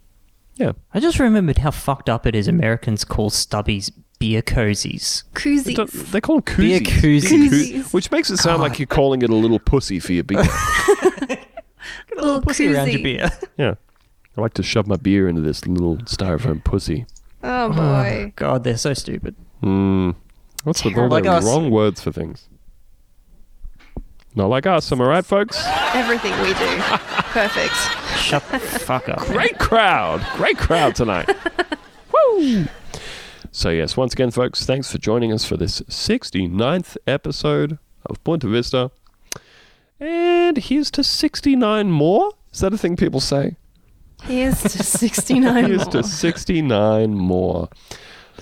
yeah, 0.55 0.71
I 0.93 0.99
just 0.99 1.19
remembered 1.19 1.57
how 1.59 1.71
fucked 1.71 2.09
up 2.09 2.25
it 2.25 2.35
is 2.35 2.47
Americans 2.47 3.03
call 3.03 3.29
stubbies 3.29 3.91
beer 4.19 4.41
cozies. 4.41 5.23
they, 5.33 5.39
Koozies. 5.73 6.11
they 6.11 6.21
call 6.21 6.41
them 6.41 6.55
Beer 6.57 6.79
koozies. 6.79 7.21
koozies. 7.21 7.49
Koozies. 7.49 7.93
which 7.93 8.11
makes 8.11 8.29
it 8.29 8.37
sound 8.37 8.61
like 8.61 8.77
you're 8.79 8.85
calling 8.85 9.21
it 9.21 9.29
a 9.29 9.35
little 9.35 9.59
pussy 9.59 9.99
for 9.99 10.13
your 10.13 10.23
beer. 10.23 10.43
Get 12.09 12.17
a 12.17 12.21
Little 12.21 12.41
pussy 12.41 12.73
around 12.73 12.91
your 12.91 13.01
beer. 13.01 13.29
yeah, 13.57 13.75
I 14.37 14.41
like 14.41 14.53
to 14.55 14.63
shove 14.63 14.87
my 14.87 14.95
beer 14.97 15.27
into 15.27 15.41
this 15.41 15.65
little 15.67 15.97
styrofoam 15.99 16.63
pussy. 16.63 17.05
Oh 17.43 17.69
boy. 17.69 18.33
God, 18.35 18.63
they're 18.63 18.77
so 18.77 18.93
stupid. 18.93 19.35
Hmm. 19.61 20.11
What's 20.63 20.83
with 20.83 20.93
all 20.93 21.09
Terrible. 21.09 21.21
the 21.21 21.29
Like 21.29 21.37
us. 21.37 21.45
wrong 21.45 21.71
words 21.71 22.01
for 22.01 22.11
things? 22.11 22.47
Not 24.35 24.47
like 24.49 24.65
us, 24.67 24.91
am 24.91 25.01
I 25.01 25.05
right, 25.05 25.25
folks? 25.25 25.57
Everything 25.93 26.31
we 26.41 26.49
do. 26.53 26.81
Perfect. 27.31 27.73
Shut 28.17 28.43
the 28.51 28.59
fuck 28.59 29.09
up. 29.09 29.19
Great 29.27 29.57
crowd. 29.57 30.21
Great 30.35 30.57
crowd 30.57 30.95
tonight. 30.95 31.29
Woo! 32.13 32.65
So, 33.51 33.69
yes, 33.71 33.97
once 33.97 34.13
again, 34.13 34.29
folks, 34.29 34.65
thanks 34.65 34.91
for 34.91 34.99
joining 34.99 35.33
us 35.33 35.43
for 35.45 35.57
this 35.57 35.81
69th 35.81 36.95
episode 37.07 37.79
of 38.05 38.23
Boonta 38.23 38.49
Vista. 38.49 38.91
And 39.99 40.57
here's 40.57 40.89
to 40.91 41.03
69 41.03 41.91
more. 41.91 42.31
Is 42.53 42.59
that 42.61 42.73
a 42.73 42.77
thing 42.77 42.95
people 42.95 43.19
say? 43.19 43.55
Here's 44.23 44.61
to 44.63 44.69
69 44.83 45.65
Here's 45.65 45.85
more. 45.85 45.91
to 45.91 46.03
69 46.03 47.13
more. 47.13 47.69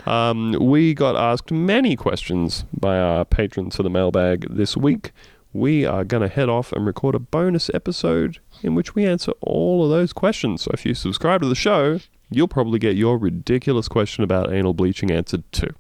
Um, 0.06 0.54
we 0.60 0.94
got 0.94 1.16
asked 1.16 1.52
many 1.52 1.96
questions 1.96 2.66
by 2.74 2.98
our 2.98 3.26
patrons 3.26 3.76
for 3.76 3.84
the 3.84 3.90
mailbag 3.90 4.46
this 4.50 4.78
week. 4.78 5.12
We 5.54 5.86
are 5.86 6.04
going 6.04 6.22
to 6.22 6.34
head 6.34 6.50
off 6.50 6.72
and 6.72 6.86
record 6.86 7.16
a 7.16 7.20
bonus 7.20 7.72
episode 7.74 8.38
in 8.62 8.76
which 8.76 8.94
we 8.96 9.06
answer 9.06 9.32
all 9.42 9.84
of 9.84 9.90
those 9.90 10.14
questions. 10.14 10.62
So 10.62 10.72
if 10.74 10.86
you 10.86 10.94
subscribe 10.94 11.42
to 11.42 11.48
the 11.48 11.56
show, 11.56 12.00
you'll 12.30 12.48
probably 12.48 12.78
get 12.80 12.96
your 12.96 13.18
ridiculous 13.18 13.88
question 13.88 14.24
about 14.24 14.54
anal 14.54 14.74
bleaching 14.74 15.10
answered 15.12 15.44
too. 15.52 15.74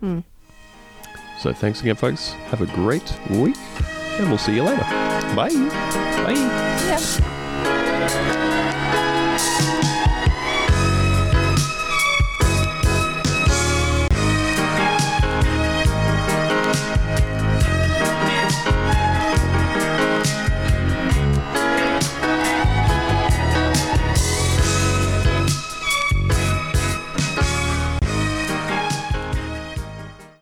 Hmm. 0.00 0.20
So 1.40 1.52
thanks 1.52 1.80
again, 1.80 1.96
folks. 1.96 2.30
Have 2.50 2.60
a 2.60 2.66
great 2.66 3.10
week, 3.30 3.56
and 4.18 4.28
we'll 4.28 4.38
see 4.38 4.54
you 4.54 4.62
later. 4.62 4.84
Bye. 5.34 5.52
Bye. 6.24 6.34
Yeah. 6.86 8.62